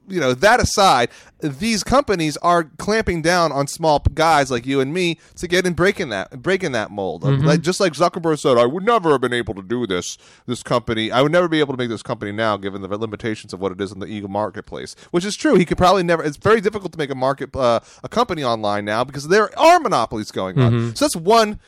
You 0.09 0.18
know, 0.18 0.35
that 0.35 0.59
aside, 0.59 1.11
these 1.40 1.85
companies 1.85 2.37
are 2.38 2.64
clamping 2.64 3.22
down 3.22 3.53
on 3.53 3.68
small 3.68 4.01
guys 4.01 4.51
like 4.51 4.66
you 4.66 4.81
and 4.81 4.92
me 4.92 5.18
to 5.37 5.46
get 5.46 5.64
in 5.64 5.75
breaking 5.75 6.09
that 6.09 6.42
breaking 6.42 6.72
that 6.72 6.90
mold. 6.90 7.22
Mm-hmm. 7.22 7.46
Like 7.46 7.61
just 7.61 7.79
like 7.79 7.92
Zuckerberg 7.92 8.40
said, 8.40 8.59
I 8.59 8.66
would 8.66 8.83
never 8.85 9.12
have 9.12 9.20
been 9.20 9.33
able 9.33 9.55
to 9.55 9.62
do 9.62 9.87
this. 9.87 10.18
This 10.46 10.64
company, 10.64 11.12
I 11.12 11.22
would 11.22 11.31
never 11.31 11.46
be 11.46 11.61
able 11.61 11.72
to 11.75 11.79
make 11.79 11.88
this 11.88 12.03
company 12.03 12.33
now, 12.33 12.57
given 12.57 12.83
the 12.83 12.88
limitations 12.88 13.53
of 13.53 13.61
what 13.61 13.70
it 13.70 13.81
is 13.81 13.92
in 13.92 14.01
the 14.01 14.07
e 14.07 14.20
marketplace. 14.22 14.96
Which 15.12 15.25
is 15.25 15.37
true. 15.37 15.55
He 15.55 15.64
could 15.64 15.79
probably 15.79 16.03
never. 16.03 16.25
It's 16.25 16.37
very 16.37 16.61
difficult 16.61 16.90
to 16.92 16.98
make 16.98 17.11
a 17.11 17.14
market 17.14 17.55
uh, 17.55 17.79
a 18.03 18.09
company 18.09 18.42
online 18.42 18.85
now 18.85 19.05
because 19.05 19.29
there 19.29 19.57
are 19.57 19.79
monopolies 19.79 20.33
going 20.33 20.59
on. 20.61 20.72
Mm-hmm. 20.72 20.94
So 20.94 21.05
that's 21.05 21.16
one. 21.16 21.61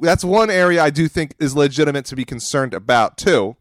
That's 0.00 0.24
one 0.24 0.50
area 0.50 0.82
I 0.82 0.90
do 0.90 1.08
think 1.08 1.34
is 1.38 1.56
legitimate 1.56 2.04
to 2.06 2.16
be 2.16 2.24
concerned 2.24 2.74
about 2.74 3.16
too. 3.16 3.56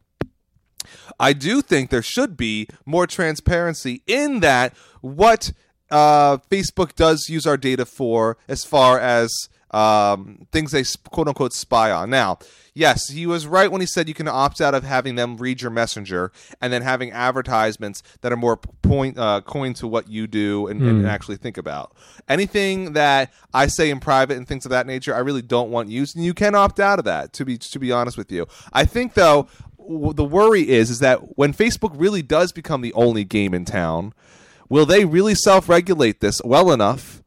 I 1.19 1.33
do 1.33 1.61
think 1.61 1.89
there 1.89 2.01
should 2.01 2.35
be 2.35 2.67
more 2.85 3.07
transparency 3.07 4.01
in 4.07 4.39
that 4.41 4.73
what 5.01 5.51
uh, 5.91 6.37
Facebook 6.49 6.95
does 6.95 7.27
use 7.29 7.45
our 7.45 7.57
data 7.57 7.85
for 7.85 8.37
as 8.47 8.63
far 8.63 8.99
as 8.99 9.31
um, 9.71 10.47
things 10.51 10.71
they 10.71 10.83
quote 11.11 11.27
unquote 11.27 11.53
spy 11.53 11.91
on. 11.91 12.09
Now, 12.09 12.39
yes, 12.73 13.09
he 13.09 13.25
was 13.25 13.47
right 13.47 13.71
when 13.71 13.81
he 13.81 13.87
said 13.87 14.07
you 14.07 14.13
can 14.13 14.27
opt 14.27 14.61
out 14.61 14.73
of 14.73 14.83
having 14.83 15.15
them 15.15 15.37
read 15.37 15.61
your 15.61 15.71
messenger 15.71 16.31
and 16.61 16.71
then 16.71 16.81
having 16.81 17.11
advertisements 17.11 18.01
that 18.21 18.31
are 18.31 18.37
more 18.37 18.57
point 18.57 19.17
uh, 19.17 19.41
coined 19.41 19.75
to 19.77 19.87
what 19.87 20.09
you 20.09 20.27
do 20.27 20.67
and, 20.67 20.81
and 20.81 21.07
actually 21.07 21.37
think 21.37 21.57
about. 21.57 21.95
Anything 22.29 22.93
that 22.93 23.33
I 23.53 23.67
say 23.67 23.89
in 23.89 23.99
private 23.99 24.37
and 24.37 24.47
things 24.47 24.65
of 24.65 24.69
that 24.71 24.87
nature, 24.87 25.15
I 25.15 25.19
really 25.19 25.41
don't 25.41 25.71
want 25.71 25.89
used, 25.89 26.15
and 26.15 26.23
you 26.23 26.33
can 26.33 26.55
opt 26.55 26.79
out 26.79 26.99
of 26.99 27.05
that. 27.05 27.33
To 27.33 27.45
be 27.45 27.57
to 27.57 27.79
be 27.79 27.91
honest 27.91 28.17
with 28.17 28.31
you, 28.31 28.47
I 28.71 28.85
think 28.85 29.13
though 29.13 29.47
w- 29.77 30.13
the 30.13 30.23
worry 30.23 30.69
is 30.69 30.89
is 30.89 30.99
that 30.99 31.37
when 31.37 31.53
Facebook 31.53 31.91
really 31.95 32.21
does 32.21 32.51
become 32.51 32.81
the 32.81 32.93
only 32.93 33.23
game 33.23 33.53
in 33.53 33.65
town, 33.65 34.13
will 34.69 34.85
they 34.85 35.05
really 35.05 35.35
self-regulate 35.35 36.21
this 36.21 36.41
well 36.43 36.71
enough? 36.71 37.21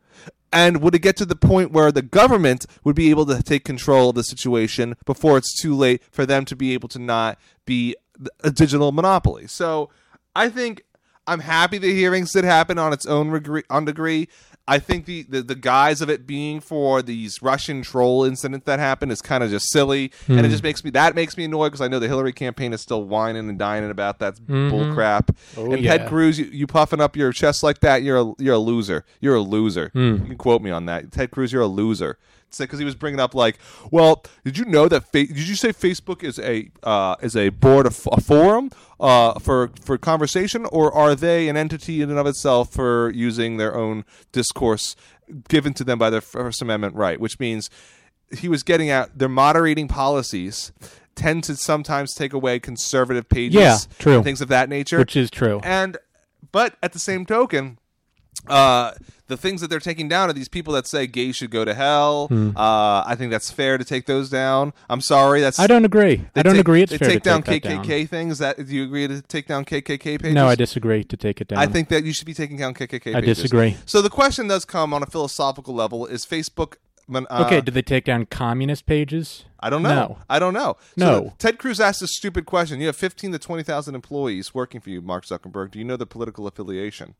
And 0.52 0.80
would 0.80 0.94
it 0.94 1.00
get 1.00 1.16
to 1.18 1.26
the 1.26 1.37
point 1.37 1.72
where 1.72 1.92
the 1.92 2.02
government 2.02 2.64
would 2.84 2.96
be 2.96 3.11
able 3.11 3.26
to 3.26 3.42
take 3.42 3.64
control 3.64 4.11
of 4.11 4.14
the 4.16 4.22
situation 4.22 4.96
before 5.04 5.37
it's 5.37 5.61
too 5.61 5.74
late 5.74 6.02
for 6.11 6.24
them 6.24 6.44
to 6.46 6.56
be 6.56 6.72
able 6.72 6.88
to 6.88 6.98
not 6.98 7.38
be 7.66 7.94
a 8.42 8.50
digital 8.50 8.92
monopoly? 8.92 9.46
So 9.46 9.90
I 10.34 10.48
think 10.48 10.84
I'm 11.26 11.40
happy 11.40 11.76
the 11.76 11.92
hearings 11.92 12.32
did 12.32 12.44
happen 12.44 12.78
on 12.78 12.94
its 12.94 13.04
own 13.04 13.30
on 13.68 13.84
degree. 13.84 14.28
I 14.68 14.78
think 14.78 15.07
the, 15.07 15.22
the, 15.22 15.42
the 15.42 15.54
guise 15.54 16.02
of 16.02 16.11
it 16.11 16.26
being 16.26 16.61
for 16.61 17.00
these 17.00 17.40
Russian 17.40 17.81
troll 17.81 18.24
incident 18.24 18.66
that 18.66 18.78
happened 18.78 19.11
is 19.11 19.22
kind 19.22 19.42
of 19.42 19.48
just 19.48 19.72
silly, 19.72 20.12
and 20.28 20.38
it 20.38 20.44
hmm. 20.44 20.50
just 20.50 20.62
makes 20.62 20.85
me 20.85 20.90
that 20.90 21.14
makes 21.14 21.38
me 21.38 21.44
annoyed 21.44 21.68
because 21.68 21.81
I 21.81 21.88
know 21.88 21.98
the 21.98 22.07
Hillary 22.07 22.35
campaign 22.35 22.74
is 22.74 22.83
still 22.83 23.02
whining 23.02 23.48
and 23.48 23.59
dining 23.59 23.90
about 23.90 24.18
that 24.18 24.35
mm-hmm. 24.35 24.68
bull 24.68 24.92
crap. 24.92 25.35
Oh, 25.57 25.72
and 25.72 25.83
yeah. 25.83 25.96
Ted 25.96 26.09
Cruz, 26.09 26.38
you, 26.38 26.44
you 26.46 26.66
puffing 26.66 27.00
up 27.00 27.16
your 27.16 27.33
chest 27.33 27.62
like 27.62 27.81
that, 27.81 28.02
you're 28.02 28.20
a, 28.20 28.33
you're 28.38 28.57
a 28.57 28.59
loser. 28.59 29.07
You're 29.20 29.37
a 29.37 29.40
loser. 29.40 29.88
Hmm. 29.94 30.12
You 30.12 30.18
can 30.18 30.37
quote 30.37 30.61
me 30.61 30.70
on 30.70 30.85
that, 30.85 31.11
Ted 31.12 31.31
Cruz. 31.31 31.50
You're 31.50 31.62
a 31.62 31.66
loser. 31.66 32.18
Because 32.56 32.78
he 32.78 32.84
was 32.84 32.94
bringing 32.94 33.20
up 33.20 33.34
like, 33.34 33.58
well, 33.90 34.24
did 34.44 34.56
you 34.56 34.64
know 34.64 34.88
that? 34.88 35.04
Fa- 35.12 35.26
did 35.26 35.48
you 35.48 35.54
say 35.54 35.68
Facebook 35.70 36.22
is 36.24 36.38
a 36.38 36.70
uh, 36.82 37.16
is 37.20 37.37
a 37.37 37.50
board 37.50 37.87
of 37.87 38.08
a 38.12 38.20
forum 38.20 38.70
uh, 39.00 39.38
for 39.38 39.70
for 39.82 39.98
conversation, 39.98 40.64
or 40.66 40.92
are 40.94 41.14
they 41.14 41.48
an 41.48 41.56
entity 41.56 42.00
in 42.02 42.08
and 42.11 42.18
of 42.18 42.26
itself 42.26 42.72
for 42.72 43.11
using 43.11 43.56
their 43.58 43.74
own 43.76 44.04
discourse 44.32 44.96
given 45.48 45.74
to 45.74 45.84
them 45.84 45.98
by 45.98 46.08
their 46.08 46.22
First 46.22 46.62
Amendment 46.62 46.94
right? 46.94 47.20
Which 47.20 47.38
means 47.38 47.68
he 48.37 48.48
was 48.48 48.62
getting 48.62 48.88
at 48.90 49.18
their 49.18 49.28
moderating 49.28 49.88
policies 49.88 50.72
tend 51.14 51.42
to 51.44 51.56
sometimes 51.56 52.14
take 52.14 52.32
away 52.32 52.58
conservative 52.61 53.28
pages, 53.28 53.61
Yeah, 53.61 53.78
true. 53.98 54.14
and 54.16 54.24
things 54.24 54.40
of 54.40 54.48
that 54.48 54.68
nature, 54.68 54.98
which 54.98 55.16
is 55.16 55.30
true. 55.30 55.61
and 55.64 55.96
but 56.52 56.76
at 56.82 56.92
the 56.92 56.98
same 56.98 57.26
token, 57.26 57.78
uh, 58.46 58.92
the 59.28 59.36
things 59.36 59.60
that 59.60 59.68
they're 59.68 59.78
taking 59.78 60.08
down 60.08 60.28
are 60.28 60.32
these 60.32 60.48
people 60.48 60.72
that 60.74 60.86
say 60.86 61.06
gays 61.06 61.36
should 61.36 61.50
go 61.50 61.64
to 61.64 61.74
hell. 61.74 62.26
Hmm. 62.28 62.56
Uh, 62.56 63.02
I 63.06 63.14
think 63.16 63.30
that's 63.30 63.50
fair 63.50 63.78
to 63.78 63.84
take 63.84 64.06
those 64.06 64.28
down. 64.28 64.72
I'm 64.90 65.00
sorry, 65.00 65.40
that's 65.40 65.58
I 65.58 65.66
don't 65.66 65.84
agree. 65.84 66.24
I 66.34 66.42
don't 66.42 66.54
take- 66.54 66.60
agree. 66.60 66.82
It's 66.82 66.90
they 66.90 66.98
fair 66.98 67.08
take 67.08 67.22
to 67.22 67.28
down 67.30 67.42
take 67.42 67.62
KKK 67.62 67.86
down. 68.00 68.06
things. 68.08 68.38
That 68.38 68.56
do 68.56 68.64
you 68.74 68.84
agree 68.84 69.06
to 69.06 69.22
take 69.22 69.46
down 69.46 69.64
KKK 69.64 70.20
pages? 70.20 70.34
No, 70.34 70.48
I 70.48 70.54
disagree 70.54 71.04
to 71.04 71.16
take 71.16 71.40
it 71.40 71.48
down. 71.48 71.58
I 71.58 71.66
think 71.66 71.88
that 71.90 72.04
you 72.04 72.12
should 72.12 72.26
be 72.26 72.34
taking 72.34 72.56
down 72.56 72.74
KKK. 72.74 73.14
I 73.14 73.20
pages. 73.20 73.36
disagree. 73.38 73.76
So 73.86 74.02
the 74.02 74.10
question 74.10 74.48
does 74.48 74.64
come 74.64 74.92
on 74.92 75.02
a 75.02 75.06
philosophical 75.06 75.74
level: 75.74 76.06
Is 76.06 76.26
Facebook? 76.26 76.74
Uh, 77.10 77.44
okay, 77.46 77.62
did 77.62 77.72
they 77.72 77.80
take 77.80 78.04
down 78.04 78.26
communist 78.26 78.84
pages? 78.84 79.46
I 79.60 79.70
don't 79.70 79.82
know. 79.82 79.88
No. 79.88 80.18
I 80.28 80.38
don't 80.38 80.52
know. 80.52 80.76
No. 80.94 81.06
So 81.06 81.32
Ted 81.38 81.58
Cruz 81.58 81.80
asked 81.80 82.02
a 82.02 82.06
stupid 82.06 82.44
question. 82.44 82.80
You 82.80 82.86
have 82.88 82.96
fifteen 82.96 83.32
to 83.32 83.38
twenty 83.38 83.62
thousand 83.62 83.94
employees 83.94 84.54
working 84.54 84.80
for 84.80 84.90
you, 84.90 85.00
Mark 85.00 85.24
Zuckerberg. 85.24 85.70
Do 85.70 85.78
you 85.78 85.84
know 85.86 85.96
the 85.96 86.06
political 86.06 86.46
affiliation? 86.46 87.14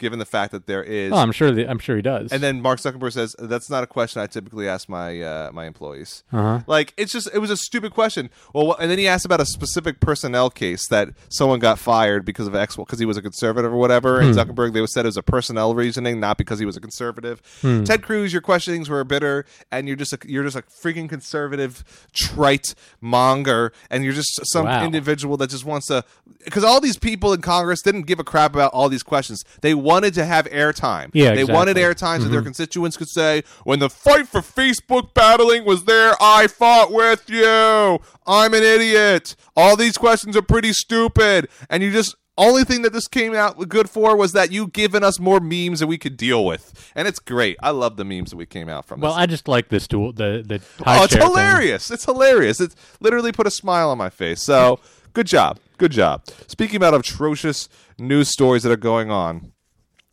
Given 0.00 0.18
the 0.18 0.24
fact 0.26 0.50
that 0.50 0.66
there 0.66 0.82
is, 0.82 1.12
Oh, 1.12 1.16
I'm 1.16 1.30
sure. 1.30 1.52
The, 1.52 1.68
I'm 1.70 1.78
sure 1.78 1.94
he 1.94 2.02
does. 2.02 2.32
and 2.32 2.42
then 2.42 2.60
Mark 2.60 2.80
Zuckerberg 2.80 3.12
says 3.12 3.34
that's 3.38 3.70
not 3.70 3.84
a 3.84 3.86
question 3.86 4.20
I 4.20 4.26
typically 4.26 4.68
ask 4.68 4.88
my 4.88 5.20
uh, 5.22 5.50
my 5.52 5.66
employees. 5.66 6.24
uh-huh. 6.32 6.62
Like 6.66 6.92
it's 6.96 7.12
just 7.12 7.28
it 7.32 7.38
was 7.38 7.50
a 7.50 7.56
stupid 7.56 7.92
question. 7.94 8.28
Well, 8.52 8.74
and 8.74 8.90
then 8.90 8.98
he 8.98 9.06
asked 9.06 9.24
about 9.24 9.40
a 9.40 9.46
specific 9.46 10.00
personnel 10.00 10.50
case 10.50 10.88
that 10.88 11.10
someone 11.28 11.60
got 11.60 11.78
fired 11.78 12.24
because 12.24 12.48
of 12.48 12.56
X 12.56 12.74
because 12.76 12.98
he 12.98 13.06
was 13.06 13.16
a 13.16 13.22
conservative 13.22 13.72
or 13.72 13.76
whatever. 13.76 14.20
And 14.20 14.34
Zuckerberg 14.34 14.72
they 14.72 14.84
said 14.86 15.04
it 15.04 15.08
was 15.08 15.16
a 15.16 15.22
personnel 15.22 15.74
reasoning, 15.76 16.18
not 16.18 16.38
because 16.38 16.58
he 16.58 16.66
was 16.66 16.76
a 16.76 16.80
conservative. 16.80 17.40
Ted 17.62 18.02
Cruz, 18.02 18.32
your 18.32 18.42
questionings 18.42 18.88
were 18.88 19.04
bitter, 19.04 19.46
and 19.70 19.86
you're 19.86 19.96
just 19.96 20.12
a, 20.12 20.18
you're 20.26 20.42
just 20.44 20.56
a 20.56 20.62
freaking 20.62 21.08
conservative 21.08 21.84
trite 22.12 22.74
monger, 23.00 23.72
and 23.90 24.02
you're 24.04 24.12
just 24.12 24.40
some 24.52 24.64
Wow. 24.66 24.84
individual 24.84 25.36
that 25.36 25.50
just 25.50 25.64
wants 25.64 25.86
to 25.86 26.04
because 26.44 26.64
all 26.64 26.80
these 26.80 26.96
people 26.98 27.32
in 27.32 27.40
Congress 27.42 27.80
didn't 27.82 28.02
give 28.02 28.18
a 28.18 28.24
crap 28.24 28.54
about 28.54 28.72
all 28.72 28.88
these 28.88 29.02
questions. 29.02 29.44
They 29.60 29.74
wanted 29.84 30.14
to 30.14 30.24
have 30.24 30.46
airtime. 30.46 31.10
Yeah, 31.12 31.34
they 31.34 31.44
wanted 31.44 31.76
exactly. 31.76 32.08
airtime 32.08 32.22
so 32.22 32.28
their 32.28 32.40
mm-hmm. 32.40 32.46
constituents 32.46 32.96
could 32.96 33.08
say, 33.08 33.44
"When 33.64 33.78
the 33.78 33.90
fight 33.90 34.26
for 34.26 34.40
Facebook 34.40 35.14
battling 35.14 35.64
was 35.64 35.84
there, 35.84 36.14
I 36.20 36.46
fought 36.46 36.90
with 36.90 37.28
you. 37.28 38.00
I'm 38.26 38.54
an 38.54 38.62
idiot. 38.62 39.36
All 39.56 39.76
these 39.76 39.96
questions 39.96 40.36
are 40.36 40.42
pretty 40.42 40.72
stupid." 40.72 41.48
And 41.68 41.82
you 41.82 41.92
just 41.92 42.16
only 42.36 42.64
thing 42.64 42.82
that 42.82 42.92
this 42.92 43.06
came 43.06 43.34
out 43.34 43.68
good 43.68 43.88
for 43.88 44.16
was 44.16 44.32
that 44.32 44.50
you 44.50 44.66
given 44.66 45.04
us 45.04 45.20
more 45.20 45.40
memes 45.40 45.80
that 45.80 45.86
we 45.86 45.98
could 45.98 46.16
deal 46.16 46.44
with, 46.44 46.92
and 46.94 47.06
it's 47.06 47.18
great. 47.18 47.56
I 47.62 47.70
love 47.70 47.96
the 47.96 48.04
memes 48.04 48.30
that 48.30 48.36
we 48.36 48.46
came 48.46 48.68
out 48.68 48.86
from. 48.86 49.00
well. 49.00 49.12
I 49.12 49.26
just 49.26 49.46
like 49.46 49.68
this 49.68 49.86
tool. 49.86 50.12
The 50.12 50.42
the 50.44 50.60
oh, 50.84 51.04
it's 51.04 51.12
share 51.12 51.22
thing. 51.22 51.30
hilarious! 51.30 51.90
It's 51.90 52.04
hilarious. 52.04 52.60
It's 52.60 52.74
literally 53.00 53.32
put 53.32 53.46
a 53.46 53.50
smile 53.50 53.90
on 53.90 53.98
my 53.98 54.10
face. 54.10 54.42
So 54.42 54.80
good 55.12 55.26
job, 55.26 55.60
good 55.78 55.92
job. 55.92 56.24
Speaking 56.48 56.76
about 56.76 56.94
atrocious 56.94 57.68
news 57.98 58.28
stories 58.28 58.64
that 58.64 58.72
are 58.72 58.76
going 58.76 59.10
on. 59.10 59.52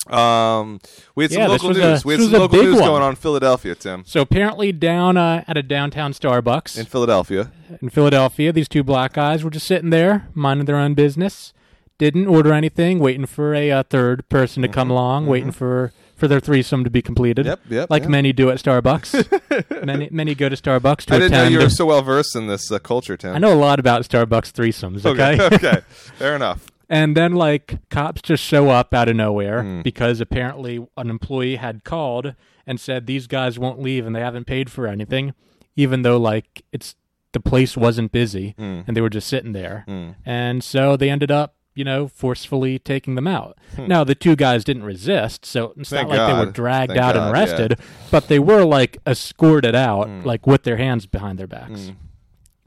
Um, 0.08 0.80
we 1.16 1.24
had 1.26 1.32
some 1.32 1.42
Yeah, 1.42 1.48
local 1.48 1.70
news. 1.70 2.04
a- 2.04 2.08
we 2.08 2.14
had 2.16 2.24
some 2.24 2.32
local 2.34 2.62
news 2.64 2.76
one. 2.76 2.86
going 2.90 3.04
on 3.04 3.10
in 3.12 3.16
Philadelphia, 3.16 3.76
Tim. 3.76 4.04
So 4.06 4.22
apparently, 4.22 4.72
down 4.72 5.16
uh, 5.18 5.44
at 5.48 5.58
a 5.58 5.64
downtown 5.64 6.14
Starbucks 6.14 6.78
In 6.78 6.86
Philadelphia, 6.86 7.52
in 7.82 7.90
Philadelphia, 7.90 8.52
these 8.52 8.68
two 8.68 8.84
black 8.84 9.14
guys 9.14 9.44
were 9.44 9.52
just 9.52 9.68
sitting 9.68 9.90
there, 9.92 10.28
minding 10.34 10.66
their 10.66 10.78
own 10.78 10.94
business. 10.96 11.54
Didn't 12.00 12.26
order 12.26 12.52
anything, 12.52 12.98
waiting 12.98 13.28
for 13.28 13.54
a 13.54 13.70
uh, 13.70 13.84
third 13.84 14.28
person 14.28 14.64
to 14.64 14.68
come 14.68 14.90
along, 14.90 15.28
waiting 15.28 15.52
for 15.52 15.92
for 16.16 16.28
their 16.28 16.40
threesome 16.40 16.84
to 16.84 16.90
be 16.90 17.02
completed. 17.02 17.46
Mm-hmm. 17.46 17.74
Yep, 17.74 17.82
yep, 17.82 17.90
Like 17.92 18.04
yep. 18.04 18.10
many 18.12 18.34
do 18.34 18.50
at 18.50 18.58
Starbucks. 18.58 19.86
many 19.86 20.08
many 20.12 20.34
go 20.34 20.50
to 20.50 20.56
Starbucks 20.56 21.06
to 21.06 21.16
I 21.16 21.20
didn't 21.20 21.32
know 21.34 21.48
you 21.48 21.60
were 21.60 21.70
so 21.70 21.86
well 21.86 22.02
versed 22.02 22.36
in 22.36 22.48
this 22.48 22.72
uh, 22.72 22.80
culture, 22.80 23.18
Tim. 23.18 23.36
I 23.36 23.38
know 23.38 23.54
a 23.54 23.56
lot 23.56 23.80
about 23.80 24.02
Starbucks 24.02 24.52
threesomes. 24.52 25.06
Okay, 25.06 25.40
Okay. 25.44 25.56
okay, 25.56 25.82
fair 26.18 26.36
enough. 26.36 26.71
And 26.92 27.16
then, 27.16 27.34
like, 27.34 27.80
cops 27.90 28.22
just 28.22 28.44
show 28.44 28.70
up 28.70 28.94
out 28.94 29.08
of 29.10 29.16
nowhere 29.16 29.64
Hmm. 29.64 29.82
because 29.82 30.20
apparently 30.20 30.86
an 30.98 31.10
employee 31.10 31.56
had 31.56 31.84
called 31.86 32.36
and 32.68 32.80
said 32.80 33.08
these 33.08 33.26
guys 33.28 33.58
won't 33.58 33.82
leave 33.82 34.06
and 34.06 34.14
they 34.16 34.20
haven't 34.20 34.46
paid 34.46 34.70
for 34.70 34.86
anything. 34.88 35.34
even 35.78 36.02
though 36.02 36.18
like 36.18 36.64
it's 36.74 36.96
the 37.32 37.40
place 37.40 37.78
wasn't 37.78 38.12
busy 38.12 38.54
Mm. 38.60 38.84
and 38.86 38.96
they 38.98 39.00
were 39.00 39.10
just 39.10 39.30
sitting 39.30 39.54
there. 39.54 39.86
Mm. 39.88 40.16
And 40.26 40.62
so 40.62 40.98
they 40.98 41.10
ended 41.10 41.32
up, 41.32 41.56
you 41.74 41.86
know, 41.86 42.10
forcefully 42.10 42.78
taking 42.78 43.16
them 43.16 43.26
out. 43.26 43.58
Now 43.78 44.04
the 44.04 44.14
two 44.14 44.36
guys 44.36 44.66
didn't 44.66 44.84
resist, 44.84 45.46
so 45.46 45.74
it's 45.78 45.90
Hmm. 45.90 45.96
Thank 45.96 46.10
not 46.10 46.18
like 46.18 46.28
they 46.36 46.46
were 46.46 46.52
dragged 46.52 46.92
Thank 46.92 47.02
out 47.02 47.16
God, 47.16 47.24
and 47.24 47.26
yeah. 47.26 47.32
arrested, 47.42 47.80
but 48.12 48.28
they 48.28 48.38
were 48.38 48.66
like 48.66 48.98
escorted 49.08 49.76
out, 49.76 50.08
Hmm. 50.10 50.24
like 50.26 50.46
with 50.46 50.64
their 50.64 50.76
hands 50.78 51.06
behind 51.06 51.40
their 51.40 51.48
backs. 51.48 51.94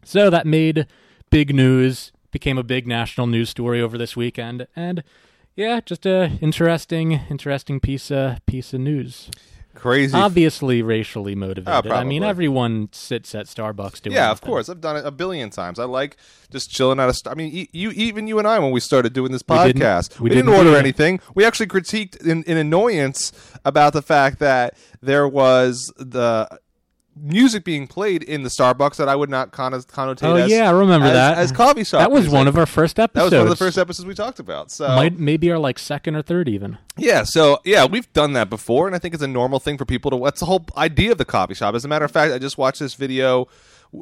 So 0.03 0.31
that 0.31 0.47
made 0.47 0.87
big 1.31 1.55
news, 1.55 2.11
became 2.35 2.59
a 2.59 2.63
big 2.63 2.87
national 2.87 3.27
news 3.27 3.49
story 3.49 3.81
over 3.81 3.97
this 3.97 4.15
weekend, 4.15 4.67
and 4.77 5.03
yeah, 5.57 5.81
just 5.81 6.05
a 6.05 6.33
interesting, 6.43 7.13
interesting 7.31 7.81
piece 7.81 8.11
of 8.11 8.45
piece 8.45 8.75
of 8.75 8.81
news. 8.81 9.31
Crazy. 9.75 10.17
Obviously, 10.17 10.83
racially 10.83 11.35
motivated. 11.35 11.91
Ah, 11.91 11.97
I 11.97 12.05
mean, 12.05 12.23
everyone 12.23 12.91
sits 12.93 13.35
at 13.35 13.47
Starbucks 13.47 14.03
doing. 14.03 14.15
yeah, 14.15 14.31
of 14.31 14.37
nothing. 14.37 14.47
course. 14.49 14.69
I've 14.69 14.81
done 14.81 14.97
it 14.97 15.05
a 15.05 15.11
billion 15.11 15.51
times. 15.51 15.81
I 15.81 15.85
like 15.85 16.17
just 16.51 16.71
chilling 16.71 17.01
out. 17.01 17.13
St- 17.15 17.33
I 17.33 17.35
mean, 17.37 17.51
e- 17.53 17.69
you, 17.73 17.91
even 17.91 18.29
you 18.29 18.39
and 18.39 18.47
I, 18.47 18.59
when 18.61 18.71
we 18.71 18.79
started 18.79 19.13
doing 19.13 19.33
this 19.33 19.43
We 19.49 19.57
didn't- 19.57 19.83
podcast, 19.83 20.21
we 20.21 20.29
didn't, 20.31 20.47
didn't 20.47 20.59
order 20.67 20.77
anything. 20.79 21.19
We 21.35 21.45
actually 21.45 21.67
critiqued 21.67 22.25
in, 22.25 22.45
in 22.45 22.57
annoyance 22.57 23.33
about 23.65 23.95
the 23.95 24.03
fact 24.03 24.39
that 24.39 24.77
there 25.03 25.27
was 25.27 25.93
the 25.97 26.49
music 27.17 27.65
being 27.65 27.87
played 27.87 28.23
in 28.23 28.43
the 28.43 28.49
Starbucks 28.49 28.97
that 28.97 29.09
I 29.09 29.15
would 29.17 29.31
not 29.31 29.53
conno- 29.53 29.85
connotate 29.87 30.23
Oh 30.25 30.35
as, 30.37 30.51
yeah, 30.51 30.69
I 30.69 30.73
remember 30.73 31.07
as, 31.07 31.13
that. 31.13 31.39
as 31.39 31.53
coffee 31.53 31.85
shop. 31.85 32.01
that 32.01 32.11
was 32.11 32.23
music. 32.25 32.33
one 32.37 32.49
of 32.49 32.59
our 32.59 32.67
first 32.67 32.97
that 32.97 33.05
episodes. 33.11 33.33
was 33.33 33.39
one 33.39 33.47
of 33.47 33.51
the 33.51 33.57
first 33.65 33.79
episodes 33.79 34.07
we 34.07 34.15
talked 34.15 34.39
about. 34.41 34.71
So 34.71 34.89
Might, 34.89 35.19
maybe 35.19 35.51
our 35.53 35.59
like 35.59 35.79
second 35.79 36.17
or 36.17 36.23
third 36.23 36.49
even. 36.49 36.79
yeah, 36.97 37.23
so 37.25 37.61
yeah, 37.65 37.85
we've 37.87 38.13
done 38.13 38.33
that 38.35 38.51
before, 38.51 38.87
and 38.87 38.97
I 38.97 38.99
think 38.99 39.15
it's 39.15 39.23
a 39.23 39.29
normal 39.29 39.61
thing 39.61 39.79
for 39.79 39.85
people 39.85 40.11
to. 40.11 40.19
That's 40.25 40.41
the 40.41 40.47
whole 40.47 40.65
idea 40.77 41.13
of 41.13 41.19
the 41.19 41.25
coffee 41.25 41.55
shop. 41.55 41.75
As 41.75 41.85
a 41.85 41.89
matter 41.89 42.05
of 42.05 42.11
fact, 42.11 42.33
I 42.33 42.39
just 42.39 42.59
watched 42.59 42.81
this 42.81 42.95
video 42.95 43.47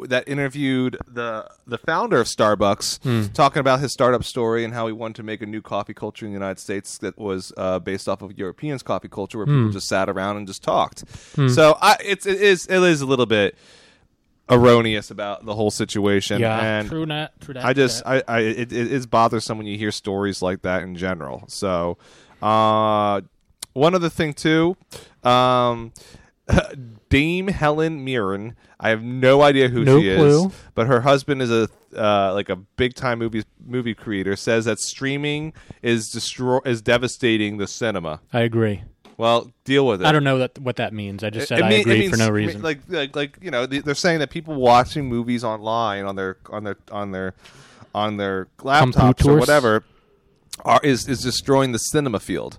that 0.08 0.26
interviewed 0.26 0.96
the 1.06 1.48
the 1.66 1.78
founder 1.78 2.20
of 2.20 2.26
Starbucks, 2.26 3.32
talking 3.34 3.60
about 3.60 3.80
his 3.80 3.92
startup 3.92 4.24
story 4.24 4.64
and 4.64 4.72
how 4.74 4.86
he 4.86 4.92
wanted 4.92 5.16
to 5.16 5.22
make 5.22 5.42
a 5.42 5.46
new 5.46 5.62
coffee 5.62 5.94
culture 5.94 6.26
in 6.26 6.32
the 6.32 6.36
United 6.36 6.58
States 6.58 6.98
that 6.98 7.18
was 7.18 7.52
uh, 7.56 7.78
based 7.78 8.08
off 8.08 8.22
of 8.22 8.36
Europeans' 8.38 8.82
coffee 8.82 9.08
culture, 9.08 9.38
where 9.38 9.46
people 9.46 9.70
just 9.70 9.88
sat 9.88 10.08
around 10.08 10.36
and 10.38 10.46
just 10.46 10.62
talked. 10.62 11.04
So 11.48 11.76
I, 11.80 11.96
it's 12.04 12.26
it 12.26 12.40
is 12.40 12.66
it 12.66 12.82
is 12.82 13.00
a 13.00 13.06
little 13.06 13.26
bit 13.26 13.56
erroneous 14.50 15.10
about 15.10 15.44
the 15.44 15.54
whole 15.54 15.70
situation. 15.70 16.40
Yeah, 16.40 16.58
and 16.60 16.88
true 16.88 17.06
that. 17.06 17.40
True 17.40 17.54
that. 17.54 17.64
I 17.64 17.72
just, 17.72 18.02
I, 18.04 18.22
I, 18.28 18.40
it, 18.40 18.72
it 18.72 18.92
is 18.92 19.06
bothersome 19.06 19.58
when 19.58 19.66
you 19.66 19.78
hear 19.78 19.90
stories 19.90 20.42
like 20.42 20.62
that 20.62 20.82
in 20.82 20.96
general. 20.96 21.44
So, 21.48 21.98
uh, 22.42 23.22
one 23.72 23.94
other 23.94 24.10
thing 24.10 24.34
too, 24.34 24.76
um, 25.22 25.92
Dame 27.08 27.48
Helen 27.48 28.04
Mirren. 28.04 28.56
I 28.80 28.88
have 28.90 29.02
no 29.02 29.42
idea 29.42 29.68
who 29.68 29.84
No 29.84 30.00
she 30.00 30.14
clue. 30.16 30.46
is, 30.46 30.52
but 30.74 30.86
her 30.86 31.00
husband 31.02 31.42
is 31.42 31.50
a 31.50 31.68
uh, 31.96 32.32
like 32.34 32.48
a 32.48 32.56
big 32.56 32.94
time 32.94 33.18
movie 33.18 33.44
movie 33.64 33.94
creator. 33.94 34.34
Says 34.36 34.64
that 34.64 34.78
streaming 34.80 35.52
is 35.82 36.10
destroy 36.10 36.58
is 36.64 36.80
devastating 36.82 37.58
the 37.58 37.66
cinema. 37.66 38.20
I 38.32 38.40
agree. 38.40 38.82
Well, 39.18 39.52
deal 39.64 39.86
with 39.86 40.00
it. 40.00 40.06
I 40.06 40.12
don't 40.12 40.24
know 40.24 40.38
that 40.38 40.58
what 40.58 40.76
that 40.76 40.92
means. 40.94 41.22
I 41.22 41.30
just 41.30 41.48
said 41.48 41.58
It 41.60 41.64
I 41.64 41.68
mean- 41.68 41.78
it 41.80 41.82
agree 41.82 42.08
for 42.08 42.16
no 42.16 42.30
reason. 42.30 42.62
Like, 42.62 42.80
like, 42.88 43.14
like 43.14 43.38
you 43.42 43.50
know, 43.50 43.66
they- 43.66 43.80
they're 43.80 43.94
saying 43.94 44.20
that 44.20 44.30
people 44.30 44.54
watching 44.54 45.06
movies 45.06 45.44
online 45.44 46.06
on 46.06 46.16
their 46.16 46.38
on 46.50 46.64
their 46.64 46.76
on 46.90 47.12
their 47.12 47.34
on 47.94 48.16
their 48.16 48.48
laptops 48.60 49.26
or 49.26 49.36
whatever 49.36 49.84
are 50.64 50.80
is 50.82 51.06
is 51.08 51.20
destroying 51.20 51.72
the 51.72 51.78
cinema 51.78 52.18
field. 52.20 52.58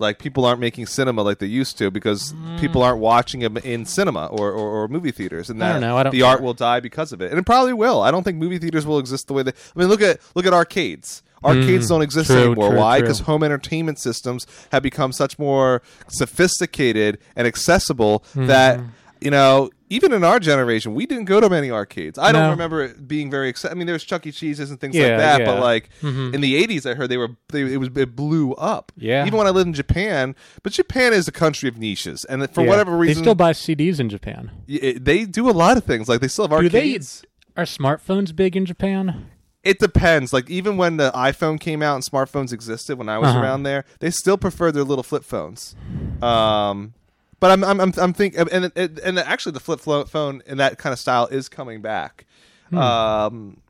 Like 0.00 0.18
people 0.20 0.44
aren't 0.44 0.60
making 0.60 0.86
cinema 0.86 1.22
like 1.22 1.38
they 1.38 1.46
used 1.46 1.76
to 1.78 1.90
because 1.90 2.32
people 2.58 2.82
aren't 2.82 3.00
watching 3.00 3.40
them 3.40 3.56
in 3.56 3.84
cinema 3.84 4.26
or, 4.26 4.52
or, 4.52 4.82
or 4.84 4.88
movie 4.88 5.10
theaters, 5.10 5.50
and 5.50 5.60
I 5.62 5.66
that 5.66 5.72
don't 5.72 5.80
know, 5.80 5.96
I 5.96 6.02
don't 6.04 6.12
the 6.12 6.22
art 6.22 6.40
will 6.40 6.54
die 6.54 6.78
because 6.80 7.12
of 7.12 7.20
it, 7.20 7.30
and 7.30 7.38
it 7.38 7.44
probably 7.44 7.72
will. 7.72 8.00
I 8.02 8.10
don't 8.12 8.22
think 8.22 8.36
movie 8.38 8.58
theaters 8.58 8.86
will 8.86 8.98
exist 9.00 9.26
the 9.26 9.32
way 9.34 9.42
they. 9.42 9.50
I 9.50 9.78
mean, 9.78 9.88
look 9.88 10.00
at 10.00 10.20
look 10.36 10.46
at 10.46 10.52
arcades. 10.52 11.22
Arcades 11.44 11.88
don't 11.88 12.02
exist 12.02 12.30
Mm, 12.30 12.34
true, 12.34 12.44
anymore. 12.46 12.68
true, 12.70 12.78
Why? 12.78 13.00
Because 13.00 13.20
home 13.20 13.42
entertainment 13.44 13.98
systems 14.00 14.44
have 14.72 14.82
become 14.82 15.12
such 15.12 15.38
more 15.38 15.82
sophisticated 16.32 17.18
and 17.36 17.46
accessible 17.46 18.20
Mm-hmm. 18.30 18.46
that 18.46 18.80
you 19.20 19.30
know 19.30 19.70
even 19.90 20.12
in 20.12 20.22
our 20.24 20.38
generation 20.38 20.94
we 20.94 21.06
didn't 21.06 21.24
go 21.24 21.40
to 21.40 21.48
many 21.48 21.70
arcades 21.70 22.18
i 22.18 22.30
don't 22.32 22.50
remember 22.50 22.82
it 22.82 23.06
being 23.08 23.30
very 23.30 23.52
exci- 23.52 23.70
i 23.70 23.74
mean 23.74 23.86
there's 23.86 24.04
chuck 24.04 24.26
e 24.26 24.32
cheese's 24.32 24.70
and 24.70 24.80
things 24.80 24.94
Yeah, 24.94 25.08
like 25.08 25.16
that 25.18 25.38
but 25.46 25.54
yeah. 25.56 25.60
like 25.60 25.88
Mhm. 26.02 26.34
in 26.34 26.40
the 26.40 26.54
80s 26.66 26.84
i 26.90 26.94
heard 26.94 27.08
they 27.10 27.16
were 27.16 27.28
they, 27.48 27.62
it 27.72 27.78
was 27.78 27.88
it 27.96 28.14
blew 28.16 28.52
up 28.54 28.92
Yeah. 28.96 29.26
even 29.26 29.36
when 29.38 29.46
i 29.46 29.50
lived 29.50 29.68
in 29.68 29.74
japan 29.74 30.34
but 30.62 30.72
japan 30.72 31.12
is 31.12 31.26
a 31.28 31.32
country 31.32 31.68
of 31.68 31.76
niches 31.78 32.24
and 32.24 32.48
for 32.50 32.62
Yeah. 32.62 32.68
whatever 32.68 32.96
reason 32.96 33.22
they 33.22 33.24
still 33.24 33.34
buy 33.34 33.52
CDs 33.52 33.98
in 34.00 34.08
Japan. 34.08 34.50
it- 34.66 35.04
they 35.04 35.24
do 35.24 35.48
a 35.48 35.52
lot 35.52 35.76
of 35.76 35.84
things 35.84 36.08
like 36.08 36.20
they 36.20 36.28
still 36.28 36.48
have 36.48 36.60
Do 36.60 36.68
they? 36.68 36.78
arcades 36.78 37.22
Are 37.56 37.64
smartphones 37.64 38.34
big 38.34 38.56
in 38.56 38.64
Japan? 38.66 39.26
it 39.64 39.80
depends. 39.80 40.32
Like 40.32 40.48
even 40.48 40.76
when 40.76 40.96
the 40.96 41.10
iPhone 41.12 41.58
came 41.60 41.82
out 41.82 41.96
and 41.96 42.04
smartphones 42.04 42.52
existed 42.52 42.96
when 42.96 43.08
I 43.08 43.18
was 43.18 43.30
Uh-huh. 43.30 43.40
around 43.40 43.64
there, 43.64 43.84
they 43.98 44.10
still 44.10 44.38
preferred 44.38 44.72
their 44.72 44.84
little 44.84 45.02
flip 45.02 45.24
phones. 45.24 45.74
Um, 46.22 46.94
but 47.40 47.50
I'm 47.50 47.64
I'm 47.64 47.80
I'm, 47.80 47.92
I'm 47.96 48.12
thinking, 48.12 48.46
and 48.50 48.72
and 48.74 48.98
and 48.98 49.18
actually 49.18 49.52
the 49.52 49.60
flip 49.60 50.08
phone 50.08 50.42
in 50.46 50.58
that 50.58 50.78
kind 50.78 50.92
of 50.92 50.98
style 50.98 51.26
is 51.26 51.48
coming 51.48 51.80
back. 51.80 52.26
Um, 52.72 53.62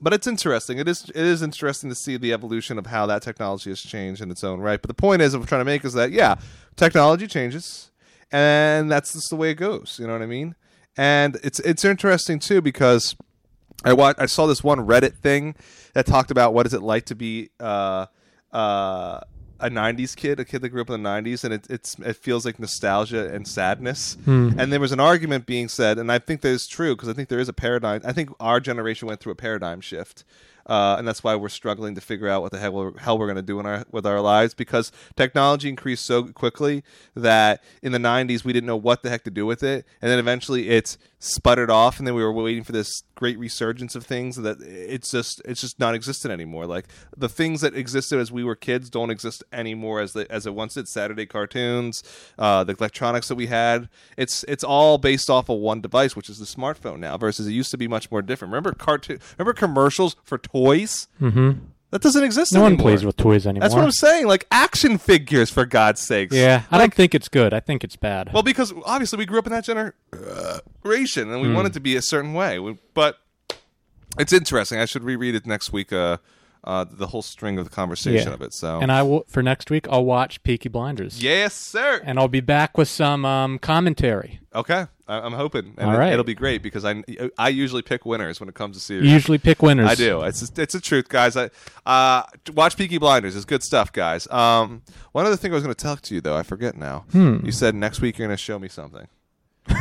but 0.00 0.14
it's 0.14 0.26
interesting. 0.26 0.78
It 0.78 0.88
is 0.88 1.10
it 1.10 1.16
is 1.16 1.42
interesting 1.42 1.90
to 1.90 1.96
see 1.96 2.16
the 2.16 2.32
evolution 2.32 2.78
of 2.78 2.86
how 2.86 3.06
that 3.06 3.22
technology 3.22 3.70
has 3.70 3.82
changed 3.82 4.22
in 4.22 4.30
its 4.30 4.42
own 4.42 4.60
right. 4.60 4.80
But 4.80 4.88
the 4.88 4.94
point 4.94 5.22
is, 5.22 5.34
I'm 5.34 5.44
trying 5.44 5.60
to 5.60 5.64
make 5.66 5.84
is 5.84 5.92
that 5.94 6.10
yeah, 6.10 6.36
technology 6.76 7.26
changes, 7.26 7.90
and 8.32 8.90
that's 8.90 9.12
just 9.12 9.30
the 9.30 9.36
way 9.36 9.50
it 9.50 9.56
goes. 9.56 9.98
You 10.00 10.06
know 10.06 10.14
what 10.14 10.22
I 10.22 10.26
mean? 10.26 10.54
And 10.96 11.38
it's 11.42 11.60
it's 11.60 11.84
interesting 11.84 12.38
too 12.38 12.62
because 12.62 13.14
I 13.84 13.92
wa- 13.92 14.14
I 14.18 14.26
saw 14.26 14.46
this 14.46 14.64
one 14.64 14.86
Reddit 14.86 15.14
thing 15.14 15.54
that 15.94 16.06
talked 16.06 16.30
about 16.30 16.54
what 16.54 16.66
is 16.66 16.74
it 16.74 16.82
like 16.82 17.06
to 17.06 17.14
be 17.14 17.50
uh, 17.58 18.06
uh, 18.52 19.20
a 19.60 19.70
'90s 19.70 20.16
kid, 20.16 20.40
a 20.40 20.44
kid 20.44 20.62
that 20.62 20.70
grew 20.70 20.80
up 20.80 20.90
in 20.90 21.02
the 21.02 21.08
'90s, 21.08 21.44
and 21.44 21.54
it, 21.54 21.66
it's 21.70 21.96
it 21.98 22.16
feels 22.16 22.44
like 22.44 22.58
nostalgia 22.58 23.32
and 23.32 23.46
sadness. 23.46 24.16
And 24.58 24.72
there 24.72 24.80
was 24.80 24.92
an 24.92 25.00
argument 25.00 25.46
being 25.46 25.68
said, 25.68 25.98
and 25.98 26.10
I 26.10 26.18
think 26.18 26.40
that 26.42 26.48
is 26.48 26.66
true 26.66 26.94
because 26.96 27.08
I 27.08 27.12
think 27.12 27.28
there 27.28 27.40
is 27.40 27.48
a 27.48 27.52
paradigm. 27.52 28.00
I 28.04 28.12
think 28.12 28.30
our 28.40 28.60
generation 28.60 29.08
went 29.08 29.20
through 29.20 29.32
a 29.32 29.36
paradigm 29.36 29.80
shift. 29.80 30.24
Uh, 30.66 30.94
and 30.98 31.08
that's 31.08 31.24
why 31.24 31.34
we're 31.34 31.48
struggling 31.48 31.94
to 31.96 32.00
figure 32.00 32.28
out 32.28 32.42
what 32.42 32.52
the 32.52 32.58
hell 32.58 32.72
we're, 32.72 32.96
hell 32.98 33.18
we're 33.18 33.26
going 33.26 33.34
to 33.34 33.42
do 33.42 33.58
in 33.58 33.66
our 33.66 33.84
with 33.90 34.06
our 34.06 34.20
lives 34.20 34.54
because 34.54 34.92
technology 35.16 35.68
increased 35.68 36.04
so 36.04 36.24
quickly 36.24 36.84
that 37.16 37.62
in 37.82 37.90
the 37.92 37.98
90s 37.98 38.44
we 38.44 38.52
didn't 38.52 38.66
know 38.66 38.76
what 38.76 39.02
the 39.02 39.10
heck 39.10 39.24
to 39.24 39.30
do 39.30 39.46
with 39.46 39.64
it 39.64 39.84
and 40.00 40.10
then 40.10 40.18
eventually 40.20 40.68
it's 40.68 40.96
sputtered 41.22 41.70
off 41.70 41.98
and 41.98 42.06
then 42.06 42.14
we 42.14 42.22
were 42.22 42.32
waiting 42.32 42.64
for 42.64 42.72
this 42.72 43.02
great 43.14 43.38
resurgence 43.38 43.94
of 43.94 44.04
things 44.06 44.36
that 44.36 44.58
it's 44.62 45.10
just 45.10 45.42
it's 45.44 45.60
just 45.60 45.78
not 45.78 45.94
existent 45.94 46.32
anymore. 46.32 46.66
Like 46.66 46.86
the 47.14 47.28
things 47.28 47.60
that 47.60 47.76
existed 47.76 48.18
as 48.18 48.32
we 48.32 48.42
were 48.42 48.56
kids 48.56 48.88
don't 48.88 49.10
exist 49.10 49.44
anymore 49.52 50.00
as 50.00 50.14
the, 50.14 50.26
as 50.32 50.46
it 50.46 50.54
once 50.54 50.74
did. 50.74 50.88
Saturday 50.88 51.26
cartoons 51.26 52.02
uh, 52.38 52.64
the 52.64 52.72
electronics 52.72 53.28
that 53.28 53.34
we 53.34 53.46
had. 53.46 53.90
It's 54.16 54.44
it's 54.48 54.64
all 54.64 54.96
based 54.96 55.28
off 55.28 55.50
of 55.50 55.58
one 55.58 55.82
device 55.82 56.16
which 56.16 56.30
is 56.30 56.38
the 56.38 56.46
smartphone 56.46 56.98
now 57.00 57.18
versus 57.18 57.46
it 57.46 57.52
used 57.52 57.70
to 57.72 57.78
be 57.78 57.86
much 57.86 58.10
more 58.10 58.22
different. 58.22 58.50
Remember 58.50 58.72
cartoon 58.72 59.20
remember 59.38 59.52
commercials 59.52 60.16
for 60.24 60.38
toys? 60.38 61.06
Mm-hmm. 61.20 61.66
That 61.90 62.02
doesn't 62.02 62.22
exist 62.24 62.52
No 62.52 62.62
one 62.62 62.76
plays 62.76 63.04
with 63.04 63.16
toys 63.16 63.46
anymore. 63.46 63.62
That's 63.62 63.74
what 63.74 63.84
I'm 63.84 63.90
saying. 63.92 64.26
Like 64.26 64.46
action 64.50 64.98
figures, 64.98 65.50
for 65.50 65.64
God's 65.66 66.00
sakes. 66.00 66.34
yeah, 66.34 66.62
I 66.70 66.76
Like, 66.76 66.82
don't 66.90 66.94
think 66.94 67.14
it's 67.14 67.28
good. 67.28 67.52
I 67.54 67.60
think 67.60 67.82
it's 67.84 67.96
bad. 67.96 68.32
Well, 68.32 68.42
because 68.42 68.72
obviously 68.84 69.18
we 69.18 69.26
grew 69.26 69.38
up 69.38 69.46
in 69.46 69.52
that 69.52 69.64
generation, 69.64 71.30
and 71.32 71.40
we 71.40 71.48
Hmm. 71.48 71.54
want 71.54 71.66
it 71.68 71.72
to 71.74 71.80
be 71.80 71.96
a 71.96 72.02
certain 72.02 72.32
way. 72.34 72.58
We- 72.58 72.78
But 72.94 73.18
it's 74.18 74.32
interesting. 74.32 74.78
I 74.78 74.84
should 74.86 75.04
reread 75.04 75.34
it 75.34 75.46
next 75.46 75.72
week. 75.72 75.92
Uh, 75.92 76.18
uh, 76.62 76.84
the 76.90 77.06
whole 77.06 77.22
string 77.22 77.58
of 77.58 77.64
the 77.64 77.70
conversation 77.70 78.28
Yeah. 78.28 78.34
of 78.34 78.42
it. 78.42 78.52
So, 78.52 78.80
and 78.82 78.92
I 78.92 79.02
will 79.02 79.24
for 79.28 79.42
next 79.42 79.70
week. 79.70 79.86
I'll 79.90 80.04
watch 80.04 80.42
Peaky 80.42 80.68
Blinders. 80.68 81.22
yes, 81.22 81.54
sir. 81.54 82.02
and 82.04 82.18
I'll 82.18 82.28
be 82.28 82.40
back 82.42 82.76
with 82.76 82.88
some 82.88 83.24
um, 83.24 83.58
commentary. 83.58 84.40
Okay, 84.54 84.86
I- 85.10 85.20
I'm 85.26 85.32
hoping, 85.32 85.74
and 85.76 85.90
All 85.90 86.00
It, 86.00 86.12
it'll 86.12 86.24
be 86.24 86.34
great 86.34 86.62
because 86.62 86.84
I 86.84 87.02
I 87.38 87.48
usually 87.48 87.82
pick 87.82 88.06
winners 88.06 88.40
when 88.40 88.48
it 88.48 88.54
comes 88.54 88.76
to 88.86 88.94
You 88.94 89.00
series. 89.00 89.12
usually 89.12 89.38
pick 89.38 89.60
winners. 89.62 89.88
I 89.90 89.94
do. 89.94 90.22
It's 90.22 90.40
just, 90.40 90.58
it's 90.58 90.72
the 90.74 90.80
truth, 90.80 91.08
guys. 91.08 91.36
I 91.36 91.50
uh, 91.86 92.22
watch 92.54 92.76
Peaky 92.76 92.98
Blinders. 92.98 93.34
It's 93.36 93.44
good 93.44 93.62
stuff, 93.62 93.92
guys. 93.92 94.26
Um, 94.30 94.82
one 95.12 95.26
other 95.26 95.36
thing 95.36 95.52
I 95.52 95.54
was 95.54 95.64
going 95.64 95.74
to 95.74 95.84
talk 95.84 96.00
to 96.02 96.14
you 96.14 96.20
though, 96.20 96.36
I 96.36 96.42
forget 96.42 96.76
now. 96.76 97.04
Hmm. 97.12 97.44
You 97.44 97.52
said 97.52 97.74
next 97.74 98.00
week 98.00 98.18
you're 98.18 98.26
going 98.28 98.36
to 98.36 98.42
show 98.42 98.58
me 98.58 98.68
something. 98.68 99.06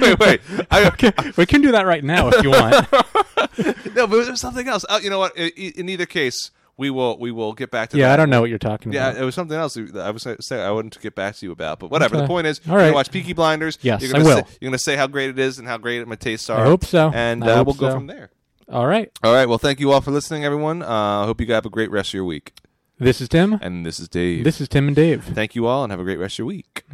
wait, 0.00 0.18
wait. 0.18 0.40
I, 0.70 0.86
Okay, 0.92 1.12
we 1.36 1.46
can 1.46 1.60
do 1.60 1.72
that 1.72 1.86
right 1.86 2.02
now 2.02 2.28
if 2.32 2.42
you 2.42 2.50
want. 2.50 2.86
no, 3.94 4.06
but 4.06 4.24
there's 4.24 4.40
something 4.40 4.66
else. 4.68 4.84
Uh, 4.88 5.00
you 5.02 5.10
know 5.10 5.18
what? 5.18 5.32
I- 5.38 5.52
I- 5.56 5.72
In 5.76 5.88
either 5.88 6.06
case, 6.06 6.50
we 6.80 6.88
will 6.88 7.18
we 7.18 7.30
will 7.30 7.52
get 7.52 7.70
back 7.70 7.90
to. 7.90 7.98
yeah, 7.98 8.08
that. 8.08 8.14
I 8.14 8.16
don't 8.16 8.30
know 8.30 8.40
what 8.40 8.48
you're 8.48 8.58
talking 8.58 8.90
Yeah, 8.90 9.08
about. 9.08 9.16
Yeah 9.16 9.22
it 9.22 9.24
was 9.26 9.34
something 9.34 9.56
else 9.56 9.76
I 9.76 10.10
was 10.10 10.26
saying 10.40 10.62
I 10.62 10.70
wanted 10.70 10.92
to 10.92 10.98
get 10.98 11.14
back 11.14 11.36
to 11.36 11.46
you 11.46 11.52
about, 11.52 11.78
but 11.78 11.90
whatever. 11.90 12.16
Okay. 12.16 12.22
The 12.22 12.26
point 12.26 12.46
is, 12.46 12.60
All 12.66 12.72
you're 12.72 12.80
gonna 12.84 12.94
watch 12.94 13.10
Peaky 13.12 13.34
Blinders. 13.34 13.78
Yes, 13.82 14.00
you're 14.02 14.10
I 14.10 14.12
gonna 14.14 14.24
will. 14.24 14.44
Say, 14.46 14.56
you're 14.60 14.70
gonna 14.70 14.78
say 14.78 14.96
how 14.96 15.06
great 15.06 15.28
it 15.28 15.38
is 15.38 15.58
and 15.58 15.68
how 15.68 15.76
great 15.76 16.06
my 16.08 16.14
tastes 16.16 16.48
are. 16.48 16.64
I 16.64 16.64
hope 16.64 16.84
so. 16.84 17.12
and 17.14 17.44
uh, 17.44 17.56
hope 17.56 17.66
we'll 17.66 17.74
go 17.74 17.90
so. 17.90 17.94
from 17.94 18.06
there. 18.06 18.30
All 18.70 18.86
right. 18.86 19.10
All 19.22 19.34
right. 19.34 19.46
Well, 19.46 19.58
thank 19.58 19.78
you 19.78 19.92
all 19.92 20.00
for 20.00 20.10
listening, 20.10 20.44
everyone. 20.44 20.82
Uh, 20.82 20.86
I 21.22 21.24
hope 21.26 21.38
you 21.40 21.46
guys 21.46 21.56
have 21.56 21.66
a 21.66 21.70
great 21.70 21.90
rest 21.90 22.10
of 22.10 22.14
your 22.14 22.24
week. 22.24 22.54
This 22.98 23.20
is 23.20 23.28
Tim. 23.28 23.58
And 23.60 23.84
this 23.84 24.00
is 24.00 24.08
Dave. 24.08 24.44
This 24.44 24.60
is 24.60 24.68
Tim 24.68 24.86
and 24.86 24.96
Dave. 24.96 25.24
Thank 25.24 25.54
you 25.54 25.66
all, 25.66 25.84
and 25.84 25.90
have 25.90 26.00
a 26.00 26.04
great 26.04 26.18
rest 26.18 26.34
of 26.34 26.38
your 26.38 26.46
week. 26.46 26.84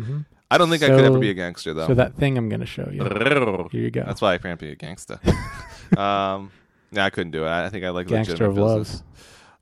I 0.51 0.59
don't 0.59 0.71
think 0.71 0.83
I 0.83 0.89
could 0.89 1.05
ever 1.05 1.19
be 1.19 1.31
a 1.31 1.35
gangster 1.35 1.75
though. 1.75 1.87
So 1.87 1.95
that 1.95 2.15
thing 2.15 2.39
I'm 2.39 2.49
going 2.49 2.61
to 2.61 2.67
show 2.67 2.89
you. 2.91 3.03
Here 3.71 3.83
you 3.83 3.91
go. 3.91 4.05
That's 4.05 4.21
why 4.21 4.35
I 4.35 4.39
can't 4.39 4.59
be 4.59 4.71
a 4.71 4.77
gangster. 4.77 5.21
um, 5.97 6.51
yeah, 6.93 7.05
I 7.05 7.11
couldn't 7.11 7.33
do 7.33 7.45
it. 7.45 7.49
I 7.49 7.67
I 7.67 7.69
think 7.69 7.85
I 7.85 7.91
like 7.91 8.07
Gangster 8.07 8.33
legitimate 8.33 8.51
of 8.51 8.59
love. 8.59 9.03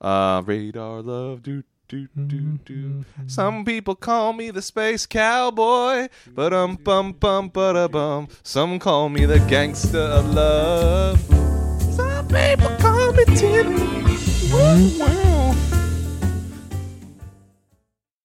Uh, 0.04 0.42
radar 0.44 1.00
love, 1.00 1.42
do 1.42 1.64
do 1.88 2.06
do 2.26 2.58
do. 2.66 3.04
Some 3.26 3.64
people 3.64 3.94
call 3.94 4.34
me 4.34 4.50
the 4.50 4.60
space 4.60 5.06
cowboy, 5.06 6.08
but 6.28 6.52
um 6.52 6.76
bum 6.76 7.12
bum 7.12 7.48
but 7.48 7.88
bum. 7.88 8.28
Some 8.42 8.78
call 8.78 9.08
me 9.08 9.24
the 9.24 9.38
gangster 9.48 9.96
of 9.98 10.34
love. 10.34 11.18
Some 11.96 12.28
people 12.28 12.76
call 12.80 13.12
me 13.14 13.24
Timmy. 13.34 14.18
Woo, 14.52 14.98
woo. 14.98 15.23